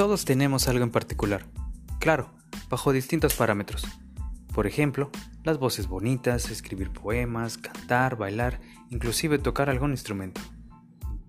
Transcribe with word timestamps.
Todos 0.00 0.24
tenemos 0.24 0.66
algo 0.66 0.82
en 0.82 0.90
particular, 0.90 1.44
claro, 1.98 2.30
bajo 2.70 2.90
distintos 2.90 3.34
parámetros. 3.34 3.86
Por 4.54 4.66
ejemplo, 4.66 5.10
las 5.44 5.58
voces 5.58 5.88
bonitas, 5.88 6.50
escribir 6.50 6.88
poemas, 6.88 7.58
cantar, 7.58 8.16
bailar, 8.16 8.62
inclusive 8.88 9.38
tocar 9.38 9.68
algún 9.68 9.90
instrumento. 9.90 10.40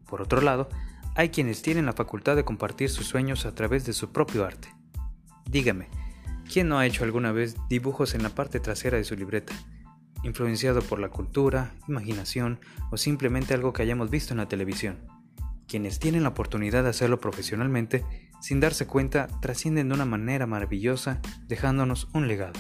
Por 0.08 0.22
otro 0.22 0.40
lado, 0.40 0.70
hay 1.16 1.32
quienes 1.32 1.62
tienen 1.62 1.86
la 1.86 1.92
facultad 1.92 2.38
de 2.38 2.46
compartir 2.46 2.90
sus 2.90 3.08
sueños 3.08 3.46
a 3.46 3.54
través 3.54 3.86
de 3.86 3.92
su 3.92 4.14
propio 4.14 4.46
arte. 4.46 4.74
Dígame, 5.50 5.90
¿quién 6.50 6.70
no 6.70 6.80
ha 6.80 6.86
hecho 6.86 7.04
alguna 7.04 7.34
vez 7.34 7.58
dibujos 7.68 8.16
en 8.16 8.24
la 8.24 8.30
parte 8.30 8.62
trasera 8.62 8.96
de 8.96 9.04
su 9.04 9.18
libreta? 9.18 9.54
Influenciado 10.24 10.82
por 10.82 10.98
la 11.02 11.10
cultura, 11.10 11.76
imaginación 11.90 12.62
o 12.90 12.96
simplemente 12.96 13.54
algo 13.54 13.74
que 13.74 13.82
hayamos 13.82 14.10
visto 14.10 14.34
en 14.34 14.38
la 14.38 14.48
televisión. 14.48 14.98
Quienes 15.68 16.00
tienen 16.00 16.24
la 16.24 16.30
oportunidad 16.30 16.84
de 16.84 16.90
hacerlo 16.90 17.20
profesionalmente, 17.20 18.06
sin 18.42 18.60
darse 18.60 18.88
cuenta, 18.88 19.28
trascienden 19.40 19.88
de 19.88 19.96
una 19.96 20.06
manera 20.06 20.48
maravillosa, 20.48 21.22
dejándonos 21.48 22.10
un 22.14 22.28
legado. 22.28 22.60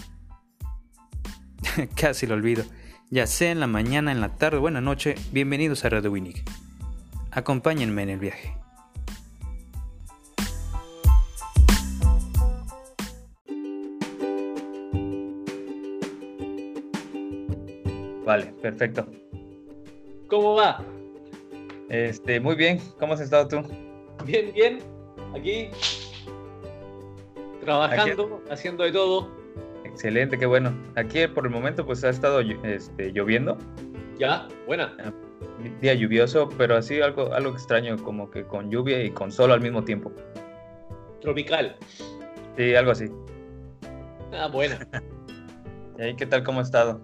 Casi 1.96 2.28
lo 2.28 2.36
olvido. 2.36 2.64
Ya 3.10 3.28
sea 3.28 3.52
en 3.52 3.60
la 3.60 3.68
mañana, 3.68 4.12
en 4.12 4.22
la 4.22 4.30
tarde 4.30 4.58
o 4.58 4.62
buena 4.62 4.80
noche, 4.80 5.16
bienvenidos 5.34 5.84
a 5.84 5.90
Radio. 5.90 6.14
Acompáñenme 7.32 8.04
en 8.04 8.10
el 8.10 8.20
viaje. 8.20 8.56
Vale, 18.26 18.46
perfecto. 18.62 19.08
¿Cómo 20.28 20.56
va? 20.56 20.82
Este, 21.90 22.40
muy 22.40 22.56
bien. 22.56 22.80
¿Cómo 22.98 23.14
has 23.14 23.20
estado 23.20 23.48
tú? 23.48 23.68
Bien, 24.26 24.54
bien. 24.54 24.91
Aquí 25.36 25.70
trabajando, 27.62 28.42
haciendo 28.50 28.84
de 28.84 28.92
todo. 28.92 29.30
Excelente, 29.86 30.38
qué 30.38 30.46
bueno. 30.46 30.74
Aquí 30.96 31.28
por 31.28 31.46
el 31.46 31.52
momento 31.52 31.86
pues 31.86 32.04
ha 32.04 32.10
estado 32.10 32.42
este, 32.42 33.12
lloviendo. 33.12 33.58
Ya, 34.18 34.48
buena. 34.68 34.96
Ah, 35.00 35.12
día 35.80 35.94
lluvioso, 35.94 36.50
pero 36.58 36.76
así 36.76 37.02
algo, 37.02 37.34
algo 37.34 37.52
extraño, 37.52 37.98
como 38.04 38.30
que 38.30 38.44
con 38.44 38.70
lluvia 38.70 39.04
y 39.04 39.12
con 39.12 39.32
sol 39.32 39.52
al 39.52 39.62
mismo 39.62 39.84
tiempo. 39.84 40.12
Tropical. 41.22 41.76
Sí, 42.58 42.76
algo 42.76 42.92
así. 42.92 43.06
Ah, 44.34 44.48
buena. 44.48 44.80
¿Y 45.98 46.02
ahí 46.02 46.16
qué 46.16 46.26
tal, 46.26 46.44
cómo 46.44 46.60
ha 46.60 46.64
estado? 46.64 47.02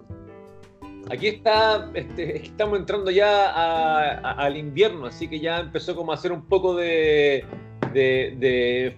Aquí 1.10 1.28
está, 1.28 1.90
este, 1.94 2.36
estamos 2.36 2.78
entrando 2.78 3.10
ya 3.10 4.20
al 4.20 4.56
invierno, 4.56 5.06
así 5.06 5.26
que 5.26 5.40
ya 5.40 5.58
empezó 5.58 5.96
como 5.96 6.12
a 6.12 6.16
hacer 6.16 6.32
un 6.32 6.46
poco 6.46 6.74
de, 6.74 7.46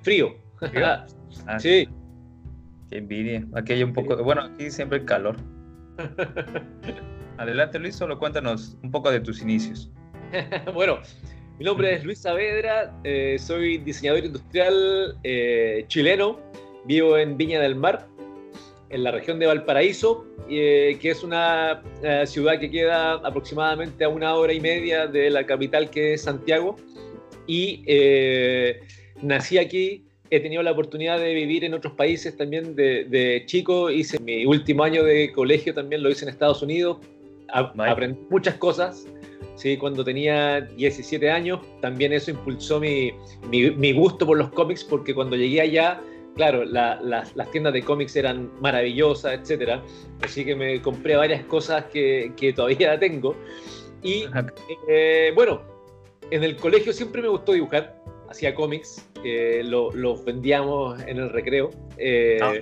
frío. 0.02 0.36
Ah, 1.46 1.58
sí. 1.58 1.88
Qué 2.90 2.98
envidia. 2.98 3.46
Aquí 3.54 3.72
hay 3.72 3.82
un 3.82 3.94
poco, 3.94 4.14
de, 4.14 4.22
bueno, 4.22 4.42
aquí 4.42 4.70
siempre 4.70 4.98
hay 4.98 5.04
calor. 5.06 5.36
Adelante 7.38 7.78
Luis, 7.78 7.96
solo 7.96 8.18
cuéntanos 8.18 8.76
un 8.82 8.90
poco 8.90 9.10
de 9.10 9.20
tus 9.20 9.40
inicios. 9.40 9.90
bueno, 10.74 10.98
mi 11.58 11.64
nombre 11.64 11.94
es 11.94 12.04
Luis 12.04 12.18
Saavedra, 12.18 12.92
eh, 13.04 13.36
soy 13.38 13.78
diseñador 13.78 14.24
industrial 14.24 15.16
eh, 15.24 15.84
chileno, 15.88 16.38
vivo 16.84 17.16
en 17.16 17.36
Viña 17.36 17.60
del 17.60 17.76
Mar, 17.76 18.06
en 18.90 19.04
la 19.04 19.10
región 19.12 19.38
de 19.38 19.46
Valparaíso, 19.46 20.26
eh, 20.48 20.98
que 21.00 21.10
es 21.10 21.22
una 21.22 21.82
ciudad 22.26 22.58
que 22.58 22.70
queda 22.70 23.14
aproximadamente 23.14 24.04
a 24.04 24.08
una 24.08 24.34
hora 24.34 24.52
y 24.52 24.60
media 24.60 25.06
de 25.06 25.30
la 25.30 25.46
capital 25.46 25.90
que 25.90 26.14
es 26.14 26.22
Santiago. 26.22 26.76
Y 27.46 27.82
eh, 27.86 28.80
nací 29.22 29.58
aquí, 29.58 30.04
he 30.30 30.40
tenido 30.40 30.62
la 30.62 30.72
oportunidad 30.72 31.18
de 31.18 31.34
vivir 31.34 31.64
en 31.64 31.74
otros 31.74 31.94
países 31.94 32.36
también 32.36 32.76
de, 32.76 33.42
chico, 33.46 33.90
hice 33.90 34.18
mi 34.20 34.44
último 34.46 34.84
año 34.84 35.02
de 35.04 35.32
colegio 35.32 35.74
también, 35.74 36.02
lo 36.02 36.10
hice 36.10 36.24
en 36.24 36.30
Estados 36.30 36.62
Unidos, 36.62 36.98
aprendí 37.48 38.20
muchas 38.30 38.54
cosas. 38.56 39.06
Sí, 39.56 39.76
cuando 39.76 40.02
tenía 40.02 40.62
17 40.62 41.30
años, 41.30 41.60
también 41.82 42.14
eso 42.14 42.30
impulsó 42.30 42.80
mi, 42.80 43.12
mi, 43.50 43.70
mi 43.70 43.92
gusto 43.92 44.26
por 44.26 44.38
los 44.38 44.48
cómics, 44.50 44.82
porque 44.82 45.14
cuando 45.14 45.36
llegué 45.36 45.60
allá 45.60 46.00
claro, 46.34 46.64
las 46.64 47.50
tiendas 47.50 47.72
de 47.72 47.82
cómics 47.82 48.16
eran 48.16 48.50
maravillosas, 48.60 49.40
etcétera. 49.40 49.82
Así 50.22 50.44
que 50.44 50.54
me 50.54 50.80
compré 50.80 51.16
varias 51.16 51.44
cosas 51.44 51.84
que, 51.92 52.52
todavía 52.54 52.98
tengo. 53.00 53.36
Y 54.02 54.24
eh, 54.88 55.32
bueno, 55.34 55.60
en 56.30 56.44
el 56.44 56.56
colegio 56.56 56.92
siempre 56.92 57.22
me 57.22 57.28
gustó 57.28 57.52
dibujar, 57.52 57.96
hacía 58.28 58.54
cómics, 58.54 59.06
los 59.64 60.24
vendíamos 60.24 61.00
en 61.02 61.18
el 61.18 61.30
recreo, 61.30 61.70
eh, 61.98 62.38
ah. 62.42 62.52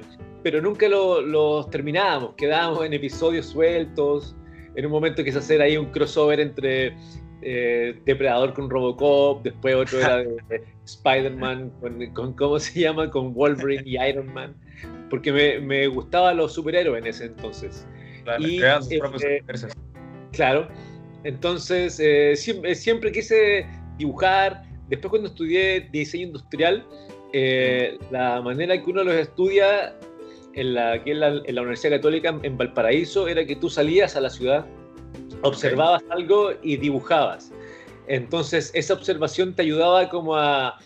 pero 0.43 0.61
nunca 0.61 0.89
los 0.89 1.71
terminábamos, 1.71 2.35
quedábamos 2.35 2.85
en 2.85 2.95
episodios 2.95 3.47
sueltos. 3.47 4.35
En 4.75 4.87
un 4.87 4.93
momento 4.93 5.25
quise 5.25 5.39
hacer 5.39 5.61
ahí 5.61 5.77
un 5.77 5.87
crossover 5.87 6.39
entre 6.39 6.95
eh, 7.43 8.01
Depredador 8.05 8.55
con 8.55 8.71
Robocop, 8.71 9.43
después 9.43 9.75
otro 9.75 9.99
era 10.01 10.19
de, 10.19 10.37
Spider-Man 10.85 11.71
con, 12.15 12.33
¿cómo 12.35 12.59
se 12.59 12.81
llama? 12.81 13.11
Con 13.11 13.35
Wolverine 13.35 13.83
y 13.85 13.99
Iron 13.99 14.33
Man, 14.33 14.55
porque 15.11 15.33
me, 15.33 15.61
me 15.61 15.87
gustaban 15.87 16.37
los 16.37 16.53
superhéroes 16.55 17.03
en 17.03 17.09
ese 17.09 17.25
entonces. 17.27 17.87
Claro, 18.25 18.43
y, 18.43 18.61
sus 18.61 18.99
propios 18.99 19.25
eh, 19.25 19.43
Claro, 20.33 20.69
entonces 21.25 21.99
eh, 22.01 22.35
siempre, 22.37 22.75
siempre, 22.75 23.13
quise 23.13 23.67
dibujar, 23.97 24.63
después 24.89 25.11
cuando 25.11 25.29
estudié 25.29 25.89
diseño 25.93 26.27
industrial, 26.29 26.87
la 28.11 28.41
manera 28.43 28.83
que 28.83 28.91
uno 28.91 29.05
los 29.05 29.15
estudia 29.15 29.95
en 30.55 30.75
la 30.75 31.03
Universidad 31.05 31.97
Católica 31.97 32.39
en 32.43 32.57
Valparaíso 32.57 33.29
era 33.29 33.45
que 33.45 33.55
tú 33.55 33.69
salías 33.69 34.17
a 34.17 34.21
la 34.23 34.31
ciudad 34.31 34.65
observabas 35.43 36.03
algo 36.11 36.53
y 36.63 36.77
dibujabas. 36.77 37.53
Entonces 38.07 38.71
esa 38.75 38.95
observación 38.95 39.55
te 39.55 39.63
ayudaba 39.63 40.09
como 40.09 40.37
a, 40.37 40.79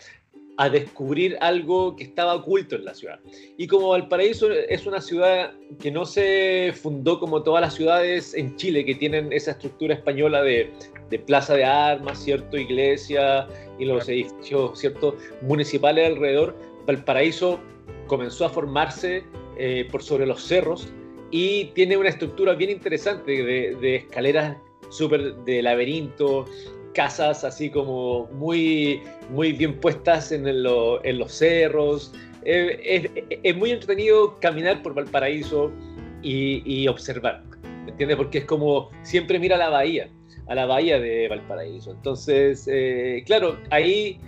a, 0.56 0.68
descubrir 0.68 1.36
algo 1.40 1.96
que 1.96 2.04
estaba 2.04 2.34
oculto 2.34 2.76
en 2.76 2.84
la 2.84 2.94
ciudad. 2.94 3.20
Y 3.56 3.66
como 3.66 3.88
Valparaíso 3.88 4.50
es 4.50 4.86
una 4.86 5.00
ciudad 5.00 5.52
que 5.80 5.90
no 5.90 6.04
se 6.04 6.72
fundó 6.80 7.18
como 7.18 7.42
todas 7.42 7.60
las 7.60 7.74
ciudades 7.74 8.34
en 8.34 8.56
Chile 8.56 8.84
que 8.84 8.94
tienen 8.94 9.32
esa 9.32 9.52
estructura 9.52 9.94
española 9.94 10.42
de, 10.42 10.70
de 11.10 11.18
plaza 11.18 11.54
de 11.54 11.64
armas, 11.64 12.22
cierto, 12.22 12.56
iglesia 12.56 13.46
y 13.78 13.84
los 13.84 14.08
edificios, 14.08 14.78
cierto, 14.78 15.16
municipales 15.42 16.06
alrededor, 16.06 16.56
Valparaíso 16.86 17.60
comenzó 18.06 18.46
a 18.46 18.48
formarse 18.48 19.24
eh, 19.58 19.86
por 19.90 20.02
sobre 20.02 20.26
los 20.26 20.42
cerros 20.42 20.88
y 21.30 21.66
tiene 21.74 21.96
una 21.96 22.08
estructura 22.08 22.54
bien 22.54 22.70
interesante 22.70 23.42
de, 23.42 23.96
escaleras 23.96 24.56
súper 24.90 25.34
de 25.44 25.62
laberinto, 25.62 26.46
casas 26.92 27.44
así 27.44 27.70
como 27.70 28.26
muy, 28.32 29.03
muy 29.30 29.53
bien 29.53 29.78
puestas 29.80 30.32
en, 30.32 30.47
en 30.47 30.62
los 31.19 31.32
cerros. 31.32 32.12
Eh, 32.44 33.10
es, 33.42 33.56
muy 33.56 33.70
entretenido 33.70 34.38
caminar 34.41 34.82
por 34.82 34.94
Valparaíso 34.94 35.70
y, 36.22 36.86
observar, 36.88 37.42
¿me 37.84 37.91
entiendes? 37.91 38.16
Porque 38.16 38.38
es 38.38 38.44
como 38.44 38.91
siempre 39.02 39.38
mira 39.38 39.56
a 39.56 39.58
la 39.58 39.70
bahía, 39.70 40.08
a 40.48 40.54
la 40.54 40.66
bahía 40.66 41.00
de 41.00 41.28
Valparaíso. 41.28 41.92
Entonces, 41.92 42.69
eh, 42.70 43.22
claro, 43.26 43.58
ahí 43.70 44.20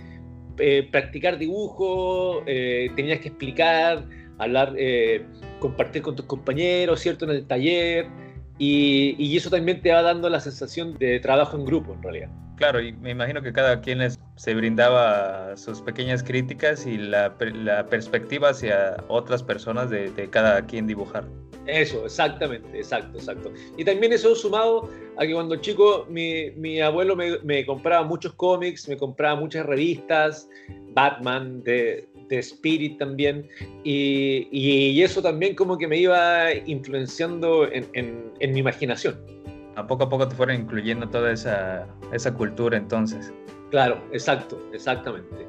eh, 0.57 0.87
practicar 0.91 1.37
dibujo, 1.37 2.43
tenías 2.45 3.19
que 3.19 3.29
explicar, 3.29 4.03
hablar 4.37 4.75
compartir 5.59 6.01
con 6.01 6.15
tus 6.15 6.25
compañeros, 6.25 6.99
¿cierto? 6.99 7.25
En 7.25 7.31
el 7.31 7.47
taller. 7.47 8.07
Y, 8.57 9.15
y, 9.17 9.35
eso 9.35 9.49
también 9.49 9.81
te 9.81 9.91
va 9.91 10.01
dando 10.01 10.29
la 10.29 10.39
sensación 10.39 10.97
de 10.97 11.19
trabajo 11.19 11.57
en 11.57 11.65
grupo, 11.65 11.93
en 11.93 12.01
realidad. 12.01 12.29
Claro, 12.57 12.81
y 12.81 12.93
me 12.93 13.11
imagino 13.11 13.41
que 13.41 13.51
cada 13.51 13.81
quien 13.81 13.99
les, 13.99 14.17
se 14.37 14.53
brindaba 14.53 15.57
sus 15.57 15.81
pequeñas 15.81 16.23
críticas 16.23 16.85
y 16.85 16.97
la, 16.97 17.35
perspectiva 17.89 18.49
hacia 18.49 18.97
otras 19.07 19.43
personas 19.43 19.89
de, 19.89 20.29
cada 20.29 20.65
quien 20.65 20.87
dibujar. 20.87 21.25
Eso, 21.67 22.05
exactamente, 22.05 22.77
exacto, 22.77 23.17
exacto. 23.17 23.51
Y 23.77 23.83
también 23.83 24.13
eso 24.13 24.35
sumado 24.35 24.89
a 25.17 25.25
que 25.25 25.33
cuando 25.33 25.55
chico 25.57 26.05
mi, 26.09 26.79
abuelo 26.79 27.15
me, 27.15 27.65
compraba 27.65 28.05
muchos 28.05 28.33
cómics, 28.33 28.87
me 28.87 28.95
compraba 28.95 29.39
muchas 29.39 29.65
revistas, 29.65 30.47
Batman, 30.93 31.61
de, 31.63 32.07
Spirit 32.29 32.97
también, 32.97 33.47
y, 33.83 35.01
eso 35.01 35.21
también 35.21 35.55
como 35.55 35.77
que 35.77 35.87
me 35.87 35.97
iba 35.97 36.53
influenciando 36.53 37.69
en, 37.71 37.85
en, 38.39 38.53
mi 38.53 38.59
imaginación. 38.59 39.15
A 39.75 39.87
poco 39.87 40.05
a 40.05 40.09
poco 40.09 40.27
te 40.27 40.35
fueron 40.35 40.55
incluyendo 40.55 41.07
toda 41.09 41.31
esa, 41.31 41.87
esa 42.11 42.33
cultura 42.33 42.77
entonces. 42.77 43.33
Claro, 43.71 44.01
exacto, 44.11 44.59
exactamente. 44.73 45.47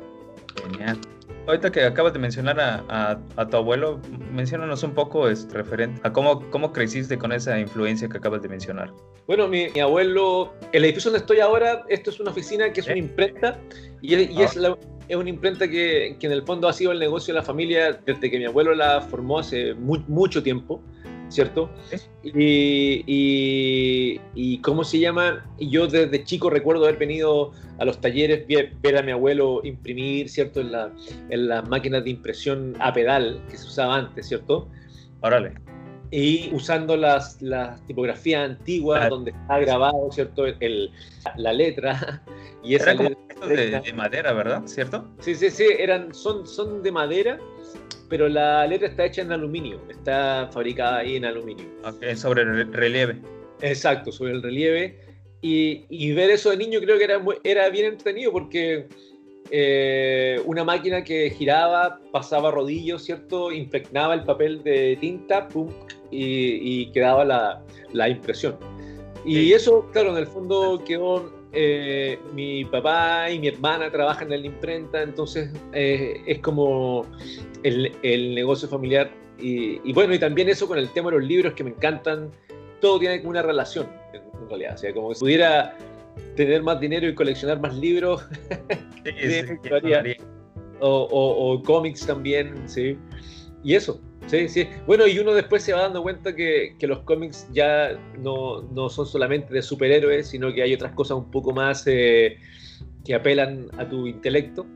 Genial. 0.63 0.99
Ahorita 1.47 1.71
que 1.71 1.85
acabas 1.85 2.13
de 2.13 2.19
mencionar 2.19 2.59
a, 2.61 3.19
a, 3.37 3.49
tu 3.49 3.57
abuelo, 3.57 4.01
menciónanos 4.33 4.83
un 4.83 4.95
poco 4.95 5.29
es, 5.29 5.41
este, 5.41 5.59
referente 5.59 6.01
a 6.03 6.13
cómo, 6.13 6.41
cómo 6.51 6.73
creciste 6.73 7.19
con 7.19 7.31
esa 7.31 7.59
influencia 7.61 8.09
que 8.09 8.17
acabas 8.17 8.43
de 8.43 8.49
mencionar. 8.49 8.93
Bueno, 9.29 9.47
mi, 9.47 9.69
abuelo, 9.79 10.53
el 10.73 10.85
edificio 10.85 11.11
donde 11.11 11.23
estoy 11.23 11.39
ahora, 11.39 11.85
esto 11.89 12.11
es 12.11 12.19
una 12.19 12.33
oficina 12.33 12.73
que 12.73 12.81
es 12.81 12.87
una 12.87 12.97
¿Eh? 12.97 13.01
imprenta 13.01 13.61
y, 14.03 14.17
y 14.17 14.43
es, 14.43 14.57
ah. 14.57 14.61
la, 14.61 14.79
es 15.09 15.17
una 15.17 15.31
imprenta 15.31 15.69
que, 15.69 16.17
que, 16.19 16.27
en 16.27 16.33
el 16.33 16.43
fondo 16.43 16.69
ha 16.69 16.73
sido 16.73 16.91
el 16.91 16.99
negocio 16.99 17.33
de 17.33 17.41
la 17.41 17.47
familia 17.47 17.93
desde 18.05 18.29
que 18.29 18.39
mi 18.39 18.45
abuelo 18.45 18.75
la 18.75 19.01
formó 19.01 19.39
hace 19.39 19.75
mucho 19.75 20.43
tiempo, 20.43 20.83
¿cierto? 21.29 21.71
Y, 22.23 23.03
y, 23.07 24.21
y, 24.35 24.59
¿cómo 24.59 24.85
se 24.85 24.99
llama? 24.99 25.45
Yo 25.59 25.87
desde 25.87 26.25
chico 26.25 26.51
recuerdo 26.51 26.85
haber 26.85 26.99
venido 26.99 27.53
a 27.79 27.85
los 27.85 28.01
talleres, 28.01 28.47
ver, 28.47 28.97
a 28.97 29.03
mi 29.03 29.13
abuelo 29.13 29.61
imprimir, 29.65 30.29
¿cierto? 30.29 30.61
En, 30.61 30.73
la, 30.73 30.93
en 31.31 31.49
las 31.49 31.69
máquinas 31.69 32.05
de 32.05 32.11
impresión 32.11 32.75
a 32.81 32.93
pedal 32.93 33.43
que 33.51 33.57
se 33.57 33.67
usaba 33.67 33.97
antes, 33.97 34.29
¿cierto? 34.29 34.69
Órale 35.21 35.55
y 36.11 36.51
usando 36.55 36.97
las, 36.97 37.41
las 37.43 37.85
tipografías 37.87 38.51
antiguas 38.51 39.09
donde 39.09 39.33
está 39.33 39.59
grabado, 39.59 40.11
¿cierto? 40.13 40.47
El, 40.47 40.91
la 41.37 41.53
letra. 41.53 42.23
Y 42.63 42.75
esa 42.75 42.93
Era 42.93 42.97
como 42.97 43.47
de, 43.47 43.93
madera, 43.95 44.33
¿verdad? 44.33 44.63
¿Cierto? 44.67 45.07
Sí, 45.21 45.37
sí, 45.37 45.51
sí, 45.51 45.67
eran, 45.79 46.13
son, 46.13 46.45
son 46.49 46.83
de 46.83 46.91
madera, 46.91 47.39
pero 48.09 48.29
la 48.29 48.67
letra 48.67 48.89
está 48.89 49.05
hecha 49.05 49.23
en 49.23 49.33
aluminio, 49.33 49.81
está 49.89 50.49
fabricada 50.53 50.99
ahí 50.99 51.17
en 51.17 51.25
aluminio. 51.25 51.67
Ok, 51.85 52.15
sobre 52.15 52.43
el 52.43 52.73
relieve. 52.73 53.17
Exacto, 53.61 54.13
sobre 54.13 54.33
el 54.33 54.43
relieve. 54.43 54.99
Y, 55.43 55.85
y 55.89 56.13
ver 56.13 56.31
eso 56.31 56.51
de 56.51 56.57
niño 56.57 56.81
creo 56.81 56.99
que 56.99 57.05
era, 57.05 57.23
era 57.45 57.69
bien 57.69 57.87
entretenido 57.87 58.33
porque 58.33 58.89
eh, 59.51 60.41
una 60.45 60.65
máquina 60.65 61.05
que 61.05 61.31
giraba, 61.31 62.01
pasaba 62.11 62.51
rodillos, 62.51 63.05
¿cierto? 63.05 63.53
Impregnaba 63.53 64.15
el 64.15 64.25
papel 64.25 64.63
de 64.63 64.97
tinta, 65.01 65.49
pum, 65.49 65.71
y, 66.11 66.91
quedaba 66.93 67.25
la, 67.25 67.63
la, 67.93 68.09
impresión. 68.09 68.57
Y 69.25 69.53
eso, 69.53 69.89
claro, 69.93 70.13
en 70.13 70.19
el 70.19 70.27
fondo 70.27 70.83
quedó, 70.85 71.33
eh, 71.53 72.19
mi 72.33 72.65
papá 72.65 73.31
y 73.31 73.39
mi 73.39 73.49
hermana 73.49 73.91
trabajan 73.91 74.33
en 74.33 74.41
la 74.43 74.47
imprenta, 74.47 75.03
entonces 75.03 75.51
eh, 75.73 76.21
es 76.27 76.39
como 76.41 77.07
el, 77.67 77.93
el 78.03 78.35
negocio 78.35 78.69
familiar. 78.69 79.11
Y, 79.39 79.81
y, 79.89 79.93
bueno, 79.93 80.15
y 80.15 80.19
también 80.19 80.49
eso 80.49 80.67
con 80.67 80.79
el 80.79 80.89
tema 80.91 81.11
de 81.11 81.19
los 81.19 81.27
libros 81.27 81.55
que 81.55 81.65
me 81.65 81.71
encantan, 81.71 82.31
todo 82.81 82.99
tiene 82.99 83.21
una 83.27 83.43
relación, 83.43 83.89
en, 84.13 84.49
realidad. 84.49 84.75
O 84.75 84.79
sea, 84.79 84.95
como 84.95 85.15
si 85.15 85.21
pudiera 85.21 85.77
tener 86.35 86.63
más 86.63 86.81
dinero 86.81 87.09
y 87.09 87.15
coleccionar 87.15 87.61
más 87.61 87.77
libros. 87.77 88.25
o, 90.81 91.63
cómics 91.65 92.07
también, 92.07 92.69
sí. 92.69 92.99
Y 93.65 93.75
eso, 93.75 94.01
sí, 94.27 94.49
sí. 94.49 94.69
Bueno, 94.87 95.07
y 95.07 95.19
uno 95.19 95.35
después 95.35 95.63
se 95.63 95.73
va 95.73 95.83
dando 95.83 96.03
cuenta 96.03 96.35
que, 96.35 96.77
los 96.83 97.01
cómics 97.01 97.49
ya 97.53 97.99
no, 98.19 98.63
no, 98.63 98.89
son 98.89 99.07
solamente 99.07 99.53
de 99.53 99.63
superhéroes, 99.63 100.29
sino 100.29 100.53
que 100.53 100.63
hay 100.63 100.75
otras 100.75 100.93
cosas 100.93 101.19
un 101.19 101.31
poco 101.31 101.53
más 101.53 101.85
eh, 101.87 102.39
que 103.05 103.15
apelan 103.15 103.69
a 103.79 103.89
tu 103.89 104.07
intelecto. 104.07 104.67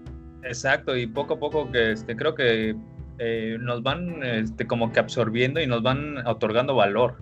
Exacto, 0.44 0.96
y 0.96 1.06
poco 1.06 1.34
a 1.34 1.38
poco 1.38 1.70
que 1.70 1.92
este, 1.92 2.16
creo 2.16 2.34
que 2.34 2.74
eh, 3.18 3.56
nos 3.60 3.82
van 3.82 4.22
este, 4.22 4.66
como 4.66 4.92
que 4.92 5.00
absorbiendo 5.00 5.60
y 5.60 5.66
nos 5.66 5.82
van 5.82 6.26
otorgando 6.26 6.74
valor. 6.74 7.16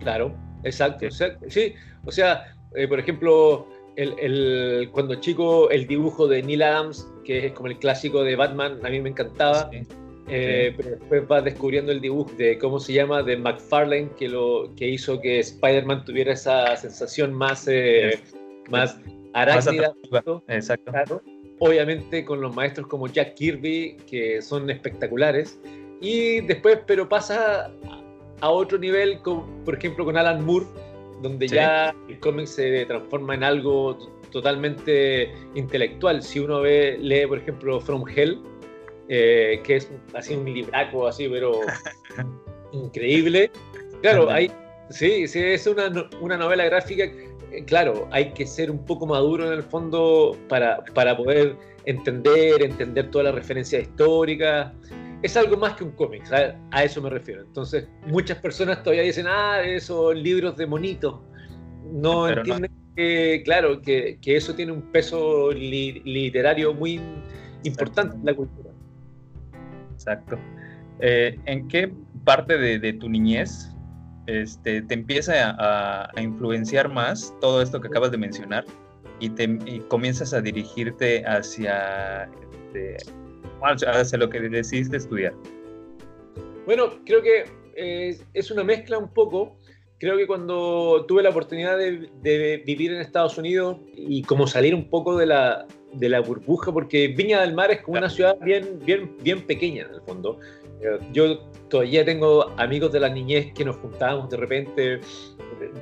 Claro, 0.00 0.34
exacto. 0.64 1.06
sí, 1.48 1.74
o 2.04 2.12
sea, 2.12 2.54
eh, 2.74 2.86
por 2.86 2.98
ejemplo, 2.98 3.68
el, 3.96 4.88
cuando 4.92 5.16
chico, 5.16 5.70
el 5.70 5.86
dibujo 5.86 6.28
de 6.28 6.42
Neil 6.42 6.62
Adams, 6.62 7.10
que 7.24 7.46
es 7.46 7.52
como 7.52 7.68
el 7.68 7.78
clásico 7.78 8.22
de 8.22 8.36
Batman, 8.36 8.78
a 8.84 8.90
mí 8.90 9.00
me 9.00 9.10
encantaba. 9.10 9.70
Eh, 10.30 10.74
pero 10.76 10.90
después 10.90 11.26
vas 11.26 11.44
descubriendo 11.44 11.90
el 11.90 12.02
dibujo 12.02 12.30
de 12.36 12.58
cómo 12.58 12.78
se 12.78 12.92
llama 12.92 13.22
de 13.22 13.38
McFarlane 13.38 14.10
que 14.18 14.28
lo 14.28 14.70
que 14.76 14.86
hizo 14.86 15.18
que 15.22 15.38
Spider-Man 15.38 16.04
tuviera 16.04 16.34
esa 16.34 16.76
sensación 16.76 17.32
más 17.32 17.66
eh, 17.66 18.20
más 18.68 19.00
arácnida 19.32 19.94
exacto 20.48 21.22
obviamente 21.60 22.24
con 22.24 22.40
los 22.40 22.54
maestros 22.54 22.86
como 22.86 23.06
Jack 23.08 23.34
Kirby 23.34 23.96
que 24.08 24.40
son 24.42 24.70
espectaculares 24.70 25.58
y 26.00 26.40
después 26.42 26.78
pero 26.86 27.08
pasa 27.08 27.70
a 28.40 28.50
otro 28.50 28.78
nivel 28.78 29.20
por 29.22 29.74
ejemplo 29.76 30.04
con 30.04 30.16
Alan 30.16 30.44
Moore 30.44 30.66
donde 31.22 31.48
ya 31.48 31.94
el 32.08 32.18
cómic 32.20 32.46
se 32.46 32.86
transforma 32.86 33.34
en 33.34 33.44
algo 33.44 33.98
totalmente 34.30 35.32
intelectual. 35.54 36.22
Si 36.22 36.38
uno 36.38 36.60
ve, 36.60 36.98
lee, 37.00 37.26
por 37.26 37.38
ejemplo, 37.38 37.80
From 37.80 38.04
Hell, 38.08 38.38
eh, 39.08 39.60
que 39.64 39.76
es 39.76 39.90
así 40.14 40.34
un 40.34 40.52
libraco, 40.52 41.06
así, 41.06 41.28
pero 41.28 41.60
increíble. 42.72 43.50
Claro, 44.02 44.30
hay, 44.30 44.50
sí, 44.90 45.26
sí, 45.26 45.40
es 45.40 45.66
una, 45.66 46.08
una 46.20 46.36
novela 46.36 46.64
gráfica. 46.66 47.04
Claro, 47.66 48.08
hay 48.10 48.32
que 48.32 48.46
ser 48.46 48.70
un 48.70 48.84
poco 48.84 49.06
maduro 49.06 49.46
en 49.46 49.52
el 49.52 49.62
fondo 49.62 50.36
para, 50.48 50.84
para 50.94 51.16
poder 51.16 51.56
entender, 51.84 52.62
entender 52.62 53.10
todas 53.10 53.26
las 53.26 53.34
referencias 53.34 53.82
históricas 53.82 54.72
es 55.22 55.36
algo 55.36 55.56
más 55.56 55.74
que 55.74 55.84
un 55.84 55.90
cómic, 55.92 56.22
a, 56.32 56.84
eso 56.84 57.02
me 57.02 57.10
refiero. 57.10 57.42
Entonces, 57.42 57.88
muchas 58.06 58.38
personas 58.38 58.82
todavía 58.82 59.02
dicen, 59.02 59.26
ah, 59.28 59.60
esos 59.62 60.14
libros 60.14 60.56
de 60.56 60.66
monitos. 60.66 61.20
No 61.90 62.28
entienden 62.28 62.70
que, 62.94 63.42
claro, 63.44 63.80
que, 63.80 64.18
eso 64.24 64.54
tiene 64.54 64.72
un 64.72 64.82
peso 64.82 65.50
literario 65.52 66.72
muy 66.72 67.00
importante 67.64 68.16
en 68.16 68.24
la 68.24 68.34
cultura. 68.34 68.70
Exacto. 69.92 70.38
Eh, 71.00 71.38
¿En 71.46 71.66
qué 71.68 71.92
parte 72.24 72.56
de, 72.56 72.92
tu 72.92 73.08
niñez 73.08 73.74
este, 74.28 74.82
te 74.82 74.94
empieza 74.94 75.56
a, 75.58 76.20
influenciar 76.20 76.88
más 76.88 77.34
todo 77.40 77.62
esto 77.62 77.80
que 77.80 77.88
acabas 77.88 78.10
de 78.10 78.18
mencionar 78.18 78.64
y, 79.20 79.30
te, 79.30 79.58
comienzas 79.88 80.32
a 80.34 80.40
dirigirte 80.40 81.24
hacia 81.26 82.28
este, 82.52 82.96
hacia 83.62 84.18
lo 84.18 84.28
que 84.28 84.40
decidiste 84.40 84.98
estudiar? 84.98 85.34
Bueno, 86.66 86.90
creo 87.04 87.22
que 87.22 87.44
eh, 87.74 88.18
es 88.34 88.50
una 88.50 88.62
mezcla 88.62 88.98
un 88.98 89.08
poco. 89.08 89.56
Creo 89.98 90.16
que 90.16 90.26
cuando 90.28 91.04
tuve 91.08 91.22
la 91.22 91.30
oportunidad 91.30 91.76
de, 91.76 92.62
vivir 92.64 92.92
en 92.92 93.00
Estados 93.00 93.36
Unidos 93.36 93.78
y 93.94 94.22
como 94.22 94.46
salir 94.46 94.74
un 94.74 94.88
poco 94.88 95.16
de 95.16 95.26
la, 95.26 95.66
de 95.92 96.08
la 96.08 96.20
burbuja, 96.20 96.72
porque 96.72 97.08
Viña 97.08 97.40
del 97.40 97.54
Mar 97.54 97.72
es 97.72 97.82
como 97.82 97.98
una 97.98 98.08
ciudad 98.08 98.38
bien, 98.40 98.78
bien, 98.84 99.16
bien 99.22 99.44
pequeña 99.44 99.86
en 99.86 99.94
el 99.94 100.00
fondo. 100.02 100.38
Eh, 100.80 100.98
yo 101.12 101.40
todavía 101.68 102.04
tengo 102.04 102.52
amigos 102.58 102.92
de 102.92 103.00
la 103.00 103.08
niñez 103.08 103.52
que 103.54 103.64
nos 103.64 103.76
juntábamos 103.76 104.30
de 104.30 104.36
repente, 104.36 105.00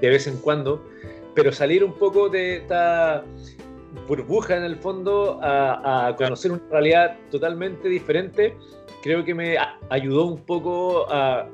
de 0.00 0.08
vez 0.08 0.26
en 0.26 0.38
cuando, 0.38 0.82
pero 1.34 1.52
salir 1.52 1.84
un 1.84 1.92
poco 1.92 2.30
de 2.30 2.56
esta 2.56 3.22
burbuja 4.08 4.56
en 4.56 4.64
el 4.64 4.76
fondo 4.76 5.38
a, 5.42 6.14
conocer 6.16 6.52
una 6.52 6.62
realidad 6.70 7.16
totalmente 7.30 7.88
diferente, 7.88 8.56
creo 9.02 9.24
que 9.24 9.34
me 9.34 9.56
ayudó 9.90 10.24
un 10.26 10.38
poco 10.38 11.06
a, 11.10 11.48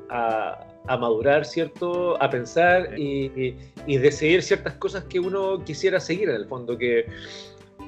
madurar, 0.85 1.45
¿cierto? 1.45 2.21
A 2.21 2.29
pensar 2.29 2.97
y, 2.97 3.55
y, 3.87 3.97
decidir 3.97 4.43
ciertas 4.43 4.73
cosas 4.73 5.05
que 5.05 5.19
uno 5.19 5.63
quisiera 5.63 5.99
seguir 5.99 6.29
en 6.29 6.35
el 6.35 6.45
fondo, 6.45 6.77
que 6.77 7.05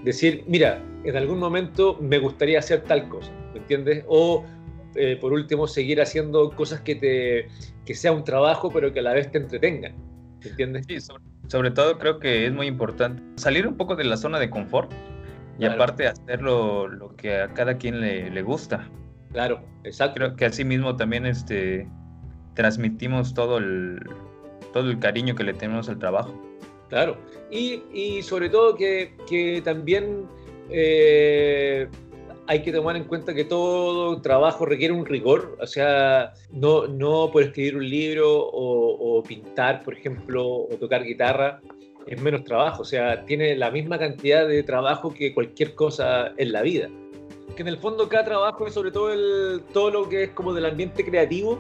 decir, 0.04 0.44
mira, 0.48 0.82
en 1.04 1.16
algún 1.18 1.40
momento 1.40 1.98
me 2.00 2.20
gustaría 2.20 2.60
hacer 2.60 2.84
tal 2.84 3.10
cosa, 3.10 3.32
¿me 3.54 3.60
entiendes? 3.60 4.04
O 4.08 4.46
eh, 4.96 5.18
por 5.20 5.34
último, 5.34 5.68
seguir 5.68 6.02
haciendo 6.02 6.52
cosas 6.52 6.80
que, 6.82 6.96
te, 6.96 7.48
que 7.86 7.96
sea 7.96 8.14
un 8.14 8.24
trabajo, 8.24 8.72
pero 8.72 8.94
que 8.94 9.00
a 9.00 9.04
la 9.04 9.14
vez 9.14 9.30
te 9.30 9.40
entretengan, 9.40 9.94
¿me 10.42 10.50
entiendes? 10.50 10.86
Sí, 10.88 10.98
sobre 11.48 11.72
todo 11.72 12.00
creo 12.00 12.20
que 12.20 12.46
es 12.46 12.54
muy 12.54 12.68
importante 12.68 13.22
salir 13.36 13.68
un 13.68 13.76
poco 13.76 13.96
de 13.96 14.06
la 14.06 14.16
zona 14.16 14.40
de 14.40 14.50
confort 14.50 14.92
y 15.60 15.66
aparte 15.66 16.08
hacerlo 16.08 16.88
lo 16.88 17.16
que 17.16 17.42
a 17.42 17.48
cada 17.50 17.78
quien 17.78 18.02
le, 18.02 18.42
gusta. 18.42 18.90
Claro, 19.32 19.62
exacto. 19.84 20.16
Creo 20.16 20.36
que 20.36 20.46
así 20.46 20.64
mismo 20.64 20.96
también 20.96 21.26
este, 21.26 21.88
transmitimos 22.56 23.34
todo 23.34 23.58
el, 23.58 24.00
todo 24.74 24.90
el 24.90 25.00
cariño 25.00 25.36
que 25.36 25.44
le 25.44 25.54
tenemos 25.54 25.88
al 25.90 26.00
trabajo. 26.00 26.34
Claro, 26.90 27.18
y, 27.52 28.22
sobre 28.22 28.50
todo 28.50 28.76
que, 28.76 29.62
también 29.64 30.28
eh, 30.70 31.88
hay 32.48 32.62
que 32.62 32.72
tomar 32.72 32.96
en 32.96 33.06
cuenta 33.06 33.34
que 33.34 33.44
todo 33.44 34.22
trabajo 34.22 34.66
requiere 34.66 34.94
un 34.94 35.06
rigor, 35.06 35.58
o 35.60 35.68
sea, 35.68 36.34
no, 36.52 36.88
no 36.88 37.30
por 37.32 37.44
escribir 37.44 37.78
un 37.78 37.90
libro 37.90 38.28
o, 38.30 39.24
pintar, 39.24 39.84
por 39.84 39.96
ejemplo, 39.96 40.46
o 40.46 40.70
tocar 40.80 41.04
guitarra, 41.04 41.60
es 42.06 42.22
menos 42.22 42.44
trabajo, 42.44 42.84
o 42.84 42.86
sea, 42.86 43.26
tiene 43.26 43.56
la 43.56 43.72
misma 43.72 43.98
cantidad 43.98 44.48
de 44.48 44.62
trabajo 44.62 45.12
que 45.12 45.34
cualquier 45.34 45.74
cosa 45.74 46.34
en 46.38 46.52
la 46.52 46.62
vida. 46.62 46.90
Que 47.56 47.64
en 47.64 47.70
el 47.70 47.78
fondo 47.78 48.08
cada 48.10 48.26
trabajo 48.26 48.68
es 48.68 48.74
sobre 48.74 48.92
todo 48.92 49.12
el, 49.12 49.62
todo 49.74 49.90
lo 49.90 50.10
que 50.10 50.24
es 50.24 50.30
como 50.32 50.54
del 50.54 50.66
ambiente 50.66 51.04
creativo, 51.04 51.60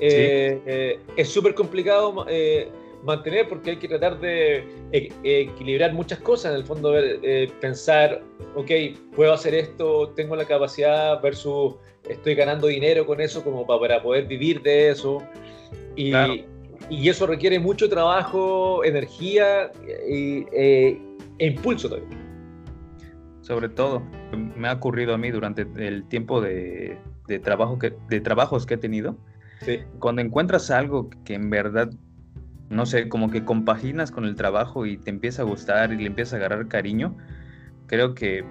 eh, 0.00 0.60
eh, 0.66 0.98
es 1.16 1.28
súper 1.28 1.54
complicado 1.54 2.26
eh, 2.28 2.70
mantener 3.04 3.48
porque 3.48 3.70
hay 3.70 3.76
que 3.76 3.88
tratar 3.88 4.18
de 4.20 4.64
e, 4.92 5.12
equilibrar 5.22 5.92
muchas 5.92 6.18
cosas, 6.20 6.52
en 6.52 6.58
el 6.58 6.64
fondo 6.64 6.98
eh, 6.98 7.50
pensar, 7.60 8.22
ok, 8.54 8.70
puedo 9.14 9.32
hacer 9.32 9.54
esto, 9.54 10.10
tengo 10.10 10.36
la 10.36 10.44
capacidad 10.44 11.20
versus 11.22 11.74
estoy 12.08 12.34
ganando 12.34 12.66
dinero 12.66 13.06
con 13.06 13.20
eso 13.20 13.42
como 13.42 13.66
para 13.66 14.02
poder 14.02 14.26
vivir 14.26 14.62
de 14.62 14.90
eso. 14.90 15.18
Y, 15.96 16.12
y 16.88 17.08
eso 17.08 17.26
requiere 17.26 17.58
mucho 17.58 17.88
trabajo, 17.88 18.84
energía 18.84 19.70
y, 20.08 20.44
e 20.52 20.98
impulso 21.38 21.88
también. 21.88 22.18
Sobre 23.42 23.68
todo, 23.68 24.02
me 24.56 24.68
ha 24.68 24.74
ocurrido 24.74 25.14
a 25.14 25.18
mí 25.18 25.30
durante 25.30 25.66
el 25.76 26.04
tiempo 26.08 26.40
de, 26.40 26.96
trabajo 27.42 27.78
que, 27.78 27.92
de 28.08 28.20
trabajos 28.20 28.66
que 28.66 28.74
he 28.74 28.78
tenido. 28.78 29.16
Cuando 29.98 30.22
encuentras 30.22 30.70
algo 30.70 31.10
que 31.24 31.34
en 31.34 31.50
verdad, 31.50 31.90
no 32.70 32.86
sé, 32.86 33.08
como 33.08 33.30
que 33.30 33.44
compaginas 33.44 34.10
con 34.10 34.24
el 34.24 34.34
trabajo 34.34 34.86
y 34.86 34.96
te 34.96 35.10
empieza 35.10 35.42
a 35.42 35.44
gustar 35.44 35.92
y 35.92 35.96
le 35.96 36.06
empieza 36.06 36.36
a 36.36 36.38
agarrar 36.38 36.68
cariño, 36.68 37.16
creo 37.86 38.14
que 38.14 38.44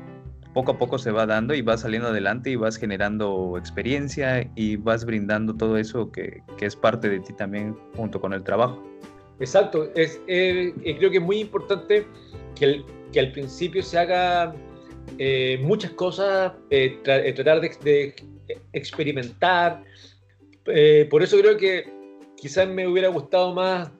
poco 0.53 0.71
a 0.73 0.77
poco 0.77 0.97
se 0.97 1.11
va 1.11 1.25
dando 1.25 1.53
y 1.53 1.61
vas 1.61 1.81
saliendo 1.81 2.09
adelante 2.09 2.49
y 2.49 2.55
vas 2.55 2.77
generando 2.77 3.55
experiencia 3.57 4.49
y 4.55 4.75
vas 4.75 5.05
brindando 5.05 5.55
todo 5.55 5.77
eso 5.77 6.11
que, 6.11 6.41
es 6.59 6.75
parte 6.75 7.09
de 7.09 7.19
ti 7.19 7.33
también 7.33 7.75
junto 7.95 8.19
con 8.19 8.33
el 8.33 8.43
trabajo. 8.43 8.83
Exacto, 9.39 9.89
es, 9.95 10.21
eh, 10.27 10.73
creo 10.97 11.09
que 11.09 11.17
es 11.17 11.23
muy 11.23 11.39
importante 11.39 12.05
que, 12.55 12.83
que 13.11 13.19
al 13.19 13.31
principio 13.31 13.81
se 13.81 13.97
haga 13.97 14.53
eh, 15.17 15.59
muchas 15.61 15.91
cosas, 15.91 16.53
eh, 16.69 16.99
tratar 17.03 17.61
de, 17.61 18.15
experimentar. 18.73 19.83
Por 21.09 21.23
eso 21.23 21.37
creo 21.39 21.57
que 21.57 21.91
quizás 22.35 22.67
me 22.67 22.87
hubiera 22.87 23.09
gustado 23.09 23.53
más 23.53 23.91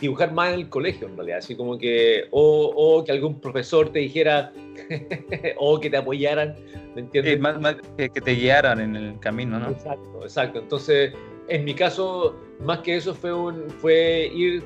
dibujar 0.00 0.32
más 0.32 0.52
en 0.52 0.60
el 0.60 0.68
colegio, 0.68 1.08
en 1.08 1.16
realidad, 1.16 1.38
así 1.38 1.56
como 1.56 1.78
que, 1.78 2.28
o, 2.30 3.02
que 3.04 3.12
algún 3.12 3.40
profesor 3.40 3.90
te 3.90 3.98
dijera, 4.00 4.52
o 5.58 5.80
que 5.80 5.90
te 5.90 5.96
apoyaran, 5.96 6.54
¿me 6.94 7.02
entiendes? 7.02 7.40
más, 7.40 7.76
que, 7.96 8.08
te 8.08 8.32
guiaran 8.32 8.80
en 8.80 8.96
el 8.96 9.18
camino, 9.18 9.58
¿no? 9.58 9.70
Exacto, 9.70 10.20
exacto. 10.22 10.58
Entonces, 10.60 11.12
en 11.48 11.64
mi 11.64 11.74
caso, 11.74 12.36
más 12.60 12.80
que 12.80 12.96
eso 12.96 13.14
fue, 13.14 13.32
un, 13.32 13.68
fue 13.68 14.30
ir 14.32 14.62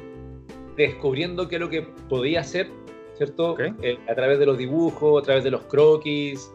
descubriendo 0.76 1.48
qué 1.48 1.56
es 1.56 1.60
lo 1.60 1.70
que 1.70 1.82
podía 2.08 2.40
hacer, 2.40 2.68
¿cierto? 3.16 3.56
Eh, 3.82 3.98
a 4.08 4.14
través 4.14 4.38
de 4.38 4.46
los 4.46 4.58
dibujos, 4.58 5.22
a 5.22 5.24
través 5.24 5.44
de 5.44 5.50
los 5.50 5.62
croquis, 5.64 6.52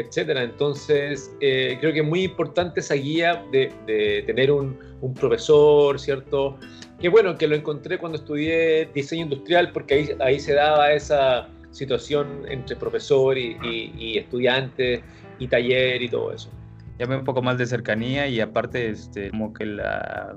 etcétera. 0.00 0.42
Entonces, 0.42 1.34
eh, 1.40 1.76
creo 1.80 1.92
que 1.92 2.00
es 2.00 2.06
muy 2.06 2.24
importante 2.24 2.80
esa 2.80 2.94
guía 2.94 3.44
de, 3.52 3.72
de 3.86 4.22
tener 4.26 4.50
un, 4.50 4.78
un 5.00 5.14
profesor, 5.14 5.98
¿cierto? 5.98 6.58
Qué 7.00 7.08
bueno 7.08 7.36
que 7.36 7.46
lo 7.46 7.54
encontré 7.54 7.98
cuando 7.98 8.18
estudié 8.18 8.88
diseño 8.94 9.24
industrial 9.24 9.70
porque 9.72 9.94
ahí, 9.94 10.08
ahí 10.20 10.40
se 10.40 10.54
daba 10.54 10.92
esa 10.92 11.48
situación 11.70 12.44
entre 12.48 12.76
profesor 12.76 13.36
y, 13.38 14.18
estudiante 14.18 15.02
y 15.38 15.46
taller 15.46 16.02
y 16.02 16.08
todo 16.08 16.32
eso. 16.32 16.50
Ya 16.98 17.06
un 17.06 17.24
poco 17.24 17.42
más 17.42 17.58
de 17.58 17.66
cercanía 17.66 18.26
y 18.26 18.40
aparte 18.40 18.90
este, 18.90 19.30
como 19.30 19.52
que 19.52 19.66
la, 19.66 20.34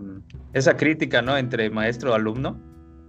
esa 0.54 0.78
crítica 0.78 1.24
¿no? 1.24 1.36
entre 1.36 1.72
maestro 1.72 2.14
alumno, 2.14 2.60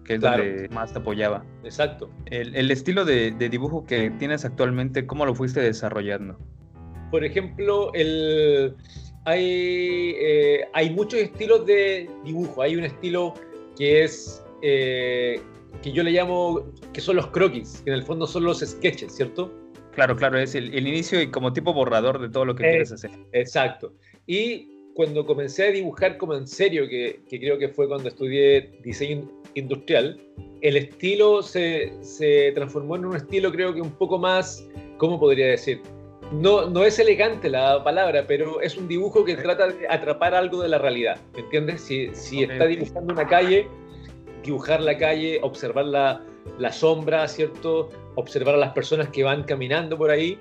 que 0.04 0.14
es 0.14 0.20
donde 0.20 0.68
más 0.72 0.92
te 0.92 0.98
apoyaba. 0.98 1.44
Exacto. 1.64 2.10
El, 2.26 2.70
estilo 2.70 3.04
de, 3.04 3.30
dibujo 3.32 3.84
que 3.86 4.10
tienes 4.10 4.44
actualmente, 4.44 5.06
¿cómo 5.06 5.26
lo 5.26 5.34
fuiste 5.34 5.60
desarrollando? 5.60 6.38
Por 7.10 7.24
ejemplo, 7.24 7.92
el, 7.94 8.74
hay, 9.24 10.14
eh, 10.18 10.64
hay 10.72 10.90
muchos 10.90 11.20
estilos 11.20 11.66
de 11.66 12.10
dibujo. 12.24 12.62
Hay 12.62 12.76
un 12.76 12.84
estilo 12.84 13.34
que 13.76 14.04
es, 14.04 14.44
eh, 14.62 15.40
que 15.82 15.92
yo 15.92 16.02
le 16.02 16.10
llamo, 16.10 16.72
que 16.92 17.00
son 17.00 17.16
los 17.16 17.28
croquis, 17.28 17.82
que 17.84 17.90
en 17.90 17.96
el 17.96 18.02
fondo 18.02 18.26
son 18.26 18.44
los 18.44 18.60
sketches, 18.60 19.14
¿cierto? 19.14 19.52
Claro, 19.92 20.16
claro, 20.16 20.38
es 20.38 20.54
el, 20.54 20.74
inicio 20.86 21.20
y 21.20 21.30
como 21.30 21.52
tipo 21.52 21.72
borrador 21.74 22.18
de 22.18 22.30
todo 22.30 22.46
lo 22.46 22.54
que 22.54 22.62
quieres 22.64 22.92
hacer. 22.92 23.10
Exacto. 23.32 23.92
Y 24.26 24.90
cuando 24.94 25.26
comencé 25.26 25.68
a 25.68 25.70
dibujar 25.70 26.16
como 26.16 26.34
en 26.34 26.46
serio, 26.46 26.88
que, 26.88 27.20
que 27.28 27.38
creo 27.38 27.58
que 27.58 27.68
fue 27.68 27.88
cuando 27.88 28.08
estudié 28.08 28.78
diseño 28.82 29.28
industrial, 29.54 30.20
el 30.60 30.76
estilo 30.76 31.42
se, 31.42 31.92
se, 32.02 32.52
transformó 32.52 32.96
en 32.96 33.06
un 33.06 33.16
estilo 33.16 33.50
creo 33.50 33.74
que 33.74 33.80
un 33.80 33.90
poco 33.90 34.18
más, 34.18 34.66
¿cómo 34.98 35.18
podría 35.18 35.46
decir? 35.46 35.80
no, 36.32 36.68
no 36.68 36.84
es 36.84 36.98
elegante 36.98 37.50
la 37.50 37.82
palabra, 37.84 38.24
pero 38.26 38.60
es 38.60 38.76
un 38.76 38.88
dibujo 38.88 39.24
que 39.24 39.36
trata 39.36 39.68
de 39.68 39.86
atrapar 39.88 40.34
algo 40.34 40.62
de 40.62 40.68
la 40.68 40.78
realidad, 40.78 41.18
¿me 41.34 41.40
entiendes? 41.40 41.82
Si, 41.82 42.10
si 42.14 42.42
está 42.44 42.66
dibujando 42.66 43.12
una 43.12 43.26
calle, 43.26 43.68
dibujar 44.42 44.80
la 44.80 44.96
calle, 44.96 45.40
observar 45.42 45.86
la, 45.86 46.24
la, 46.58 46.72
sombra, 46.72 47.28
¿cierto? 47.28 47.90
Observar 48.14 48.54
a 48.54 48.58
las 48.58 48.72
personas 48.72 49.08
que 49.08 49.24
van 49.24 49.42
caminando 49.44 49.96
por 49.98 50.10
ahí. 50.10 50.38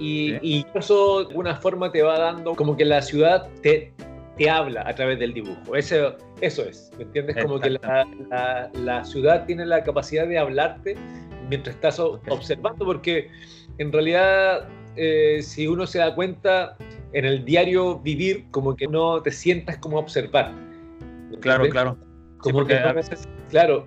Y, 0.00 0.34
y, 0.42 0.66
eso 0.74 1.20
de 1.20 1.28
alguna 1.28 1.54
forma 1.56 1.92
te 1.92 2.02
va 2.02 2.18
dando 2.18 2.54
como 2.54 2.76
que 2.76 2.84
la 2.84 3.00
ciudad 3.00 3.48
te, 3.62 3.92
te 4.36 4.50
habla 4.50 4.82
a 4.86 4.94
través 4.94 5.18
del 5.18 5.32
dibujo. 5.32 5.76
Eso, 5.76 6.16
eso 6.40 6.64
es, 6.64 6.90
¿me 6.96 7.04
entiendes? 7.04 7.36
Como 7.42 7.60
que 7.60 7.70
la, 7.70 8.06
la, 8.30 8.70
la, 8.74 9.04
ciudad 9.04 9.46
tiene 9.46 9.64
la 9.64 9.84
capacidad 9.84 10.26
de 10.26 10.38
hablarte 10.38 10.96
mientras 11.48 11.76
estás 11.76 11.98
observando, 12.00 12.84
porque 12.84 13.30
en 13.78 13.92
realidad 13.92 14.68
eh, 14.96 15.40
si 15.42 15.66
uno 15.66 15.86
se 15.86 15.98
da 15.98 16.14
cuenta 16.14 16.76
en 17.12 17.24
el 17.24 17.44
diario 17.44 17.98
vivir, 17.98 18.46
como 18.50 18.76
que 18.76 18.86
no 18.86 19.22
te 19.22 19.30
sientas 19.30 19.78
como 19.78 19.98
observar. 19.98 20.52
Claro, 21.40 21.68
claro. 21.68 21.96
Como 22.38 22.64
que 22.66 22.74
a 22.76 22.92
veces, 22.92 23.28
claro, 23.50 23.86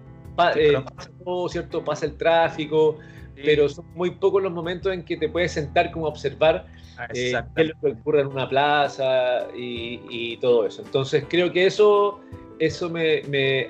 eh, 0.56 0.74
pasa 0.96 1.12
todo, 1.24 1.50
¿cierto? 1.50 1.84
Pasa 1.84 2.06
el 2.06 2.18
tráfico, 2.18 2.98
pero 3.36 3.70
son 3.70 3.86
muy 3.94 4.12
pocos 4.12 4.42
los 4.42 4.52
momentos 4.52 4.94
en 4.94 5.04
que 5.04 5.18
te 5.18 5.30
puedes 5.30 5.52
sentar 5.52 5.92
como 5.92 6.08
observar 6.08 6.66
eh, 7.14 7.34
qué 7.56 7.62
es 7.62 7.68
lo 7.70 7.76
que 7.82 7.88
ocurre 8.00 8.22
en 8.22 8.28
una 8.28 8.48
plaza 8.48 9.48
y, 9.56 10.38
todo 10.38 10.66
eso. 10.66 10.82
Entonces 10.84 11.26
creo 11.28 11.52
que 11.52 11.66
eso, 11.66 12.20
eso 12.60 12.90
me, 12.90 13.24
me 13.24 13.68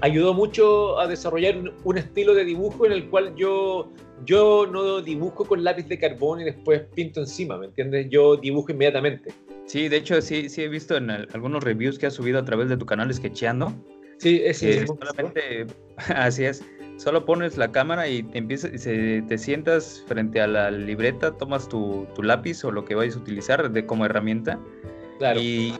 ayudó 0.00 0.34
mucho 0.34 0.98
a 0.98 1.06
desarrollar 1.06 1.56
un, 1.84 1.98
estilo 1.98 2.34
de 2.34 2.44
dibujo 2.44 2.86
en 2.86 2.92
el 2.92 3.08
cual 3.08 3.34
yo 3.36 3.90
yo 4.24 4.66
no 4.66 5.00
dibujo 5.00 5.44
con 5.44 5.62
lápiz 5.62 5.86
de 5.86 5.98
carbón 5.98 6.40
y 6.40 6.44
después 6.44 6.82
pinto 6.94 7.20
encima, 7.20 7.56
¿me 7.56 7.66
entiendes? 7.66 8.08
Yo 8.10 8.36
dibujo 8.36 8.72
inmediatamente. 8.72 9.32
Sí, 9.66 9.88
de 9.88 9.98
hecho 9.98 10.20
sí, 10.20 10.48
sí 10.48 10.62
he 10.62 10.68
visto 10.68 10.96
en 10.96 11.10
algunos 11.10 11.62
reviews 11.62 11.98
que 11.98 12.06
has 12.06 12.14
subido 12.14 12.38
a 12.38 12.44
través 12.44 12.68
de 12.68 12.76
tu 12.76 12.84
canal 12.84 13.12
Sketcheando. 13.14 13.72
Sí, 14.18 14.40
es 14.44 14.60
que 14.60 14.84
solamente, 14.86 15.66
así 16.16 16.44
es, 16.44 16.64
solo 16.98 17.24
pones 17.24 17.56
la 17.56 17.72
cámara 17.72 18.08
y 18.08 18.28
empiezas, 18.34 18.72
te 18.72 19.38
sientas 19.38 20.04
frente 20.06 20.40
a 20.40 20.46
la 20.46 20.70
libreta, 20.70 21.32
tomas 21.32 21.68
tu, 21.68 22.06
tu 22.14 22.22
lápiz 22.22 22.62
o 22.64 22.72
lo 22.72 22.84
que 22.84 22.94
vayas 22.94 23.16
a 23.16 23.20
utilizar 23.20 23.70
de, 23.70 23.86
como 23.86 24.04
herramienta 24.04 24.58
claro. 25.18 25.40
y 25.40 25.74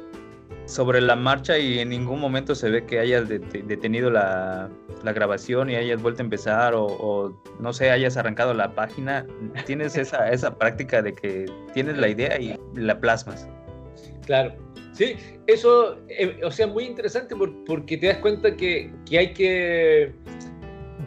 sobre 0.69 1.01
la 1.01 1.17
marcha 1.17 1.59
y 1.59 1.81
en 1.81 1.89
ningún 1.89 2.21
momento 2.21 2.55
se 2.55 2.71
ve 2.71 2.85
que 2.85 3.01
hayas 3.01 3.29
detenido 3.29 4.11
la, 4.11 4.71
grabación 5.03 5.71
y 5.71 5.77
hayas 5.77 6.01
vuelto 6.01 6.23
a 6.23 6.25
empezar 6.25 6.75
o, 6.77 7.43
no 7.59 7.73
sé, 7.73 7.91
hayas 7.91 8.17
arrancado 8.17 8.53
la 8.55 8.75
página. 8.75 9.27
Tienes 9.65 9.97
esa, 9.97 10.31
esa 10.31 10.57
práctica 10.57 11.03
de 11.03 11.15
que 11.15 11.47
tienes 11.73 11.97
la 11.97 12.09
idea 12.09 12.39
y 12.39 12.59
la 12.75 13.01
plasmas. 13.01 13.49
Claro. 14.27 14.53
Sí, 14.93 15.17
eso, 15.47 15.97
eh, 16.09 16.41
o 16.45 16.51
sea, 16.51 16.67
muy 16.67 16.85
interesante 16.85 17.35
porque 17.67 17.97
te 17.97 18.09
das 18.09 18.19
cuenta 18.19 18.55
que, 18.57 18.91
hay 19.13 19.33
que 19.33 20.13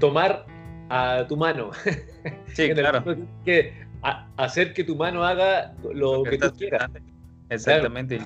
tomar 0.01 0.45
a 0.89 1.25
tu 1.29 1.37
mano. 1.37 1.71
Sí, 2.53 2.69
claro. 2.73 3.03
Que 3.45 3.73
hacer 4.37 4.73
que 4.73 4.83
tu 4.83 4.95
mano 4.95 5.23
haga 5.23 5.73
lo, 5.93 6.23
que, 6.23 6.37
tú 6.37 6.51
quieras. 6.57 6.91
Exactamente. 7.49 8.19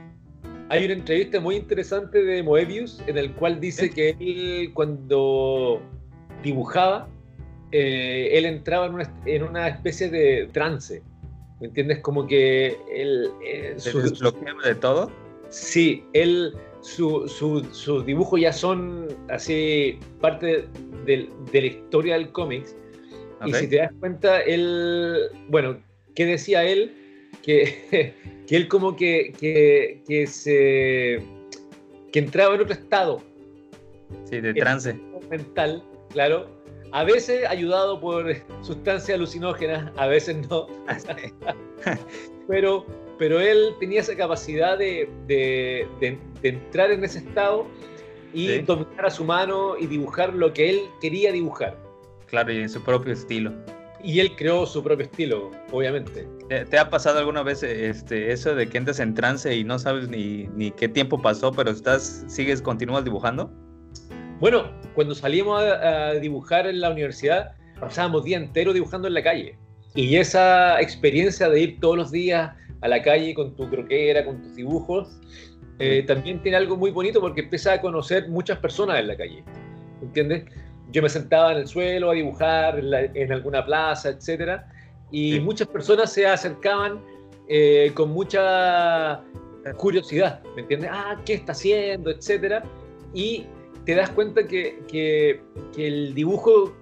Hay 0.69 0.85
una 0.85 0.95
entrevista 0.95 1.39
muy 1.39 1.57
interesante 1.57 2.23
de 2.23 2.41
Moebius 2.41 3.01
en 3.05 3.17
el 3.19 3.31
cual 3.35 3.59
dice 3.59 3.91
que 3.91 4.15
él 4.19 4.71
cuando 4.73 5.79
dibujaba, 6.43 7.07
eh, 7.71 8.29
él 8.33 8.45
entraba 8.45 8.87
en 9.25 9.43
una, 9.43 9.67
especie 9.67 10.09
de 10.09 10.49
trance. 10.51 11.03
¿Me 11.61 11.67
entiendes? 11.67 11.99
Como 11.99 12.25
que 12.25 12.75
él... 12.91 13.29
Eh, 13.45 13.75
¿Se 13.77 13.93
de 13.93 14.75
todo? 14.75 15.11
Sí, 15.49 16.03
él... 16.13 16.53
Sus 16.85 17.31
su, 17.31 18.03
dibujos 18.03 18.39
ya 18.39 18.53
son 18.53 19.07
así 19.29 19.99
parte 20.21 20.67
de, 21.05 21.29
la 21.51 21.65
historia 21.65 22.13
del 22.15 22.31
cómics. 22.31 22.75
Y 23.45 23.53
si 23.53 23.67
te 23.67 23.77
das 23.77 23.91
cuenta, 23.99 24.41
él, 24.41 25.29
bueno, 25.49 25.77
¿qué 26.13 26.25
decía 26.25 26.63
él? 26.63 26.93
que, 27.45 28.13
que 28.47 28.55
él 28.55 28.67
como 28.67 28.95
que, 28.95 29.33
que, 29.39 30.01
que, 30.07 30.27
se 30.27 31.21
que 32.11 32.19
entraba 32.19 32.55
en 32.55 32.61
otro 32.61 32.73
estado. 32.73 33.21
Sí, 34.25 34.41
de 34.41 34.53
trance. 34.53 34.99
Mental, 35.29 35.83
claro. 36.09 36.47
A 36.91 37.03
veces 37.03 37.45
ayudado 37.47 37.99
por 37.99 38.35
sustancias 38.61 39.15
alucinógenas, 39.15 39.91
a 39.97 40.07
veces 40.07 40.47
no. 40.49 40.67
pero, 42.47 42.85
pero 43.17 43.39
él 43.39 43.73
tenía 43.79 44.01
esa 44.01 44.15
capacidad 44.15 44.77
de, 44.77 45.09
de, 45.27 45.87
de, 45.99 46.19
entrar 46.43 46.91
en 46.91 47.03
ese 47.03 47.19
estado 47.19 47.67
y 48.33 48.59
dominar 48.59 49.05
a 49.05 49.09
su 49.09 49.23
mano 49.23 49.77
y 49.77 49.87
dibujar 49.87 50.33
lo 50.33 50.53
que 50.53 50.69
él 50.69 50.81
quería 51.01 51.31
dibujar. 51.31 51.77
Claro, 52.27 52.51
y 52.51 52.57
en 52.57 52.69
su 52.69 52.81
propio 52.83 53.13
estilo 53.13 53.53
y 54.05 54.19
él 54.19 54.35
creó 54.35 54.67
su 54.67 54.83
propio 54.83 55.05
estilo, 55.05 55.49
obviamente. 55.71 56.27
¿Te, 56.47 56.77
ha 56.77 56.89
pasado 56.91 57.17
alguna 57.17 57.41
vez 57.41 57.63
este, 57.63 58.31
eso 58.31 58.53
de 58.53 58.69
que 58.69 58.77
entras 58.77 58.99
en 58.99 59.15
trance 59.15 59.53
y 59.53 59.63
no 59.63 59.79
sabes 59.79 60.07
ni, 60.09 60.47
ni 60.55 60.69
qué 60.69 60.87
tiempo 60.87 61.19
pasó, 61.19 61.51
pero 61.51 61.71
estás, 61.71 62.23
sigues, 62.27 62.61
continúas 62.61 63.03
dibujando? 63.03 63.51
Bueno, 64.39 64.71
cuando 64.93 65.15
salíamos 65.15 65.59
a, 65.63 66.13
dibujar 66.13 66.67
en 66.67 66.81
la 66.81 66.91
universidad, 66.91 67.55
pasábamos 67.79 68.25
día 68.25 68.37
entero 68.37 68.73
dibujando 68.73 69.07
en 69.07 69.15
la 69.15 69.23
calle. 69.23 69.57
Y 69.95 70.17
esa 70.17 70.79
experiencia 70.79 71.49
de 71.49 71.61
ir 71.61 71.79
todos 71.79 71.97
los 71.97 72.11
días 72.11 72.55
a 72.81 72.87
la 72.87 73.01
calle 73.01 73.33
con 73.33 73.55
tu 73.55 73.69
croquera, 73.69 74.25
con 74.25 74.41
tus 74.41 74.55
dibujos, 74.55 75.19
eh, 75.79 76.03
también 76.07 76.41
tiene 76.41 76.57
algo 76.57 76.77
muy 76.77 76.91
bonito 76.91 77.19
porque 77.19 77.41
empieza 77.41 77.73
a 77.73 77.81
conocer 77.81 78.29
muchas 78.29 78.59
personas 78.59 78.99
en 78.99 79.07
la 79.07 79.17
calle. 79.17 79.43
¿Entiendes? 80.01 80.45
Yo 80.91 81.01
me 81.01 81.09
sentaba 81.09 81.51
en 81.51 81.59
el 81.59 81.67
suelo 81.67 82.11
a 82.11 82.13
dibujar 82.13 82.79
en, 82.79 83.31
alguna 83.31 83.65
plaza, 83.65 84.09
etcétera, 84.09 84.71
y 85.11 85.39
muchas 85.39 85.67
personas 85.67 86.13
se 86.13 86.27
acercaban 86.27 87.01
eh, 87.49 87.91
con 87.93 88.11
mucha 88.11 89.23
curiosidad, 89.77 90.41
¿me 90.55 90.61
entiendes? 90.61 90.89
Ah, 90.93 91.19
¿qué 91.25 91.33
está 91.33 91.51
haciendo? 91.53 92.11
etcétera. 92.11 92.63
Y 93.13 93.45
te 93.85 93.95
das 93.95 94.09
cuenta 94.11 94.45
que, 94.45 94.79
que, 94.87 95.41
el 95.77 96.13
dibujo 96.13 96.75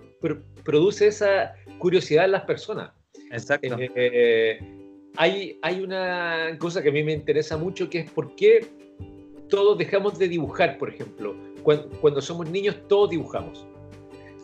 produce 0.64 1.08
esa 1.08 1.54
curiosidad 1.80 2.26
en 2.26 2.32
las 2.32 2.44
personas. 2.44 2.92
Exacto. 3.32 3.76
Eh, 3.80 4.60
hay, 5.18 5.60
hay 5.62 5.82
una 5.82 6.58
cosa 6.60 6.82
que 6.82 6.90
a 6.90 6.92
mí 6.92 7.04
me 7.04 7.14
interesa 7.14 7.58
mucho, 7.58 7.90
que 7.90 8.00
es 8.00 8.12
por 8.12 8.36
qué 8.36 8.68
todos 9.48 9.78
dejamos 9.78 10.18
de 10.18 10.28
dibujar, 10.28 10.78
por 10.78 10.90
ejemplo. 10.90 11.36
Cuando, 11.64 12.22
somos 12.22 12.50
niños 12.50 12.76
todos 12.88 13.12
dibujamos. 13.12 13.66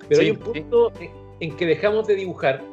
Pero 0.08 0.22
hay 0.22 0.32
un 0.32 0.38
punto 0.38 0.92
en, 1.40 1.56
que 1.58 1.66
dejamos 1.66 2.08
de 2.08 2.16
dibujar, 2.16 2.64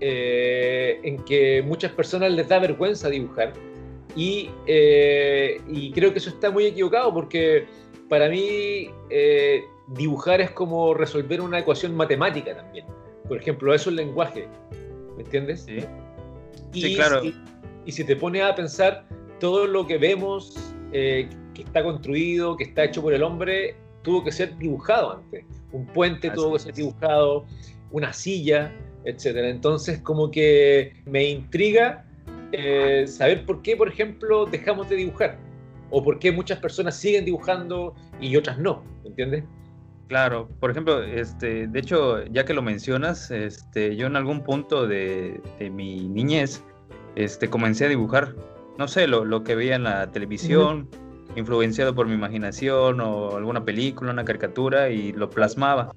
eh, 0.00 0.98
en 1.02 1.18
que 1.24 1.62
muchas 1.62 1.92
personas 1.92 2.32
les 2.32 2.48
da 2.48 2.58
vergüenza 2.58 3.08
dibujar. 3.08 3.52
Y, 4.16 4.50
eh, 4.66 5.60
y, 5.68 5.92
creo 5.92 6.12
que 6.12 6.18
eso 6.18 6.30
está 6.30 6.50
muy 6.50 6.66
equivocado 6.66 7.12
porque 7.12 7.66
para 8.08 8.28
mí 8.28 8.90
eh, 9.10 9.64
dibujar 9.88 10.40
es 10.40 10.50
como 10.50 10.94
resolver 10.94 11.40
una 11.40 11.58
ecuación 11.58 11.94
matemática 11.94 12.56
también. 12.56 12.86
Por 13.28 13.38
ejemplo, 13.38 13.74
eso 13.74 13.90
es 13.90 13.98
el 13.98 14.06
lenguaje. 14.06 14.48
¿Me 15.16 15.22
entiendes? 15.22 15.62
Sí. 15.62 15.78
Y, 16.72 16.96
claro. 16.96 17.22
y 17.84 17.92
si 17.92 18.04
te 18.04 18.16
pones 18.16 18.42
a 18.42 18.54
pensar, 18.54 19.06
todo 19.40 19.66
lo 19.66 19.86
que 19.86 19.98
vemos 19.98 20.74
eh, 20.92 21.28
que 21.54 21.62
está 21.62 21.82
construido, 21.82 22.56
que 22.56 22.64
está 22.64 22.84
hecho 22.84 23.02
por 23.02 23.12
el 23.12 23.22
hombre, 23.22 23.76
tuvo 24.02 24.22
que 24.22 24.32
ser 24.32 24.56
dibujado 24.58 25.16
antes. 25.16 25.44
Un 25.72 25.86
puente 25.86 26.30
tuvo 26.30 26.52
que 26.52 26.60
ser 26.60 26.74
dibujado, 26.74 27.44
una 27.90 28.12
silla, 28.12 28.72
etc. 29.04 29.36
Entonces, 29.44 30.00
como 30.00 30.30
que 30.30 30.94
me 31.04 31.24
intriga 31.24 32.04
eh, 32.52 33.06
saber 33.08 33.44
por 33.44 33.62
qué, 33.62 33.76
por 33.76 33.88
ejemplo, 33.88 34.46
dejamos 34.46 34.88
de 34.88 34.96
dibujar. 34.96 35.36
O 35.90 36.02
por 36.02 36.18
qué 36.18 36.32
muchas 36.32 36.58
personas 36.60 36.96
siguen 36.96 37.24
dibujando 37.24 37.94
y 38.20 38.36
otras 38.36 38.58
no, 38.58 38.84
¿entiendes? 39.04 39.44
Claro, 40.08 40.48
por 40.60 40.70
ejemplo, 40.70 41.02
este, 41.02 41.66
de 41.66 41.78
hecho, 41.78 42.24
ya 42.26 42.44
que 42.44 42.52
lo 42.52 42.62
mencionas, 42.62 43.30
este, 43.30 43.96
yo 43.96 44.06
en 44.06 44.16
algún 44.16 44.42
punto 44.42 44.86
de, 44.86 45.40
mi 45.72 46.08
niñez, 46.08 46.62
este, 47.16 47.48
comencé 47.48 47.86
a 47.86 47.88
dibujar, 47.88 48.34
no 48.78 48.86
sé, 48.86 49.06
lo, 49.06 49.24
lo 49.24 49.44
que 49.44 49.54
veía 49.54 49.76
en 49.76 49.84
la 49.84 50.10
televisión, 50.10 50.88
influenciado 51.36 51.94
por 51.94 52.06
mi 52.06 52.14
imaginación 52.14 53.00
o 53.00 53.36
alguna 53.36 53.64
película, 53.64 54.12
una 54.12 54.24
caricatura 54.24 54.90
y 54.90 55.12
lo 55.12 55.30
plasmaba. 55.30 55.94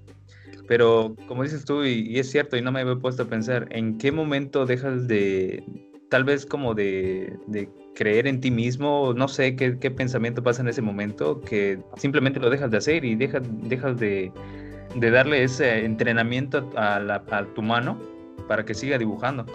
Pero 0.68 1.16
como 1.28 1.44
dices 1.44 1.66
tú, 1.66 1.84
y, 1.84 2.18
es 2.20 2.30
cierto, 2.32 2.58
y 2.58 2.62
no 2.62 2.72
me 2.72 2.82
había 2.82 2.96
puesto 2.96 3.24
a 3.24 3.28
pensar, 3.28 3.68
¿en 3.72 3.98
qué 3.98 4.12
momento 4.12 4.66
dejas 4.66 5.08
de, 5.08 5.64
tal 6.10 6.24
vez 6.24 6.46
como 6.46 6.74
de, 6.74 7.38
de 7.48 7.70
creer 7.98 8.28
en 8.28 8.40
ti 8.40 8.52
mismo, 8.52 9.12
no 9.16 9.28
sé 9.28 9.56
qué, 9.56 9.72
pensamiento 9.72 10.44
pasa 10.44 10.62
en 10.62 10.68
ese 10.68 10.84
momento, 10.84 11.42
que 11.42 11.80
simplemente 11.96 12.40
lo 12.40 12.52
dejas 12.52 12.70
de 12.70 12.78
hacer 12.78 13.04
y 13.04 13.16
dejas, 13.16 13.42
dejas 13.64 13.98
de, 14.00 14.32
darle 14.96 15.44
ese 15.44 15.84
entrenamiento 15.84 16.70
a, 16.76 17.00
la, 17.00 17.24
a 17.32 17.46
tu 17.56 17.64
mano 17.64 18.00
para 18.48 18.64
que 18.64 18.76
siga 18.76 19.00
dibujando. 19.00 19.48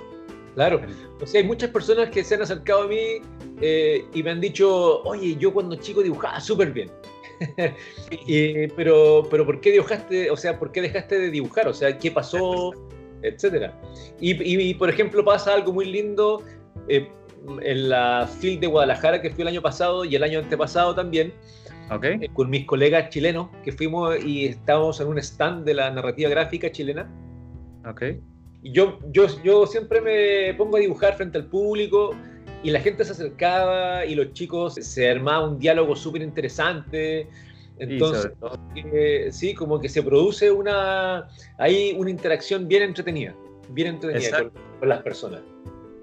Claro, 0.57 0.81
o 1.21 1.27
sea, 1.27 1.41
hay 1.41 1.47
muchas 1.47 1.71
personas 1.71 2.11
que 2.11 2.25
se 2.25 2.35
han 2.35 2.43
acercado 2.43 2.83
a 2.83 2.89
mí 2.89 3.23
eh, 3.61 4.05
y 4.13 4.23
me 4.25 4.33
han 4.33 4.41
dicho, 4.41 5.03
oye, 5.05 5.37
yo 5.37 5.53
cuando 5.53 5.77
chico 5.77 6.03
dibujaba 6.03 6.41
súper 6.41 6.73
bien. 6.73 6.91
pero, 8.77 9.23
pero 9.31 9.47
¿por 9.47 9.61
qué 9.61 9.71
dibujaste, 9.71 10.33
o 10.33 10.37
sea, 10.37 10.59
por 10.59 10.73
qué 10.73 10.83
dejaste 10.83 11.17
de 11.17 11.31
dibujar? 11.31 11.69
O 11.69 11.75
sea, 11.75 11.97
¿qué 11.97 12.11
pasó? 12.11 12.73
Etcétera. 13.23 13.81
Y, 14.21 14.75
por 14.75 14.91
ejemplo, 14.91 15.25
pasa 15.25 15.55
algo 15.55 15.73
muy 15.73 15.85
lindo. 15.85 16.43
Eh, 16.89 17.09
en 17.63 17.89
la 17.89 18.29
FIL 18.41 18.61
de 18.61 18.67
Guadalajara, 18.67 19.21
que 19.21 19.31
fui 19.31 19.43
el 19.43 19.49
año 19.49 19.63
pasado 19.63 20.05
y 20.05 20.15
el 20.15 20.23
año 20.23 20.39
antepasado 20.39 20.95
también, 20.95 21.33
okay. 21.91 22.19
Eh, 22.21 22.31
con 22.33 22.51
mis 22.51 22.67
colegas 22.67 23.11
chilenos, 23.11 23.49
que 23.65 23.73
fuimos 23.73 24.23
y 24.25 24.47
estábamos 24.47 25.01
en 25.01 25.09
un 25.09 25.19
stand 25.19 25.65
de 25.65 25.75
la 25.75 25.91
narrativa 25.91 26.31
gráfica 26.31 26.71
chilena. 26.71 27.11
Okay. 27.89 28.21
Y 28.63 28.73
yo, 28.73 28.99
yo, 29.11 29.27
yo 29.43 29.67
siempre 29.67 30.01
me 30.01 30.55
pongo 30.55 30.77
a 30.77 30.81
dibujar 30.81 31.15
frente 31.15 31.39
al 31.39 31.47
público 31.47 32.15
y 32.63 32.71
la 32.71 32.81
gente 32.81 33.05
se 33.05 33.13
acercaba 33.13 34.07
y 34.07 34.15
los 34.15 34.33
chicos 34.33 34.75
se 34.75 35.11
armaba 35.11 35.49
un 35.49 35.59
diálogo 35.59 35.97
súper 35.97 36.23
interesante. 36.23 37.29
Entonces, 37.79 38.33
sí, 39.31 39.55
como 39.55 39.81
que 39.81 39.89
se 39.89 40.03
produce 40.03 40.53
una, 40.53 41.29
hay 41.59 41.95
una 41.99 42.11
interacción 42.11 42.69
bien 42.69 42.85
entretenida, 42.85 43.35
bien 43.71 43.89
entretenida 43.89 44.51
con 44.79 44.89
las 44.89 45.03
personas. 45.03 45.41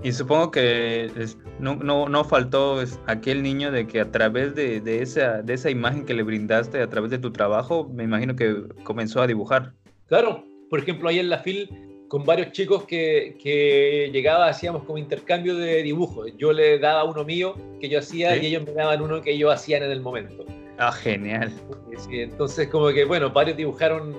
Y 0.01 0.13
supongo 0.13 0.51
que 0.51 1.12
no, 1.59 1.75
no, 1.75 2.07
no, 2.07 2.23
faltó 2.23 2.81
aquel 3.05 3.43
niño 3.43 3.69
de 3.71 3.85
que 3.85 3.99
a 3.99 4.09
través 4.12 4.55
de, 4.55 4.79
de, 4.79 5.01
esa, 5.01 5.41
de 5.41 5.53
esa 5.53 5.69
imagen 5.69 6.05
que 6.05 6.13
le 6.13 6.23
brindaste, 6.23 6.81
a 6.81 6.89
través 6.89 7.12
de 7.12 7.17
tu 7.17 7.31
trabajo, 7.31 7.89
me 7.93 8.05
imagino 8.05 8.35
que 8.35 8.63
comenzó 8.83 9.21
a 9.21 9.27
dibujar. 9.27 9.73
Claro, 10.07 10.45
por 10.69 10.79
ejemplo, 10.79 11.09
ahí 11.09 11.19
en 11.19 11.29
la 11.29 11.39
FIL, 11.39 11.69
con 12.07 12.23
varios 12.23 12.53
chicos 12.53 12.85
que, 12.85 13.38
que 13.43 14.09
llegaba, 14.13 14.47
hacíamos 14.47 14.83
como 14.83 14.97
intercambio 14.97 15.55
de 15.55 15.83
dibujos. 15.83 16.31
Yo 16.38 16.53
le 16.53 16.79
daba 16.79 17.03
uno 17.03 17.25
mío 17.25 17.55
que 17.81 17.89
yo 17.89 17.99
hacía 17.99 18.38
y 18.38 18.45
ellos 18.45 18.63
me 18.65 18.71
daban 18.71 19.01
uno 19.01 19.21
que 19.21 19.31
ellos 19.31 19.53
hacían 19.53 19.83
en 19.83 19.91
el 19.91 20.01
momento. 20.01 20.45
Ah, 20.77 20.93
genial. 20.93 21.51
Sí, 21.97 22.21
entonces, 22.21 22.69
como 22.69 22.88
que, 22.89 23.03
bueno, 23.03 23.29
varios 23.31 23.57
dibujaron 23.57 24.15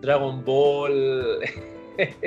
Dragon 0.00 0.44
Ball. 0.44 1.38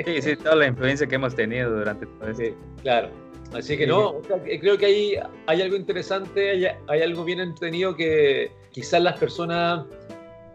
Sí, 0.04 0.22
sí, 0.22 0.36
toda 0.36 0.56
la 0.56 0.66
influencia 0.66 1.06
que 1.06 1.14
hemos 1.14 1.34
tenido 1.34 1.70
durante 1.70 2.06
todo 2.06 2.30
eso. 2.30 2.42
claro. 2.82 3.10
Así 3.54 3.76
que 3.76 3.86
no, 3.86 4.20
creo 4.60 4.76
que 4.76 4.86
hay, 4.86 5.14
hay 5.46 5.62
algo 5.62 5.76
interesante, 5.76 6.50
hay, 6.50 6.66
hay, 6.88 7.02
algo 7.02 7.24
bien 7.24 7.40
entretenido 7.40 7.94
que 7.94 8.50
quizás 8.72 9.00
las 9.00 9.18
personas, 9.18 9.86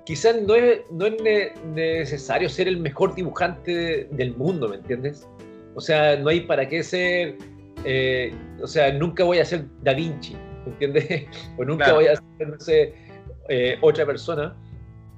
quizás 0.05 0.41
no 0.41 0.55
es, 0.55 0.81
no 0.91 1.05
es 1.05 1.55
necesario 1.73 2.49
ser 2.49 2.67
el 2.67 2.77
mejor 2.77 3.15
dibujante 3.15 4.09
del 4.11 4.35
mundo, 4.35 4.67
¿me 4.67 4.75
entiendes? 4.75 5.27
O 5.75 5.81
sea, 5.81 6.17
no 6.17 6.29
hay 6.29 6.41
para 6.41 6.67
qué 6.67 6.83
ser, 6.83 7.37
eh, 7.85 8.33
o 8.61 8.67
sea, 8.67 8.91
nunca 8.91 9.23
voy 9.23 9.39
a 9.39 9.45
ser 9.45 9.65
Da 9.83 9.93
Vinci, 9.93 10.35
¿me 10.65 10.73
entiendes? 10.73 11.27
O 11.57 11.63
nunca 11.63 11.93
voy 11.93 12.07
a 12.07 12.15
ser, 12.15 12.49
no 12.49 12.59
sé, 12.59 12.93
eh, 13.47 13.77
otra 13.81 14.05
persona 14.05 14.55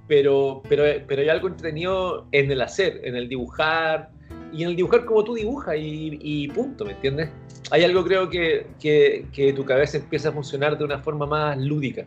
pero, 0.07 0.61
pero, 0.67 0.83
pero 1.07 1.21
hay 1.21 1.29
algo 1.29 1.47
entretenido 1.47 2.27
en 2.31 2.51
el 2.51 2.61
hacer, 2.61 3.01
en 3.03 3.15
el 3.15 3.27
dibujar, 3.29 4.09
y 4.53 4.63
en 4.63 4.69
el 4.69 4.75
dibujar 4.75 5.05
como 5.05 5.23
tú 5.23 5.33
dibujas 5.33 5.75
y, 5.77 6.47
punto, 6.49 6.85
¿me 6.85 6.91
entiendes? 6.91 7.29
Hay 7.71 7.83
algo 7.83 8.03
creo 8.03 8.29
que, 8.29 8.67
que, 8.79 9.25
que, 9.33 9.51
tu 9.53 9.65
cabeza 9.65 9.97
empieza 9.97 10.29
a 10.29 10.31
funcionar 10.31 10.77
de 10.77 10.83
una 10.83 10.99
forma 10.99 11.25
más 11.25 11.57
lúdica. 11.57 12.05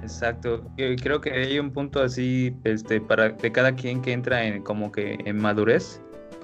Exacto, 0.00 0.62
creo 0.76 1.20
que 1.20 1.32
hay 1.32 1.58
un 1.58 1.72
punto 1.72 2.00
así 2.00 2.54
este, 2.64 3.00
para 3.00 3.30
de 3.30 3.52
cada 3.52 3.74
quien 3.74 4.00
que 4.00 4.12
entra 4.12 4.46
en 4.46 4.62
como 4.62 4.92
que 4.92 5.18
en 5.24 5.36
madurez 5.36 6.00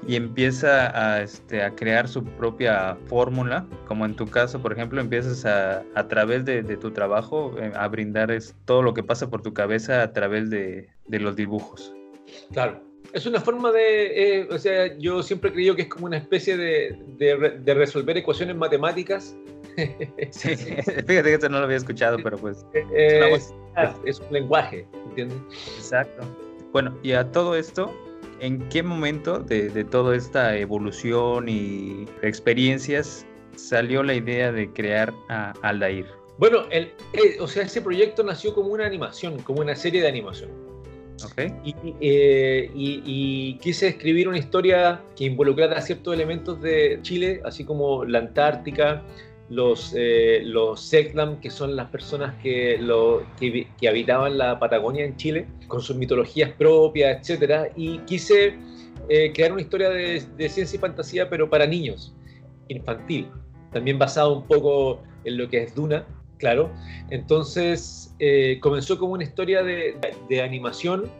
y 0.06 0.16
empieza 0.16 0.90
a, 0.98 1.22
este, 1.22 1.62
a 1.62 1.74
crear 1.74 2.08
su 2.08 2.24
propia 2.24 2.96
fórmula, 3.06 3.66
como 3.86 4.04
en 4.04 4.14
tu 4.14 4.26
caso, 4.26 4.60
por 4.60 4.72
ejemplo, 4.72 5.00
empiezas 5.00 5.44
a, 5.44 5.84
a 5.94 6.08
través 6.08 6.44
de, 6.44 6.62
de, 6.62 6.76
tu 6.76 6.90
trabajo 6.90 7.54
eh, 7.58 7.72
a 7.74 7.86
brindar 7.88 8.30
es, 8.30 8.54
todo 8.64 8.82
lo 8.82 8.94
que 8.94 9.02
pasa 9.02 9.30
por 9.30 9.42
tu 9.42 9.54
cabeza 9.54 10.02
a 10.02 10.12
través 10.12 10.50
de, 10.50 10.88
de 11.06 11.20
los 11.20 11.36
dibujos. 11.36 11.94
Claro, 12.52 12.82
es 13.12 13.26
una 13.26 13.40
forma 13.40 13.70
de, 13.70 14.40
eh, 14.40 14.48
o 14.50 14.58
sea, 14.58 14.96
yo 14.98 15.22
siempre 15.22 15.50
he 15.50 15.52
creído 15.52 15.76
que 15.76 15.82
es 15.82 15.88
como 15.88 16.06
una 16.06 16.16
especie 16.16 16.56
de, 16.56 16.98
de 17.18 17.74
resolver 17.74 18.16
ecuaciones 18.16 18.56
matemáticas. 18.56 19.36
sí, 20.30 20.56
fíjate 20.56 21.06
que 21.06 21.34
esto 21.34 21.48
no 21.48 21.58
lo 21.58 21.64
había 21.64 21.76
escuchado, 21.76 22.18
pero 22.22 22.38
pues... 22.38 22.66
Eh, 22.74 23.32
es, 23.32 23.54
es 24.04 24.20
un 24.20 24.32
lenguaje, 24.32 24.86
¿entiendes? 25.06 25.38
Exacto. 25.76 26.24
Bueno, 26.72 26.96
y 27.02 27.12
a 27.12 27.30
todo 27.30 27.54
esto, 27.54 27.92
¿en 28.42 28.58
qué 28.68 28.82
momento 28.82 29.38
de, 29.38 29.84
toda 29.84 30.16
esta 30.16 30.56
evolución 30.58 31.48
y 31.48 32.06
experiencias 32.22 33.24
salió 33.56 34.02
la 34.02 34.14
idea 34.14 34.52
de 34.52 34.70
crear 34.70 35.14
a 35.28 35.52
Aldair? 35.62 36.06
Bueno, 36.38 36.64
el, 36.70 36.92
eh, 37.12 37.36
o 37.40 37.46
sea, 37.46 37.62
ese 37.62 37.80
proyecto 37.80 38.24
nació 38.24 38.52
como 38.52 38.70
una 38.70 38.84
animación, 38.84 39.40
como 39.42 39.60
una 39.60 39.76
serie 39.76 40.02
de 40.02 40.08
animación. 40.08 40.50
Okay. 41.24 41.54
Eh, 42.00 42.68
y, 42.74 43.56
quise 43.58 43.86
escribir 43.86 44.26
una 44.26 44.38
historia 44.38 45.00
que 45.14 45.24
involucrara 45.24 45.80
ciertos 45.80 46.12
elementos 46.12 46.60
de 46.60 46.98
Chile, 47.02 47.40
así 47.44 47.64
como 47.64 48.04
la 48.04 48.18
Antártica, 48.18 49.04
los, 49.52 49.92
eh, 49.94 50.40
los 50.44 50.90
que 51.42 51.50
son 51.50 51.76
las 51.76 51.90
personas 51.90 52.34
que, 52.42 52.78
lo, 52.78 53.22
que, 53.38 53.68
habitaban 53.86 54.38
la 54.38 54.58
Patagonia 54.58 55.04
en 55.04 55.14
Chile, 55.16 55.46
con 55.68 55.82
sus 55.82 55.94
mitologías 55.94 56.50
propias, 56.52 57.28
etc. 57.28 57.70
Y 57.76 57.98
quise 58.00 58.54
eh, 59.10 59.30
crear 59.34 59.52
una 59.52 59.60
historia 59.60 59.90
de, 59.90 60.48
ciencia 60.48 60.76
y 60.76 60.78
fantasía, 60.78 61.28
pero 61.28 61.50
para 61.50 61.66
niños, 61.66 62.14
infantil, 62.68 63.28
también 63.72 63.98
basado 63.98 64.38
un 64.38 64.46
poco 64.46 65.02
en 65.24 65.36
lo 65.36 65.46
que 65.50 65.64
es 65.64 65.74
Duna, 65.74 66.06
claro. 66.38 66.72
Entonces 67.10 68.14
eh, 68.20 68.58
comenzó 68.60 68.98
como 68.98 69.12
una 69.12 69.24
historia 69.24 69.62
de, 69.62 69.98
animación 70.42 71.10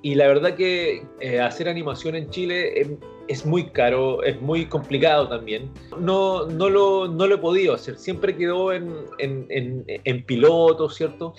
y 0.00 0.14
la 0.14 0.26
verdad 0.26 0.54
que 0.54 1.02
eh, 1.20 1.38
hacer 1.38 1.68
animación 1.68 2.14
en 2.14 2.30
Chile 2.30 2.80
es, 3.28 3.46
muy 3.46 3.70
caro, 3.70 4.22
es 4.22 4.40
muy 4.40 4.66
complicado 4.66 5.28
también. 5.28 5.70
No, 5.98 6.46
no, 6.46 6.68
lo, 6.68 7.08
no 7.08 7.26
lo 7.26 7.34
he 7.34 7.38
podido 7.38 7.74
hacer, 7.74 7.96
siempre 7.98 8.36
quedó 8.36 8.72
en, 8.72 8.92
en, 9.18 9.84
en, 9.86 10.26
piloto, 10.26 10.88
¿cierto? 10.90 11.34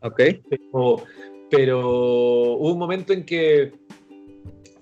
Ok. 0.00 0.20
pero 1.50 1.80
hubo 2.56 2.72
un 2.72 2.78
momento 2.78 3.12
en 3.12 3.24
que 3.24 3.72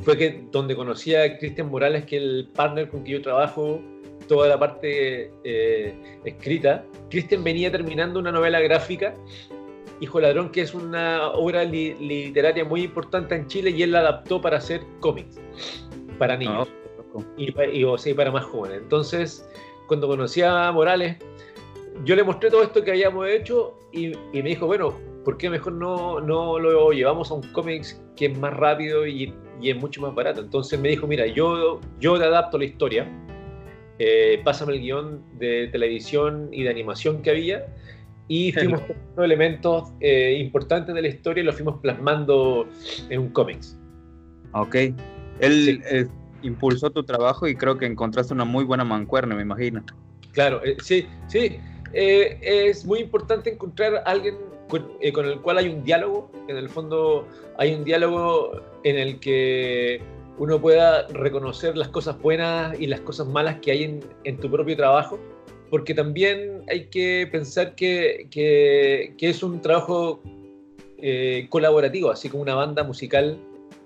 fue 0.00 0.16
que 0.16 0.44
donde 0.50 0.74
conocí 0.74 1.14
a 1.14 1.38
Cristian 1.38 1.70
Morales, 1.70 2.04
que 2.04 2.16
es 2.16 2.22
el 2.22 2.48
partner 2.54 2.88
con 2.88 3.04
que 3.04 3.12
yo 3.12 3.22
trabajo 3.22 3.80
toda 4.26 4.48
la 4.48 4.58
parte 4.58 5.30
eh, 5.44 5.94
escrita. 6.24 6.84
Cristian 7.10 7.44
venía 7.44 7.70
terminando 7.70 8.18
una 8.18 8.32
novela 8.32 8.60
gráfica, 8.60 9.14
Hijo 10.00 10.20
Ladrón, 10.20 10.50
que 10.50 10.62
es 10.62 10.74
una 10.74 11.28
obra 11.30 11.62
literaria 11.62 12.64
muy 12.64 12.82
importante 12.82 13.36
en 13.36 13.46
Chile 13.46 13.70
y 13.70 13.82
él 13.82 13.92
la 13.92 14.00
adaptó 14.00 14.40
para 14.40 14.56
hacer 14.56 14.82
cómics 14.98 15.38
para 16.22 16.36
niños 16.36 16.68
ah, 17.16 17.64
y, 17.72 17.84
o 17.84 17.98
sea, 17.98 18.14
para 18.14 18.30
más 18.30 18.44
jóvenes. 18.44 18.82
Entonces, 18.82 19.48
cuando 19.88 20.06
conocí 20.06 20.40
a 20.42 20.70
Morales, 20.70 21.16
yo 22.04 22.14
le 22.14 22.22
mostré 22.22 22.48
todo 22.48 22.62
esto 22.62 22.84
que 22.84 22.92
habíamos 22.92 23.28
hecho 23.28 23.76
y, 23.90 24.12
y 24.32 24.42
me 24.42 24.50
dijo, 24.50 24.66
bueno, 24.66 24.96
¿por 25.24 25.36
qué 25.36 25.50
mejor 25.50 25.72
no, 25.72 26.20
no 26.20 26.60
lo 26.60 26.92
llevamos 26.92 27.32
a 27.32 27.34
un 27.34 27.42
cómics 27.52 28.00
que 28.14 28.26
es 28.26 28.38
más 28.38 28.54
rápido 28.54 29.04
y 29.04 29.34
y 29.62 29.70
es 29.70 29.76
mucho 29.76 30.02
más 30.02 30.14
barato. 30.14 30.40
Entonces 30.40 30.78
me 30.78 30.88
dijo, 30.88 31.06
mira, 31.06 31.26
yo, 31.26 31.80
yo 32.00 32.18
te 32.18 32.24
adapto 32.24 32.58
la 32.58 32.64
historia, 32.64 33.06
eh, 33.98 34.40
pásame 34.44 34.74
el 34.74 34.80
guion 34.80 35.22
de 35.38 35.68
televisión 35.68 36.48
y 36.52 36.64
de 36.64 36.70
animación 36.70 37.22
que 37.22 37.30
había 37.30 37.66
y 38.28 38.52
fuimos 38.52 38.80
tomando 38.86 39.24
elementos 39.24 39.92
eh, 40.00 40.36
importantes 40.40 40.94
de 40.94 41.02
la 41.02 41.08
historia 41.08 41.42
y 41.42 41.44
los 41.44 41.54
fuimos 41.54 41.80
plasmando 41.80 42.66
en 43.08 43.20
un 43.20 43.28
cómics. 43.28 43.78
Ok. 44.52 44.76
Él 45.40 45.82
eh, 45.90 46.06
impulsó 46.42 46.90
tu 46.90 47.02
trabajo 47.02 47.46
y 47.46 47.54
creo 47.54 47.78
que 47.78 47.86
encontraste 47.86 48.34
una 48.34 48.44
muy 48.44 48.64
buena 48.64 48.84
mancuerna, 48.84 49.34
me 49.34 49.42
imagino. 49.42 49.82
Claro, 50.32 50.60
sí, 50.82 51.06
sí. 51.28 51.58
es 51.92 52.84
muy 52.84 53.00
importante 53.00 53.52
encontrar 53.52 53.96
a 53.96 54.10
alguien 54.10 54.36
eh, 55.00 55.12
con, 55.12 55.26
el 55.26 55.40
cual 55.40 55.58
hay 55.58 55.68
un 55.68 55.84
diálogo, 55.84 56.30
en 56.48 56.56
el 56.56 56.68
fondo 56.70 57.28
hay 57.58 57.74
un 57.74 57.84
diálogo 57.84 58.62
en 58.84 58.96
el 58.96 59.20
que 59.20 60.00
uno 60.38 60.60
pueda 60.60 61.06
reconocer 61.08 61.76
las 61.76 61.88
cosas 61.88 62.18
buenas 62.20 62.80
y 62.80 62.86
las 62.86 63.00
cosas 63.00 63.26
malas 63.26 63.58
que 63.60 63.72
hay 63.72 64.00
en, 64.24 64.36
tu 64.38 64.50
propio 64.50 64.74
trabajo, 64.76 65.18
porque 65.68 65.92
también 65.92 66.62
hay 66.70 66.86
que 66.86 67.28
pensar 67.30 67.74
que, 67.74 68.28
que, 68.30 69.14
es 69.20 69.42
un 69.42 69.60
trabajo 69.60 70.22
eh, 70.98 71.46
colaborativo, 71.50 72.10
así 72.10 72.30
como 72.30 72.42
una 72.42 72.54
banda 72.54 72.82
musical. 72.82 73.38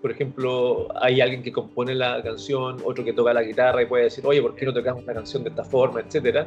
Por 0.07 0.12
ejemplo, 0.12 0.87
hay 1.03 1.21
alguien 1.21 1.42
que 1.42 1.51
compone 1.51 1.92
la 1.92 2.23
canción, 2.23 2.77
otro 2.85 3.05
que 3.05 3.12
toca 3.12 3.35
la 3.35 3.42
guitarra 3.42 3.83
y 3.83 3.87
puede 3.87 4.05
decir, 4.05 4.25
oye, 4.25 4.40
¿por 4.40 4.55
qué 4.55 4.64
no 4.64 4.73
tocamos 4.73 5.05
la 5.05 5.14
canción 5.14 5.42
de 5.42 5.49
esta 5.49 5.64
forma, 5.64 5.99
etcétera? 5.99 6.47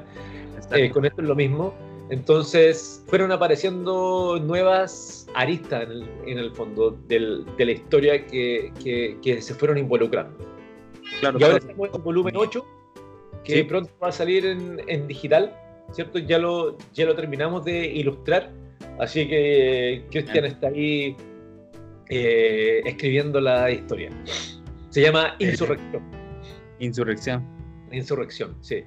Eh, 0.72 0.90
con 0.90 1.04
esto 1.04 1.22
es 1.22 1.28
lo 1.28 1.36
mismo. 1.36 1.74
Entonces 2.10 3.04
fueron 3.08 3.34
apareciendo 3.34 4.40
nuevas 4.42 5.28
aristas 5.34 5.90
en 6.26 6.38
el, 6.38 6.52
fondo 6.52 6.98
de 7.10 7.20
la 7.58 7.72
historia 7.72 8.26
que, 8.26 8.72
se 9.42 9.54
fueron 9.54 9.78
involucrando. 9.78 10.38
Claro, 11.20 11.38
y 11.38 11.44
ahora 11.44 11.58
estamos 11.58 11.90
en 11.94 12.02
volumen 12.02 12.38
8, 12.38 12.66
que 13.44 13.66
pronto 13.66 13.92
va 14.02 14.08
a 14.08 14.14
salir 14.14 14.46
en, 14.46 15.06
digital, 15.06 15.54
¿cierto? 15.92 16.18
Ya 16.18 16.38
lo, 16.38 16.78
ya 16.94 17.06
lo 17.06 17.14
terminamos 17.14 17.66
de 17.66 17.88
ilustrar, 17.88 18.54
así 19.00 19.28
que 19.28 20.06
Cristian 20.10 20.46
está 20.46 20.68
ahí 20.68 21.18
eh, 22.10 22.82
escribiendo 22.86 23.40
la 23.40 23.72
historia. 23.72 24.10
Se 24.90 25.02
llama 25.02 25.36
Insurrección. 25.40 26.04
Insurrección. 26.80 27.60
Insurrección, 27.92 28.56
sí. 28.62 28.84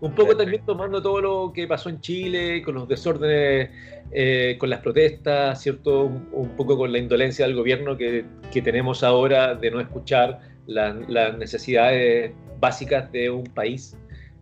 Un 0.00 0.14
poco 0.14 0.36
también 0.36 0.64
tomando 0.64 1.00
todo 1.00 1.20
lo 1.20 1.52
que 1.52 1.66
pasó 1.66 1.88
en 1.88 2.00
Chile, 2.00 2.62
con 2.62 2.74
los 2.74 2.88
desórdenes, 2.88 3.70
eh, 4.12 4.56
con 4.58 4.70
las 4.70 4.80
protestas, 4.80 5.62
¿cierto? 5.62 6.04
Un, 6.04 6.48
poco 6.56 6.76
con 6.76 6.92
la 6.92 6.98
indolencia 6.98 7.46
del 7.46 7.54
gobierno 7.54 7.96
que, 7.96 8.24
tenemos 8.52 9.02
ahora 9.02 9.54
de 9.54 9.70
no 9.70 9.80
escuchar 9.80 10.40
las 10.66 11.38
necesidades 11.38 12.32
básicas 12.58 13.10
de 13.12 13.30
un 13.30 13.44
país. 13.44 13.96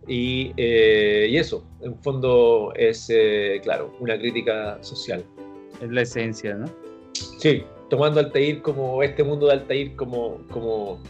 Y, 0.07 0.53
eh, 0.57 1.27
y 1.29 1.37
eso, 1.37 1.63
en 1.81 1.95
fondo, 1.99 2.73
es, 2.75 3.09
eh, 3.13 3.59
claro, 3.63 3.95
una 3.99 4.17
crítica 4.17 4.79
social. 4.81 5.23
Es 5.81 5.89
la 5.91 6.01
esencia, 6.01 6.55
¿no? 6.55 6.65
Sí, 7.37 7.63
tomando 7.89 8.19
Altair 8.19 8.61
como 8.61 9.01
este 9.03 9.23
mundo 9.23 9.47
de 9.47 9.53
Altair 9.53 9.95
como, 9.95 10.39
como, 10.49 11.01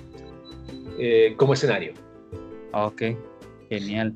como 1.38 1.54
escenario. 1.54 1.94
Ok, 2.74 3.04
Genial. 3.70 4.14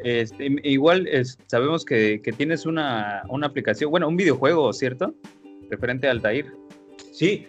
Este, 0.00 0.56
igual 0.64 1.08
sabemos 1.46 1.84
que, 1.84 2.20
tienes 2.36 2.66
una, 2.66 3.22
aplicación, 3.42 3.90
bueno, 3.90 4.08
un 4.08 4.16
videojuego, 4.16 4.72
¿cierto? 4.72 5.14
Referente 5.70 6.08
a 6.08 6.10
Altair. 6.10 6.52
Sí, 7.12 7.46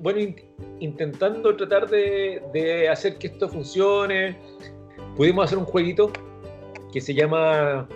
bueno, 0.00 0.34
intentando 0.80 1.54
tratar 1.54 1.88
de, 1.88 2.88
hacer 2.90 3.18
que 3.18 3.28
esto 3.28 3.48
funcione, 3.48 4.36
pudimos 5.16 5.44
hacer 5.44 5.58
un 5.58 5.64
jueguito 5.64 6.10
que 6.92 7.00
se 7.00 7.14
llama, 7.14 7.86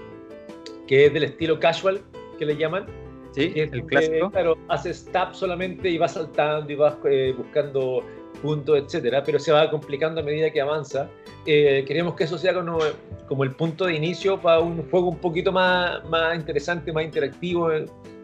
que 0.87 1.07
es 1.07 1.12
del 1.12 1.24
estilo 1.24 1.59
casual, 1.59 2.01
que 2.38 2.46
le 2.46 2.57
llaman. 2.57 2.87
Sí, 3.33 3.53
el 3.55 3.85
clásico. 3.85 4.31
Claro, 4.31 4.59
haces 4.69 5.09
tap 5.12 5.35
solamente 5.35 5.88
y 5.88 5.99
vas 5.99 6.12
saltando 6.12 6.73
y 6.73 6.77
vas 6.77 6.97
eh, 7.05 7.35
buscando 7.37 8.03
puntos, 8.43 8.79
etcétera, 8.79 9.23
pero 9.23 9.38
se 9.38 9.53
va 9.53 9.71
complicando 9.71 10.21
a 10.21 10.25
medida 10.25 10.51
que 10.51 10.61
avanza. 10.61 11.09
Eh, 11.47 11.85
queremos 11.87 12.14
que 12.14 12.25
eso 12.25 12.38
sea 12.38 12.55
como, 12.55 12.79
como, 13.27 13.45
el 13.45 13.53
punto 13.55 13.87
de 13.87 13.95
inicio 13.95 14.41
para 14.41 14.61
un 14.61 14.88
juego 14.91 15.09
un 15.09 15.19
poquito 15.19 15.53
más, 15.53 16.05
más 16.09 16.37
interesante, 16.37 16.93
más 16.93 17.05
interactivo. 17.05 17.71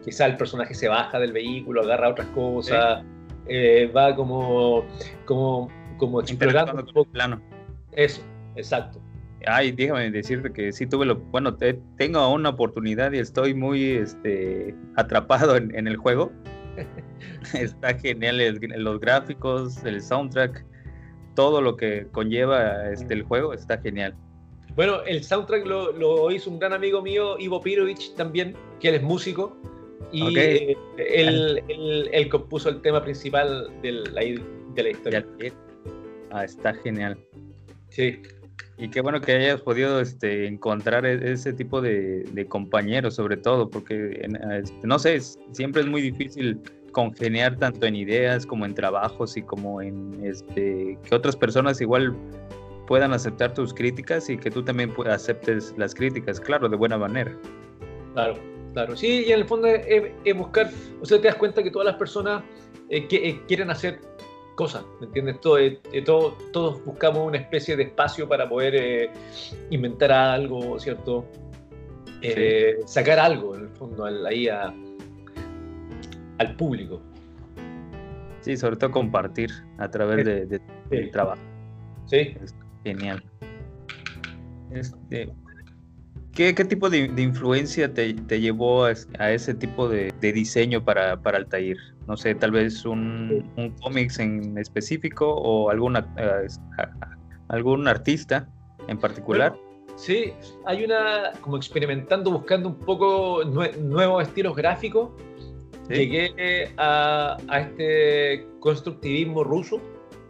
Quizá 0.03 0.27
el 0.27 0.37
personaje 0.37 0.73
se 0.73 0.87
baja 0.87 1.19
del 1.19 1.31
vehículo, 1.31 1.81
agarra 1.81 2.09
otras 2.09 2.27
cosas, 2.27 3.03
eh, 3.47 3.91
va 3.95 4.15
como, 4.15 4.85
como, 5.25 5.69
como 5.97 6.21
explorando 6.21 6.73
un 6.73 6.85
poco. 6.85 7.11
Plano. 7.11 7.41
Eso, 7.91 8.21
exacto. 8.55 8.99
Ay, 9.47 9.71
déjame 9.71 10.09
decirte 10.11 10.51
que 10.51 10.71
sí 10.71 10.87
tuve 10.87 11.05
lo, 11.05 11.17
bueno, 11.17 11.55
tengo 11.97 12.33
una 12.33 12.49
oportunidad 12.49 13.11
y 13.11 13.19
estoy 13.19 13.53
muy 13.53 13.91
este, 13.91 14.73
atrapado 14.95 15.55
en, 15.55 15.75
en 15.75 15.87
el 15.87 15.97
juego. 15.97 16.31
Está 17.53 17.97
genial 17.97 18.59
los 18.77 18.99
gráficos, 18.99 19.83
el 19.85 20.01
soundtrack, 20.01 20.65
todo 21.35 21.61
lo 21.61 21.75
que 21.75 22.07
conlleva 22.11 22.89
este, 22.91 23.13
el 23.13 23.23
juego 23.23 23.53
está 23.53 23.77
genial. 23.79 24.15
Bueno, 24.75 25.03
el 25.03 25.23
soundtrack 25.23 25.65
lo, 25.65 26.31
hizo 26.31 26.49
un 26.49 26.59
gran 26.59 26.73
amigo 26.73 27.01
mío, 27.01 27.37
Ivo 27.39 27.61
Pirovich, 27.61 28.13
también, 28.15 28.55
que 28.79 28.89
él 28.89 28.95
es 28.95 29.03
músico. 29.03 29.55
Y 30.11 30.37
él, 30.97 32.29
compuso 32.29 32.69
el 32.69 32.81
tema 32.81 33.03
principal 33.03 33.71
de 33.81 33.91
la, 33.91 34.21
de 34.21 34.83
la 34.83 34.89
historia. 34.89 35.25
Ah, 36.31 36.43
está 36.43 36.73
genial. 36.73 37.17
Sí. 37.89 38.21
Y 38.77 38.89
qué 38.89 39.01
bueno 39.01 39.21
que 39.21 39.31
hayas 39.33 39.61
podido 39.61 40.01
este, 40.01 40.47
encontrar 40.47 41.05
e-, 41.05 41.31
ese 41.31 41.53
tipo 41.53 41.81
de, 41.81 42.45
compañeros, 42.49 43.15
sobre 43.15 43.37
todo, 43.37 43.69
porque, 43.69 44.27
este, 44.51 44.87
no 44.87 44.99
sé, 44.99 45.19
siempre 45.51 45.81
es 45.81 45.87
muy 45.87 46.01
difícil 46.01 46.59
congeniar 46.91 47.57
tanto 47.57 47.85
en 47.85 47.95
ideas 47.95 48.45
como 48.45 48.65
en 48.65 48.73
trabajos 48.73 49.35
y 49.35 49.41
como 49.41 49.81
en 49.81 50.17
este, 50.23 50.97
que 51.03 51.15
otras 51.15 51.35
personas 51.35 51.81
igual 51.81 52.15
puedan 52.87 53.13
aceptar 53.13 53.53
tus 53.53 53.73
críticas 53.73 54.29
y 54.29 54.37
que 54.37 54.51
tú 54.51 54.63
también 54.63 54.93
aceptes 55.09 55.73
las 55.77 55.93
críticas, 55.93 56.39
claro, 56.39 56.69
de 56.69 56.77
buena 56.77 56.97
manera. 56.97 57.35
Claro, 58.13 58.35
claro. 58.73 58.95
Sí, 58.95 59.25
y 59.27 59.31
en 59.31 59.39
el 59.39 59.45
fondo 59.45 59.67
es, 59.67 60.37
buscar, 60.37 60.69
o 61.01 61.05
sea, 61.05 61.19
te 61.19 61.27
das 61.27 61.35
cuenta 61.35 61.63
que 61.63 61.71
todas 61.71 61.85
las 61.85 61.95
personas 61.95 62.43
eh, 62.89 63.07
que, 63.07 63.29
eh, 63.29 63.41
quieren 63.47 63.69
hacer 63.69 63.99
cosas, 64.55 64.85
¿me 64.99 65.07
entiendes? 65.07 65.39
Todo, 65.41 65.59
eh, 65.59 65.79
todo, 66.05 66.37
todos 66.51 66.83
buscamos 66.85 67.27
una 67.27 67.37
especie 67.37 67.75
de 67.75 67.83
espacio 67.83 68.27
para 68.27 68.47
poder 68.49 68.75
eh, 68.75 69.09
inventar 69.69 70.11
algo, 70.11 70.79
¿cierto? 70.79 71.25
Eh, 72.21 72.79
sacar 72.85 73.19
algo, 73.19 73.55
en 73.55 73.63
el 73.63 73.69
fondo, 73.69 74.05
ahí 74.05 74.47
a, 74.47 74.73
al 76.37 76.55
público. 76.55 77.01
Sí, 78.41 78.57
sobre 78.57 78.77
todo 78.77 78.91
compartir 78.91 79.51
a 79.77 79.89
través 79.89 80.25
de, 80.25 80.61
del 80.89 81.11
trabajo. 81.11 81.41
Sí. 82.05 82.35
genial. 82.83 83.23
Este, 84.71 85.33
¿Qué, 86.35 86.53
tipo 86.53 86.89
de, 86.89 87.09
influencia 87.17 87.93
te, 87.93 88.13
llevó 88.13 88.83
a, 88.83 89.31
ese 89.31 89.53
tipo 89.53 89.87
de, 89.87 90.11
diseño 90.19 90.83
para, 90.83 91.21
para 91.21 91.37
Altair? 91.37 91.77
No 92.07 92.17
sé, 92.17 92.35
tal 92.35 92.51
vez 92.51 92.83
un, 92.83 93.49
un 93.55 93.69
cómics 93.81 94.19
en 94.19 94.57
específico 94.57 95.33
o 95.33 95.69
alguna, 95.69 96.13
eh, 96.17 96.47
algún 97.47 97.87
artista 97.87 98.49
en 98.89 98.97
particular. 98.97 99.55
sí, 99.95 100.33
hay 100.65 100.83
una, 100.83 101.31
como 101.39 101.55
experimentando, 101.55 102.31
buscando 102.31 102.67
un 102.67 102.79
poco 102.79 103.45
nuevos 103.45 104.27
estilos 104.27 104.57
gráficos. 104.57 105.11
Llegué 105.87 106.69
a, 106.75 107.37
a, 107.47 107.59
este 107.61 108.45
constructivismo 108.59 109.45
ruso 109.45 109.79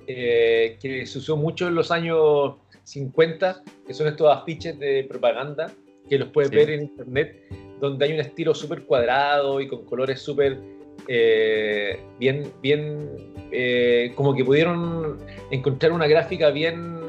eh, 0.06 0.78
que 0.80 1.08
se 1.08 1.18
usó 1.18 1.36
mucho 1.36 1.68
en 1.68 1.74
los 1.74 1.90
años 1.90 2.58
50, 2.84 3.64
que 3.88 3.94
son 3.96 4.06
estos 4.08 4.32
afiches 4.32 4.78
de 4.78 5.04
propaganda 5.10 5.74
que 6.10 6.20
los 6.20 6.30
puedes 6.30 6.52
ver 6.52 6.70
en 6.70 6.84
internet, 6.84 7.42
donde 7.80 8.06
hay 8.06 8.14
un 8.14 8.20
estilo 8.20 8.54
súper 8.54 8.84
cuadrado 8.84 9.60
y 9.62 9.68
con 9.68 9.86
colores 9.86 10.20
súper 10.22 10.60
eh, 11.08 12.00
bien, 12.20 12.52
bien, 12.62 13.10
eh, 13.52 14.12
como 14.16 14.34
que 14.34 14.44
pudieron 14.44 15.20
encontrar 15.52 15.92
una 15.92 16.08
gráfica 16.08 16.50
bien, 16.50 17.00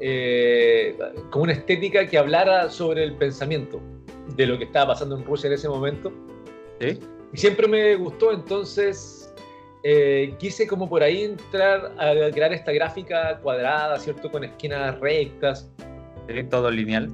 eh, 0.00 0.96
con 1.30 1.42
una 1.42 1.52
estética 1.52 2.06
que 2.06 2.18
hablara 2.18 2.70
sobre 2.70 3.04
el 3.04 3.14
pensamiento 3.14 3.80
de 4.36 4.46
lo 4.46 4.58
que 4.58 4.64
estaba 4.64 4.92
pasando 4.92 5.16
en 5.16 5.24
Rusia 5.24 5.48
en 5.48 5.54
ese 5.54 5.68
momento. 5.68 6.12
Y 7.32 7.36
siempre 7.36 7.66
me 7.66 7.96
gustó, 7.96 8.32
entonces 8.32 9.22
quise 10.38 10.66
como 10.66 10.88
por 10.88 11.02
ahí 11.02 11.22
entrar 11.22 11.92
a 11.98 12.30
crear 12.32 12.52
esta 12.52 12.72
gráfica 12.72 13.38
cuadrada, 13.40 13.96
¿cierto? 14.00 14.30
Con 14.30 14.42
esquinas 14.42 14.98
rectas. 14.98 15.70
Todo 16.50 16.72
lineal. 16.72 17.08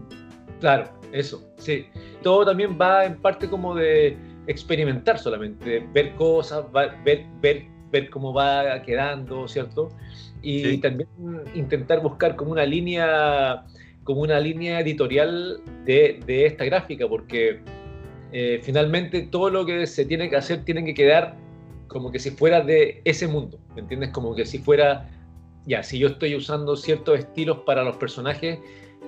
Claro, 0.58 0.88
eso, 1.12 1.52
sí. 1.56 1.86
Todo 2.22 2.46
también 2.46 2.78
va 2.80 3.04
en 3.04 3.20
parte 3.20 3.48
como 3.48 3.74
de 3.74 4.16
experimentar 4.46 5.18
solamente, 5.18 5.86
ver 5.92 6.14
cosas, 6.14 6.64
ver, 7.04 7.26
ver, 7.40 7.66
ver 7.90 8.10
cómo 8.10 8.32
va 8.32 8.82
quedando, 8.82 9.46
¿cierto? 9.46 9.90
Y 10.42 10.78
también 10.78 11.08
intentar 11.54 12.02
buscar 12.02 12.34
como 12.34 12.50
una 12.50 12.66
línea, 12.66 13.64
como 14.02 14.22
una 14.22 14.40
línea 14.40 14.80
editorial 14.80 15.60
de, 15.84 16.18
de 16.26 16.46
esta 16.46 16.64
gráfica, 16.64 17.06
porque 17.06 17.60
eh, 18.32 18.60
finalmente 18.62 19.22
todo 19.22 19.50
lo 19.50 19.66
que 19.66 19.86
se 19.86 20.04
tiene 20.06 20.30
que 20.30 20.36
hacer 20.36 20.64
tiene 20.64 20.84
que 20.84 20.94
quedar 20.94 21.36
como 21.86 22.10
que 22.10 22.18
si 22.18 22.30
fuera 22.30 22.62
de 22.62 23.02
ese 23.04 23.28
mundo, 23.28 23.58
¿me 23.74 23.82
entiendes? 23.82 24.10
Como 24.10 24.34
que 24.34 24.46
si 24.46 24.58
fuera, 24.58 25.10
ya, 25.66 25.82
si 25.82 25.98
yo 25.98 26.08
estoy 26.08 26.34
usando 26.34 26.74
ciertos 26.74 27.18
estilos 27.18 27.58
para 27.66 27.84
los 27.84 27.98
personajes, 27.98 28.58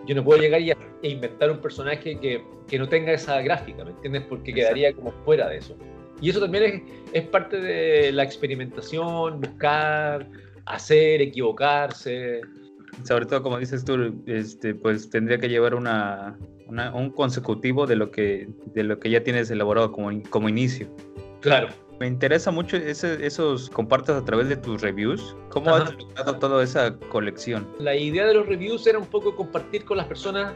yo 0.07 0.14
no 0.14 0.24
puedo 0.24 0.40
llegar 0.40 0.61
y 0.61 0.70
e 0.70 1.09
inventar 1.09 1.50
un 1.50 1.59
personaje 1.59 2.18
que, 2.18 2.42
que, 2.66 2.78
no 2.78 2.88
tenga 2.88 3.12
esa 3.12 3.40
gráfica, 3.42 3.85
¿me 3.85 3.90
entiendes? 3.90 4.22
Porque 4.28 4.52
quedaría 4.52 4.92
como 4.94 5.12
fuera 5.24 5.48
de 5.48 5.59
eso. 5.59 5.76
Y 6.20 6.30
eso 6.30 6.40
también 6.40 6.64
es, 6.64 6.83
es, 7.12 7.28
parte 7.28 7.61
de 7.61 8.12
la 8.12 8.22
experimentación, 8.22 9.40
buscar, 9.40 10.26
hacer, 10.66 11.20
equivocarse. 11.20 12.40
Sobre 13.02 13.26
todo, 13.26 13.42
como 13.42 13.59
dices 13.59 13.85
tú, 13.85 14.22
este, 14.26 14.74
pues 14.74 15.11
tendría 15.11 15.38
que 15.38 15.48
llevar 15.48 15.74
una, 15.74 16.38
un 16.68 17.11
consecutivo 17.11 17.87
de 17.87 17.96
lo, 17.96 18.11
que, 18.11 18.48
de 18.72 18.85
lo 18.85 18.98
que 18.98 19.11
ya 19.11 19.22
tienes 19.22 19.50
elaborado 19.50 19.92
como, 19.92 20.11
como 20.30 20.48
inicio. 20.48 20.88
Claro, 21.40 21.68
me 22.00 22.07
interesa 22.07 22.50
mucho 22.50 22.76
ese, 22.76 23.24
esos 23.24 23.70
compartas 23.70 24.20
a 24.20 24.24
través 24.24 24.48
de 24.48 24.57
tus 24.57 24.83
reviews. 24.83 25.37
¿Cómo 25.50 25.74
has 25.74 25.94
logrado 25.94 26.38
toda 26.38 26.62
esa 26.62 26.96
colección? 27.11 27.66
La 27.78 27.94
idea 27.94 28.26
de 28.26 28.35
los 28.35 28.46
reviews 28.46 28.87
era 28.87 28.98
un 28.98 29.07
poco 29.07 29.35
compartir 29.35 29.85
con 29.85 29.98
las 29.98 30.07
personas 30.07 30.54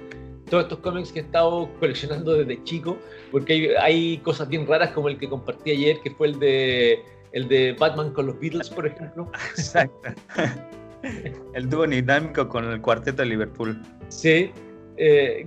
todos 0.48 0.64
estos 0.64 0.78
cómics 0.78 1.12
que 1.12 1.20
he 1.20 1.22
estado 1.22 1.68
coleccionando 1.78 2.32
desde 2.34 2.62
chico, 2.64 2.96
porque 3.30 3.76
hay, 3.78 4.18
cosas 4.18 4.48
bien 4.48 4.66
raras 4.66 4.90
como 4.90 5.08
el 5.08 5.18
que 5.18 5.28
compartí 5.28 5.72
ayer, 5.72 6.00
que 6.02 6.10
fue 6.10 6.28
el 6.28 6.38
de, 6.38 7.04
el 7.32 7.48
de 7.48 7.76
Batman 7.78 8.12
con 8.12 8.26
los 8.26 8.40
Beatles, 8.40 8.70
por 8.70 8.86
ejemplo. 8.86 9.30
Exacto. 9.50 10.08
el 11.54 11.68
dúo 11.68 11.86
dinámico 11.86 12.48
con 12.48 12.64
el 12.64 12.80
cuarteto 12.80 13.22
de 13.22 13.28
Liverpool. 13.28 13.80
Sí, 14.08 14.50
eh, 14.98 15.46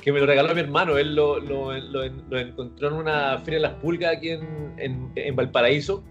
que 0.00 0.12
me 0.12 0.20
lo 0.20 0.26
regaló 0.26 0.54
mi 0.54 0.60
hermano. 0.60 0.96
Él 0.96 1.14
lo, 1.14 1.38
lo, 1.38 1.72
lo, 1.72 2.38
encontró 2.38 2.88
en 2.88 2.94
una 2.94 3.38
feria 3.38 3.58
de 3.58 3.62
las 3.68 3.74
pulgas 3.74 4.16
aquí 4.16 4.30
en, 4.30 5.12
en, 5.16 5.36
Valparaíso 5.36 6.02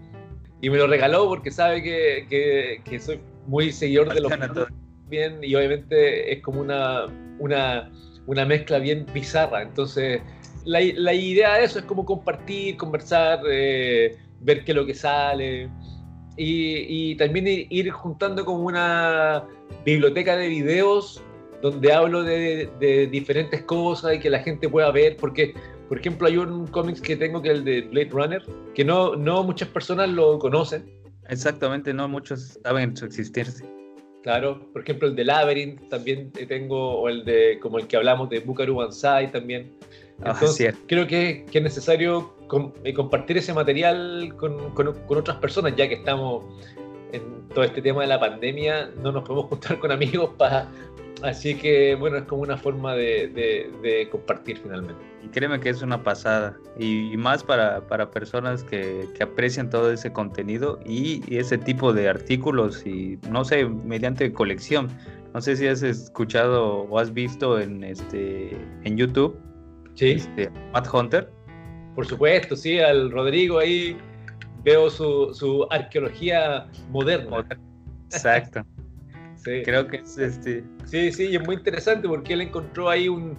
y 0.60 0.70
me 0.70 0.78
lo 0.78 0.86
regaló 0.86 1.28
porque 1.28 1.50
sabe 1.50 1.82
que, 1.82 2.80
que, 2.84 3.00
soy 3.00 3.20
muy 3.46 3.72
seguidor 3.72 4.12
de 4.14 4.20
los 4.20 4.32
bien 5.08 5.38
y 5.42 5.54
obviamente 5.54 6.32
es 6.32 6.42
como 6.42 6.60
una, 6.60 7.06
una, 7.38 7.90
una 8.26 8.44
mezcla 8.44 8.78
bien 8.78 9.04
bizarra. 9.12 9.62
Entonces, 9.62 10.20
la, 10.64 10.80
la, 10.94 11.12
idea 11.12 11.58
de 11.58 11.64
eso 11.64 11.80
es 11.80 11.84
como 11.84 12.04
compartir, 12.04 12.76
conversar, 12.76 13.40
eh, 13.50 14.16
ver 14.40 14.64
qué 14.64 14.72
es 14.72 14.76
lo 14.76 14.86
que 14.86 14.94
sale. 14.94 15.68
Y, 16.36 17.10
y, 17.10 17.16
también 17.16 17.46
ir 17.48 17.90
juntando 17.90 18.44
como 18.44 18.64
una 18.64 19.44
biblioteca 19.84 20.36
de 20.36 20.48
videos 20.48 21.22
donde 21.70 21.92
hablo 21.92 22.22
de, 22.22 23.08
diferentes 23.10 23.62
cosas 23.62 24.14
y 24.14 24.18
que 24.18 24.30
la 24.30 24.40
gente 24.40 24.68
pueda 24.68 24.90
ver, 24.90 25.16
porque, 25.16 25.54
por 25.88 25.98
ejemplo, 25.98 26.26
hay 26.28 26.36
un 26.36 26.66
cómic 26.66 27.00
que 27.00 27.16
tengo 27.16 27.42
que 27.42 27.50
es 27.50 27.58
el 27.58 27.64
de 27.64 27.82
Blade 27.82 28.10
Runner, 28.10 28.42
que 28.74 28.84
no, 28.84 29.16
no 29.16 29.42
muchas 29.42 29.68
personas 29.68 30.08
lo 30.10 30.38
conocen. 30.38 30.84
Exactamente, 31.28 31.92
no 31.92 32.08
muchos 32.08 32.58
saben 32.62 32.96
su 32.96 33.04
existirse. 33.06 33.64
Claro, 34.22 34.60
por 34.72 34.82
ejemplo, 34.82 35.06
el 35.08 35.14
de 35.14 35.24
Labyrinth 35.24 35.88
también 35.88 36.32
tengo, 36.32 37.00
o 37.00 37.08
el 37.08 37.24
de, 37.24 37.58
como 37.60 37.78
el 37.78 37.86
que 37.86 37.96
hablamos 37.96 38.28
de 38.28 38.40
Bukaru 38.40 38.76
Banzai 38.76 39.30
también. 39.30 39.72
Ah, 40.22 40.32
Entonces, 40.32 40.74
creo 40.88 41.06
que, 41.06 41.44
que, 41.50 41.58
es 41.58 41.64
necesario 41.64 42.34
eh, 42.84 42.92
compartir 42.92 43.36
ese 43.36 43.52
material 43.52 44.34
con, 44.36 44.70
con, 44.74 44.92
con 45.06 45.18
otras 45.18 45.36
personas, 45.36 45.76
ya 45.76 45.88
que 45.88 45.94
estamos 45.94 46.44
en 47.16 47.48
todo 47.54 47.64
este 47.64 47.82
tema 47.82 48.02
de 48.02 48.08
la 48.08 48.20
pandemia, 48.20 48.90
no 49.02 49.12
nos 49.12 49.24
podemos 49.24 49.46
juntar 49.46 49.78
con 49.78 49.92
amigos 49.92 50.30
para 50.36 50.68
Así 51.22 51.54
que 51.54 51.94
bueno, 51.94 52.18
es 52.18 52.24
como 52.24 52.42
una 52.42 52.56
forma 52.56 52.94
de, 52.94 54.08
compartir 54.10 54.58
finalmente. 54.58 55.02
Y 55.24 55.28
créeme 55.28 55.58
que 55.60 55.70
es 55.70 55.82
una 55.82 56.02
pasada. 56.02 56.56
Y, 56.78 57.16
más 57.16 57.42
para, 57.42 57.80
personas 58.10 58.62
que, 58.62 59.08
aprecian 59.20 59.70
todo 59.70 59.92
ese 59.92 60.12
contenido 60.12 60.78
y, 60.84 61.22
ese 61.34 61.58
tipo 61.58 61.92
de 61.92 62.08
artículos 62.08 62.86
y 62.86 63.18
no 63.30 63.44
sé, 63.44 63.64
mediante 63.64 64.30
colección. 64.32 64.88
No 65.32 65.40
sé 65.40 65.56
si 65.56 65.66
has 65.66 65.82
escuchado 65.82 66.82
o 66.82 66.98
has 66.98 67.12
visto 67.12 67.58
en 67.58 67.84
este 67.84 68.56
en 68.84 68.96
YouTube. 68.96 69.38
Sí. 69.94 70.12
Este, 70.12 70.50
Matt 70.72 70.92
Hunter. 70.92 71.30
Por 71.94 72.06
supuesto, 72.06 72.56
sí, 72.56 72.78
al 72.78 73.10
Rodrigo 73.10 73.58
ahí 73.58 73.96
veo 74.66 74.90
su, 74.90 75.32
su 75.32 75.64
arqueología 75.70 76.66
moderna. 76.90 77.46
Exacto. 78.10 78.66
Creo 79.44 79.86
que 79.86 79.98
es 79.98 80.18
este. 80.18 80.64
Sí, 80.84 81.12
sí, 81.12 81.28
y 81.28 81.36
es 81.36 81.46
muy 81.46 81.54
interesante 81.54 82.08
porque 82.08 82.32
él 82.32 82.40
encontró 82.40 82.90
ahí 82.90 83.08
un, 83.08 83.38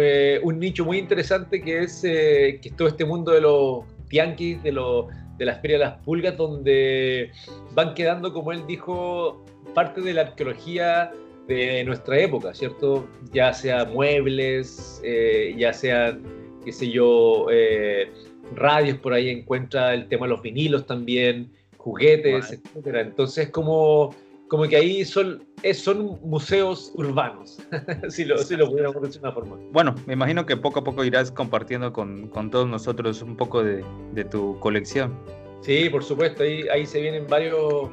eh, 0.00 0.40
un 0.42 0.58
nicho 0.58 0.86
muy 0.86 0.96
interesante 0.96 1.60
que 1.60 1.82
es, 1.82 2.02
eh, 2.04 2.58
que 2.62 2.70
todo 2.70 2.88
este 2.88 3.04
mundo 3.04 3.32
de 3.32 3.42
los 3.42 3.84
tianguis, 4.08 4.62
de, 4.62 4.72
lo, 4.72 5.08
de 5.36 5.44
las 5.44 5.60
ferias 5.60 5.80
de 5.80 5.84
las 5.84 5.98
pulgas, 5.98 6.38
donde 6.38 7.30
van 7.74 7.92
quedando, 7.92 8.32
como 8.32 8.50
él 8.52 8.66
dijo, 8.66 9.44
parte 9.74 10.00
de 10.00 10.14
la 10.14 10.22
arqueología 10.22 11.12
de 11.48 11.84
nuestra 11.84 12.18
época, 12.18 12.54
¿cierto? 12.54 13.06
Ya 13.34 13.52
sea 13.52 13.84
muebles, 13.84 15.02
eh, 15.04 15.54
ya 15.58 15.74
sean, 15.74 16.22
qué 16.64 16.72
sé 16.72 16.88
yo, 16.88 17.48
radios, 18.54 18.98
por 18.98 19.12
ahí 19.12 19.28
encuentra 19.28 19.94
el 19.94 20.08
tema 20.08 20.26
de 20.26 20.30
los 20.30 20.42
vinilos 20.42 20.86
también, 20.86 21.50
juguetes, 21.76 22.52
etcétera. 22.52 23.00
Entonces, 23.00 23.50
como 23.50 24.14
como 24.52 24.68
que 24.68 24.76
ahí 24.76 25.02
son, 25.02 25.42
son 25.72 26.18
museos 26.20 26.92
urbanos, 26.96 27.58
si, 28.10 28.26
lo, 28.26 28.36
si 28.36 28.54
lo 28.54 28.68
pudiéramos 28.68 29.00
decir 29.00 29.22
de 29.22 29.28
una 29.28 29.32
forma. 29.32 29.56
Bueno, 29.72 29.94
me 30.06 30.12
imagino 30.12 30.44
que 30.44 30.58
poco 30.58 30.80
a 30.80 30.84
poco 30.84 31.02
irás 31.04 31.30
compartiendo 31.30 31.90
con, 31.94 32.28
con 32.28 32.50
todos 32.50 32.68
nosotros 32.68 33.22
un 33.22 33.34
poco 33.34 33.64
de, 33.64 33.82
de, 34.12 34.26
tu 34.26 34.60
colección. 34.60 35.18
Sí, 35.62 35.88
por 35.88 36.04
supuesto, 36.04 36.42
ahí, 36.42 36.68
ahí 36.68 36.84
se 36.84 37.00
vienen 37.00 37.26
varios 37.28 37.88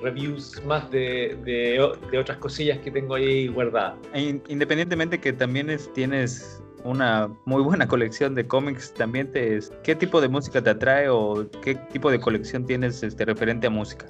reviews 0.00 0.64
más 0.64 0.88
de, 0.92 1.36
de, 1.42 1.80
otras 2.16 2.38
cosillas 2.38 2.78
que 2.78 2.92
tengo 2.92 3.16
ahí 3.16 3.48
guardadas. 3.48 3.96
E 4.14 4.40
independientemente 4.46 5.18
que 5.18 5.32
también 5.32 5.70
es, 5.70 5.92
tienes 5.92 6.61
una 6.84 7.30
muy 7.44 7.62
buena 7.62 7.86
colección 7.86 8.34
de 8.34 8.46
cómics, 8.46 8.92
también 8.94 9.30
te, 9.30 9.58
¿qué 9.82 9.94
tipo 9.94 10.20
de 10.20 10.28
música 10.28 10.62
te 10.62 10.70
atrae 10.70 11.08
o 11.08 11.46
qué 11.62 11.74
tipo 11.74 12.10
de 12.10 12.20
colección 12.20 12.66
tienes 12.66 13.02
este, 13.02 13.24
referente 13.24 13.66
a 13.66 13.70
música? 13.70 14.06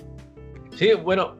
Sí, 0.74 0.90
bueno, 0.94 1.36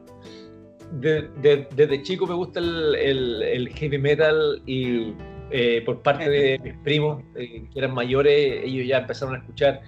desde 0.99 2.03
chico 2.03 2.27
me 2.27 2.35
gusta 2.35 2.59
el, 2.59 3.69
heavy 3.73 3.97
metal 3.97 4.61
y 4.65 5.13
eh, 5.49 5.81
por 5.85 6.01
parte 6.01 6.29
de 6.29 6.59
mis 6.59 6.75
primos 6.79 7.23
eh, 7.35 7.65
que 7.71 7.79
eran 7.79 7.93
mayores, 7.93 8.63
ellos 8.63 8.87
ya 8.87 8.99
empezaron 8.99 9.35
a 9.35 9.37
escuchar 9.39 9.81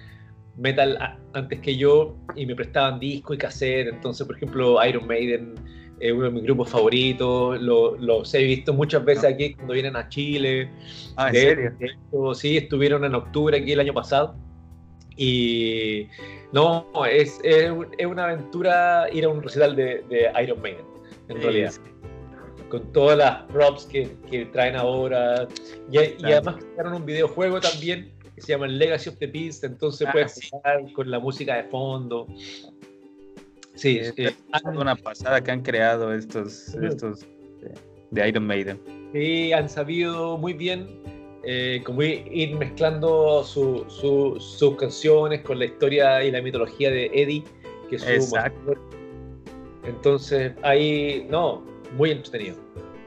metal 0.56 1.18
antes 1.34 1.60
que 1.60 1.76
yo 1.76 2.16
y 2.34 2.46
me 2.46 2.54
prestaban 2.54 2.98
disco 2.98 3.34
y 3.34 3.38
cassette. 3.38 3.88
Entonces, 3.88 4.26
por 4.26 4.36
ejemplo, 4.36 4.84
Iron 4.84 5.06
Maiden 5.06 5.54
es 6.00 6.12
uno 6.12 6.24
de 6.24 6.30
mis 6.30 6.42
grupos 6.42 6.70
favoritos, 6.70 7.60
los 7.60 8.34
he 8.34 8.44
visto 8.44 8.72
muchas 8.74 9.04
veces 9.04 9.24
aquí 9.24 9.54
cuando 9.54 9.74
vienen 9.74 9.96
a 9.96 10.08
Chile. 10.08 10.70
Ah, 11.16 11.28
¿en 11.28 11.34
serio? 11.34 12.34
sí, 12.34 12.56
estuvieron 12.56 13.04
en 13.04 13.14
octubre 13.14 13.56
aquí 13.56 13.72
el 13.72 13.80
año 13.80 13.94
pasado. 13.94 14.34
Y 15.16 16.08
no, 16.52 16.86
es, 17.10 17.40
es, 17.42 17.70
una 18.06 18.24
aventura 18.24 19.08
ir 19.12 19.24
a 19.24 19.28
un 19.28 19.42
recital 19.42 19.74
de, 19.74 20.04
de 20.10 20.30
Iron 20.42 20.60
Maiden, 20.60 20.84
en 21.28 21.40
realidad. 21.40 21.72
Con 22.68 22.92
todas 22.92 23.16
las 23.16 23.42
props 23.44 23.86
que, 23.86 24.10
que 24.30 24.44
traen 24.46 24.76
ahora. 24.76 25.48
Y, 25.90 25.98
y 25.98 26.32
además 26.32 26.56
crearon 26.74 26.94
un 26.94 27.06
videojuego 27.06 27.60
también 27.60 28.12
que 28.34 28.42
se 28.42 28.48
llama 28.48 28.66
Legacy 28.66 29.08
of 29.08 29.16
the 29.16 29.26
Beast, 29.26 29.64
entonces 29.64 30.06
ah, 30.06 30.12
puedes 30.12 30.50
jugar 30.50 30.92
con 30.92 31.10
la 31.10 31.18
música 31.18 31.56
de 31.56 31.64
fondo. 31.64 32.26
Sí, 33.76 33.98
es 33.98 34.14
una 34.64 34.96
pasada 34.96 35.42
que 35.42 35.50
han 35.50 35.62
creado 35.62 36.12
estos, 36.12 36.74
estos 36.74 37.26
de 38.10 38.28
Iron 38.28 38.46
Maiden. 38.46 38.80
Sí, 39.12 39.52
han 39.52 39.68
sabido 39.68 40.36
muy 40.36 40.52
bien 40.52 40.88
eh, 41.44 41.80
como 41.84 42.02
ir, 42.02 42.56
mezclando 42.56 43.44
sus 43.44 44.76
canciones 44.78 45.42
con 45.42 45.58
la 45.58 45.66
historia 45.66 46.24
y 46.24 46.32
la 46.32 46.42
mitología 46.42 46.90
de 46.90 47.06
Eddie, 47.14 47.44
que 47.88 47.96
es 47.96 48.02
su 48.02 48.10
Exacto. 48.10 48.74
Entonces, 49.84 50.52
ahí, 50.62 51.26
no, 51.30 51.62
muy 51.96 52.10
entretenido. 52.10 52.56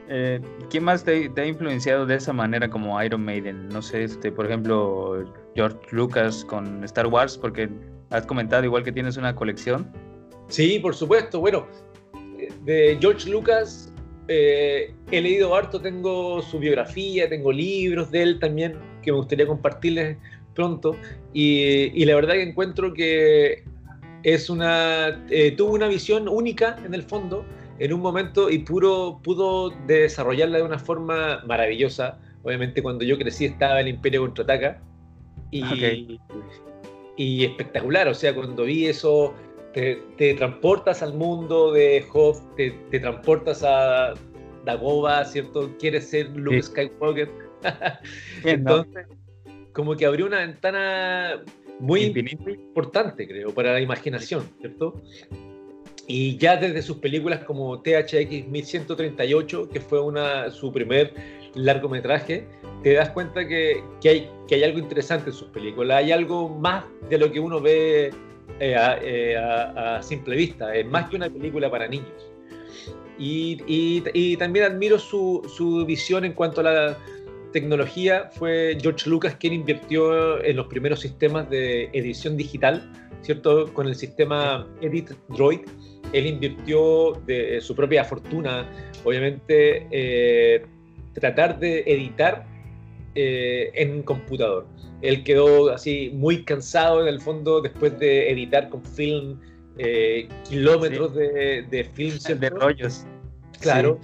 Eh, 0.08 0.40
¿Quién 0.70 0.84
más 0.84 1.04
te, 1.04 1.30
ha 1.36 1.46
influenciado 1.46 2.06
de 2.06 2.16
esa 2.16 2.32
manera 2.32 2.68
como 2.68 3.00
Iron 3.02 3.24
Maiden? 3.24 3.68
No 3.68 3.82
sé, 3.82 4.04
este, 4.04 4.32
por 4.32 4.46
ejemplo, 4.46 5.24
George 5.54 5.78
Lucas 5.90 6.44
con 6.44 6.82
Star 6.84 7.06
Wars, 7.06 7.36
porque 7.36 7.68
has 8.10 8.26
comentado 8.26 8.64
igual 8.64 8.82
que 8.82 8.90
tienes 8.90 9.16
una 9.16 9.34
colección. 9.34 9.86
Sí, 10.50 10.78
por 10.80 10.94
supuesto. 10.94 11.40
Bueno, 11.40 11.66
de 12.64 12.98
George 13.00 13.30
Lucas 13.30 13.92
eh, 14.28 14.92
he 15.10 15.20
leído 15.20 15.54
harto, 15.54 15.80
tengo 15.80 16.42
su 16.42 16.58
biografía, 16.58 17.28
tengo 17.28 17.52
libros 17.52 18.10
de 18.10 18.22
él 18.22 18.38
también 18.38 18.76
que 19.02 19.12
me 19.12 19.18
gustaría 19.18 19.46
compartirles 19.46 20.18
pronto. 20.54 20.96
Y, 21.32 22.04
la 22.04 22.16
verdad 22.16 22.34
que 22.34 22.42
encuentro 22.42 22.92
que 22.92 23.64
es 24.24 24.50
una, 24.50 25.24
eh, 25.30 25.52
tuvo 25.52 25.72
una 25.74 25.88
visión 25.88 26.28
única 26.28 26.76
en 26.84 26.94
el 26.94 27.02
fondo, 27.02 27.44
en 27.78 27.92
un 27.92 28.00
momento 28.00 28.50
y 28.50 28.58
puro, 28.58 29.20
pudo 29.22 29.70
desarrollarla 29.86 30.58
de 30.58 30.64
una 30.64 30.78
forma 30.78 31.42
maravillosa. 31.46 32.18
Obviamente 32.42 32.82
cuando 32.82 33.04
yo 33.04 33.16
crecí 33.18 33.44
estaba 33.46 33.80
el 33.80 33.88
Imperio 33.88 34.22
Contraataca 34.22 34.82
y, 35.50 36.18
y 37.16 37.44
espectacular, 37.44 38.08
o 38.08 38.14
sea, 38.14 38.34
cuando 38.34 38.64
vi 38.64 38.86
eso 38.86 39.34
te, 39.72 40.34
transportas 40.34 41.02
al 41.02 41.14
mundo 41.14 41.72
de 41.72 42.04
Hoth, 42.12 42.38
te, 42.56 42.70
transportas 42.98 43.62
a 43.64 44.14
Dagoba, 44.64 45.24
¿cierto? 45.24 45.70
Quieres 45.78 46.08
ser 46.08 46.30
Luke 46.30 46.62
Skywalker. 46.62 47.30
Entonces, 48.44 49.06
como 49.72 49.96
que 49.96 50.06
abrió 50.06 50.26
una 50.26 50.38
ventana 50.38 51.42
muy 51.78 52.12
importante, 52.74 53.26
creo, 53.26 53.54
para 53.54 53.72
la 53.74 53.80
imaginación, 53.80 54.44
¿cierto? 54.60 55.00
Y 56.06 56.36
ya 56.38 56.56
desde 56.56 56.82
sus 56.82 56.96
películas 56.96 57.44
como 57.44 57.80
THX 57.80 58.48
1138, 58.48 59.68
que 59.68 59.80
fue 59.80 60.00
una, 60.00 60.50
su 60.50 60.72
primer 60.72 61.14
largometraje, 61.54 62.46
te 62.82 62.94
das 62.94 63.10
cuenta 63.10 63.46
que, 63.46 63.82
que, 64.00 64.08
hay, 64.08 64.30
que 64.48 64.56
hay 64.56 64.64
algo 64.64 64.78
interesante 64.78 65.30
en 65.30 65.36
sus 65.36 65.48
películas, 65.48 65.98
hay 65.98 66.12
algo 66.12 66.48
más 66.48 66.84
de 67.08 67.18
lo 67.18 67.30
que 67.30 67.38
uno 67.38 67.60
ve 67.60 68.10
eh, 68.58 68.76
eh, 69.02 69.36
a, 69.36 70.02
simple 70.02 70.36
vista, 70.36 70.74
es 70.74 70.86
más 70.86 71.08
que 71.08 71.16
una 71.16 71.30
película 71.30 71.70
para 71.70 71.88
niños. 71.88 72.08
Y, 73.18 74.36
también 74.38 74.64
admiro 74.64 74.98
su, 74.98 75.42
su, 75.54 75.84
visión 75.84 76.24
en 76.24 76.32
cuanto 76.32 76.62
a 76.62 76.64
la 76.64 76.98
tecnología. 77.52 78.30
Fue 78.32 78.78
George 78.80 79.10
Lucas 79.10 79.36
quien 79.38 79.52
invirtió 79.52 80.42
en 80.42 80.56
los 80.56 80.66
primeros 80.66 81.00
sistemas 81.00 81.48
de 81.50 81.90
edición 81.92 82.36
digital, 82.36 82.90
¿cierto? 83.20 83.72
Con 83.74 83.88
el 83.88 83.94
sistema 83.94 84.66
Edit 84.80 85.10
Droid. 85.28 85.60
Él 86.12 86.26
invirtió 86.26 87.12
de 87.26 87.60
su 87.60 87.74
propia 87.76 88.04
fortuna, 88.04 88.66
obviamente, 89.04 89.86
eh, 89.90 90.64
tratar 91.12 91.58
de 91.58 91.80
editar 91.86 92.46
en 93.14 94.02
computador. 94.02 94.66
Él 95.02 95.24
quedó 95.24 95.70
así 95.70 96.10
muy 96.14 96.44
cansado 96.44 97.02
en 97.02 97.08
el 97.08 97.20
fondo 97.20 97.60
después 97.60 97.98
de 97.98 98.30
editar 98.30 98.68
con 98.68 98.84
film 98.84 99.38
eh, 99.78 100.28
kilómetros 100.48 101.14
de, 101.14 101.66
de 101.70 101.84
film. 101.84 102.18
De 102.38 102.50
rollos. 102.50 103.06
Claro. 103.60 103.98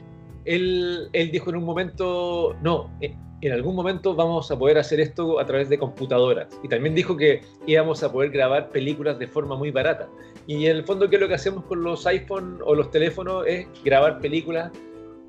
Él, 0.46 1.08
él, 1.12 1.30
dijo 1.30 1.50
en 1.50 1.56
un 1.56 1.64
momento, 1.64 2.56
no, 2.62 2.90
eh, 3.00 3.14
en 3.42 3.52
algún 3.52 3.74
momento 3.74 4.14
vamos 4.14 4.50
a 4.50 4.58
poder 4.58 4.78
hacer 4.78 5.00
esto 5.00 5.38
a 5.38 5.44
través 5.44 5.68
de 5.68 5.76
computadoras. 5.76 6.48
Y 6.62 6.68
también 6.68 6.94
dijo 6.94 7.16
que 7.16 7.42
íbamos 7.66 8.02
a 8.02 8.10
poder 8.10 8.30
grabar 8.30 8.70
películas 8.70 9.18
de 9.18 9.26
forma 9.26 9.56
muy 9.56 9.70
barata. 9.70 10.08
Y 10.46 10.66
en 10.66 10.76
el 10.76 10.84
fondo, 10.84 11.10
¿qué 11.10 11.16
es 11.16 11.22
lo 11.22 11.28
que 11.28 11.34
hacemos 11.34 11.64
con 11.64 11.82
los 11.82 12.06
iPhone 12.06 12.60
o 12.64 12.74
los 12.74 12.90
teléfonos? 12.90 13.44
Es 13.46 13.66
grabar 13.84 14.20
películas. 14.20 14.72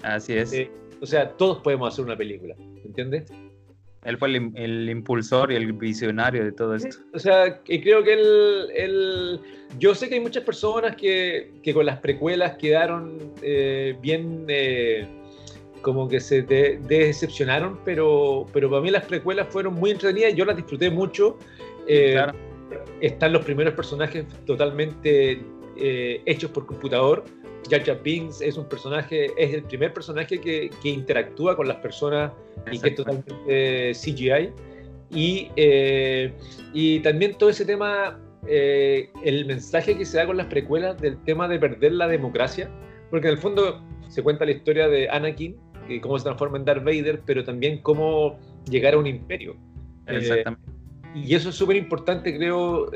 Así 0.04 0.34
es. 0.34 0.54
Eh, 0.54 0.72
o 1.02 1.06
sea, 1.06 1.30
todos 1.36 1.58
podemos 1.60 1.92
hacer 1.92 2.06
una 2.06 2.16
película, 2.16 2.56
¿entiendes? 2.86 3.32
Él 4.08 4.18
fue 4.18 4.30
el, 4.30 4.90
impulsor 4.90 5.52
y 5.52 5.56
el 5.56 5.74
visionario 5.74 6.46
de 6.46 6.54
todo 6.54 6.76
esto. 6.76 7.04
O 7.14 7.20
sea, 7.20 7.62
creo 7.62 8.02
que 8.06 8.14
él, 8.14 9.42
Yo 9.80 9.94
sé 9.94 10.08
que 10.08 10.16
hay 10.16 10.22
muchas 10.22 10.46
personas 10.46 10.96
que, 10.96 11.52
con 11.74 11.86
las 11.86 12.00
precuelas 12.00 12.56
quedaron 12.58 13.34
eh, 13.42 13.98
bien... 14.02 14.46
Eh, 14.48 15.06
como 15.82 16.10
que 16.10 16.20
se 16.20 16.42
decepcionaron, 16.42 17.80
pero, 17.86 18.46
pero 18.52 18.70
para 18.70 18.82
mí 18.82 18.90
las 18.90 19.06
precuelas 19.06 19.48
fueron 19.50 19.76
muy 19.76 19.92
entretenidas, 19.92 20.34
yo 20.36 20.44
las 20.44 20.58
disfruté 20.58 20.90
mucho. 20.90 21.38
Eh, 21.88 22.20
están 23.00 23.32
los 23.32 23.46
primeros 23.46 23.74
personajes 23.74 24.26
totalmente 24.46 25.42
hechos 25.78 26.52
por 26.52 26.66
computador. 26.66 27.24
Jar 27.70 27.84
Jar 27.84 28.02
Binks 28.04 28.42
es 28.42 28.58
un 28.58 28.68
personaje, 28.68 29.32
es 29.38 29.54
el 29.54 29.64
primer 29.64 29.94
personaje 29.94 30.40
que, 30.40 30.70
que 30.82 30.90
interactúa 30.90 31.56
con 31.56 31.68
las 31.68 31.78
personas 31.78 32.32
y 32.72 32.80
que 32.80 32.90
es 32.90 32.96
totalmente 32.96 33.92
CGI. 33.94 34.52
Y, 35.10 35.50
eh, 35.56 36.34
y 36.74 37.00
también 37.00 37.38
todo 37.38 37.50
ese 37.50 37.66
tema, 37.66 38.20
eh, 38.48 39.10
el 39.24 39.46
mensaje 39.46 39.98
que 39.98 40.06
se 40.06 40.18
da 40.18 40.26
con 40.26 40.38
las 40.38 40.48
precuelas 40.48 41.00
del 41.00 41.18
tema 41.24 41.48
de 41.48 41.60
perder 41.60 41.94
la 41.94 42.08
democracia, 42.08 42.70
porque 43.10 43.28
en 43.28 43.34
el 43.34 43.40
fondo 43.40 43.82
se 44.10 44.22
cuenta 44.22 44.46
la 44.46 44.52
historia 44.52 44.88
de 44.88 45.10
Anakin, 45.10 45.56
y 45.90 46.02
cómo 46.02 46.18
se 46.18 46.26
transforma 46.26 46.58
en 46.58 46.66
Darth 46.66 46.84
Vader, 46.84 47.22
pero 47.26 47.46
también 47.46 47.82
cómo 47.82 48.38
llegar 48.70 48.94
a 48.94 48.98
un 48.98 49.08
imperio. 49.08 49.56
Eh, 50.08 50.18
Exactamente 50.18 50.78
y 51.16 51.34
eso 51.34 51.50
es 51.50 51.56
súper 51.56 51.78
importante, 51.78 52.36
creo, 52.38 52.92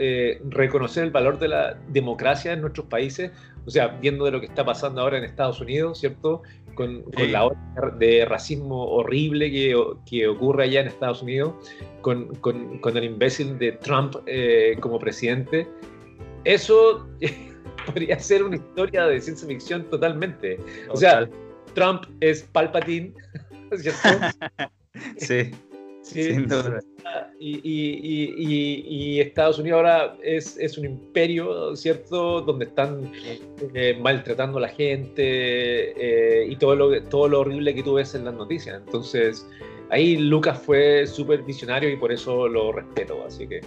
reconocer 0.49 1.05
el 1.05 1.11
valor 1.11 1.39
de 1.39 1.47
la 1.47 1.79
democracia 1.87 2.53
en 2.53 2.61
nuestros 2.61 2.85
países, 2.85 3.31
o 3.65 3.69
sea, 3.69 3.87
viendo 3.87 4.25
de 4.25 4.31
lo 4.31 4.39
que 4.39 4.47
está 4.47 4.65
pasando 4.65 5.01
ahora 5.01 5.17
en 5.17 5.23
Estados 5.23 5.61
Unidos, 5.61 5.99
¿cierto? 5.99 6.41
Con, 6.75 7.03
la 7.17 7.45
ola 7.45 7.57
de 7.99 8.25
racismo 8.25 8.85
horrible 8.85 9.51
que, 9.51 9.75
que, 10.05 10.27
ocurre 10.27 10.63
allá 10.63 10.81
en 10.81 10.87
Estados 10.87 11.21
Unidos, 11.21 11.53
con, 12.01 12.33
con, 12.35 12.79
con 12.79 12.97
el 12.97 13.03
imbécil 13.03 13.57
de 13.59 13.73
Trump 13.73 14.15
eh, 14.25 14.77
como 14.79 14.97
presidente. 14.97 15.67
Eso 16.43 17.07
podría 17.85 18.19
ser 18.19 18.43
una 18.43 18.55
historia 18.55 19.05
de 19.05 19.21
ciencia 19.21 19.47
ficción 19.47 19.83
totalmente. 19.89 20.57
O 20.89 20.97
sea, 20.97 21.29
Trump 21.73 22.03
es 22.19 22.43
Palpatine, 22.43 23.13
¿cierto? 23.77 24.09
sí. 25.17 25.51
Sin 26.11 26.47
duda. 26.47 26.79
Y, 27.39 29.19
Estados 29.19 29.59
Unidos 29.59 29.77
ahora 29.77 30.17
es, 30.23 30.57
es, 30.57 30.77
un 30.77 30.85
imperio, 30.85 31.75
¿cierto? 31.75 32.41
Donde 32.41 32.65
están 32.65 33.11
eh, 33.73 33.97
maltratando 33.99 34.57
a 34.57 34.61
la 34.61 34.67
gente 34.69 35.23
eh, 35.25 36.45
y 36.47 36.55
todo 36.55 36.75
lo, 36.75 37.03
todo 37.03 37.27
lo 37.27 37.39
horrible 37.41 37.73
que 37.73 37.83
tú 37.83 37.95
ves 37.95 38.13
en 38.13 38.25
las 38.25 38.33
noticias. 38.33 38.81
Entonces, 38.85 39.47
ahí 39.89 40.17
Lucas 40.17 40.61
fue 40.61 41.07
súper 41.07 41.43
visionario 41.43 41.89
y 41.89 41.95
por 41.95 42.11
eso 42.11 42.47
lo 42.47 42.71
respeto, 42.71 43.23
así 43.25 43.47
que... 43.47 43.61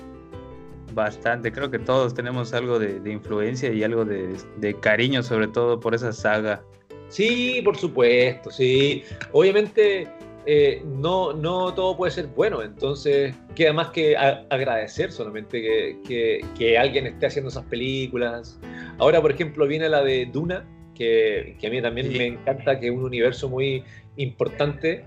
Bastante, 0.92 1.50
creo 1.50 1.70
que 1.70 1.80
todos 1.80 2.14
tenemos 2.14 2.54
algo 2.54 2.78
de, 2.78 3.10
influencia 3.10 3.72
y 3.72 3.82
algo 3.82 4.04
de, 4.04 4.36
de 4.58 4.74
cariño 4.74 5.24
sobre 5.24 5.48
todo 5.48 5.80
por 5.80 5.94
esa 5.94 6.12
saga. 6.12 6.62
Sí, 7.08 7.60
por 7.64 7.76
supuesto, 7.76 8.50
sí. 8.50 9.02
Obviamente 9.32 10.08
eh, 10.46 10.82
no, 10.84 11.32
no 11.32 11.72
todo 11.72 11.96
puede 11.96 12.12
ser 12.12 12.26
bueno, 12.26 12.62
entonces 12.62 13.34
queda 13.54 13.72
más 13.72 13.88
que 13.88 14.16
agradecer 14.16 15.10
solamente 15.10 15.62
que, 16.04 16.40
que, 16.56 16.78
alguien 16.78 17.06
esté 17.06 17.26
haciendo 17.26 17.48
esas 17.48 17.64
películas. 17.64 18.60
Ahora, 18.98 19.22
por 19.22 19.32
ejemplo, 19.32 19.66
viene 19.66 19.88
la 19.88 20.02
de 20.02 20.26
Duna, 20.26 20.66
que, 20.94 21.56
que 21.58 21.66
a 21.66 21.70
mí 21.70 21.80
también 21.80 22.12
me 22.12 22.26
encanta, 22.26 22.78
que 22.78 22.88
es 22.88 22.92
un 22.92 23.04
universo 23.04 23.48
muy 23.48 23.84
importante. 24.16 25.04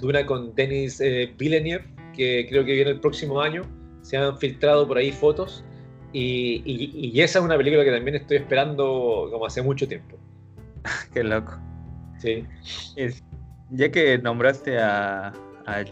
Duna 0.00 0.26
con 0.26 0.54
Denis 0.54 1.00
eh, 1.00 1.32
Villeneuve, 1.38 1.84
que 2.14 2.46
creo 2.48 2.64
que 2.64 2.72
viene 2.72 2.90
el 2.90 3.00
próximo 3.00 3.40
año. 3.40 3.62
Se 4.02 4.18
han 4.18 4.36
filtrado 4.38 4.86
por 4.86 4.98
ahí 4.98 5.12
fotos. 5.12 5.64
Y, 6.12 6.62
y, 6.64 7.20
esa 7.20 7.40
es 7.40 7.44
una 7.44 7.56
película 7.56 7.84
que 7.84 7.90
también 7.90 8.14
estoy 8.16 8.36
esperando 8.36 9.28
como 9.32 9.46
hace 9.46 9.62
mucho 9.62 9.88
tiempo. 9.88 10.16
Qué 11.12 11.24
loco. 11.24 11.58
Sí. 12.18 12.44
Ya 13.76 13.90
que 13.90 14.18
nombraste 14.18 14.78
a, 14.78 15.32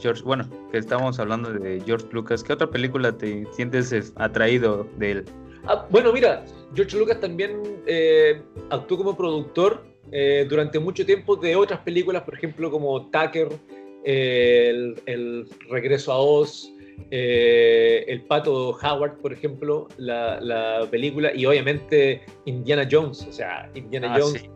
George, 0.01 0.23
bueno, 0.23 0.47
que 0.71 0.77
estamos 0.77 1.19
hablando 1.19 1.51
de 1.51 1.81
George 1.87 2.07
Lucas, 2.13 2.45
¿qué 2.45 2.53
otra 2.53 2.69
película 2.69 3.17
te 3.17 3.47
sientes 3.53 4.13
atraído 4.17 4.87
de 4.99 5.13
él? 5.13 5.25
Ah, 5.65 5.87
bueno, 5.89 6.13
mira, 6.13 6.45
George 6.75 6.99
Lucas 6.99 7.21
también 7.21 7.63
eh, 7.87 8.43
actuó 8.69 8.99
como 8.99 9.17
productor 9.17 9.83
eh, 10.11 10.47
durante 10.47 10.79
mucho 10.79 11.07
tiempo 11.07 11.37
de 11.37 11.57
otras 11.57 11.81
películas, 11.81 12.23
por 12.23 12.35
ejemplo, 12.35 12.71
como 12.71 13.09
Tucker, 13.11 13.49
el, 14.05 15.01
el, 15.07 15.49
Regreso 15.71 16.13
a 16.13 16.19
Oz, 16.19 16.71
eh, 17.11 18.05
El 18.09 18.23
Pato 18.23 18.77
Howard, 18.83 19.19
por 19.23 19.33
ejemplo, 19.33 19.89
la, 19.97 20.39
la, 20.41 20.87
película, 20.91 21.33
y 21.35 21.47
obviamente 21.47 22.23
Indiana 22.45 22.87
Jones, 22.91 23.27
o 23.27 23.33
sea, 23.33 23.71
Indiana 23.75 24.15
ah, 24.15 24.19
Jones. 24.21 24.51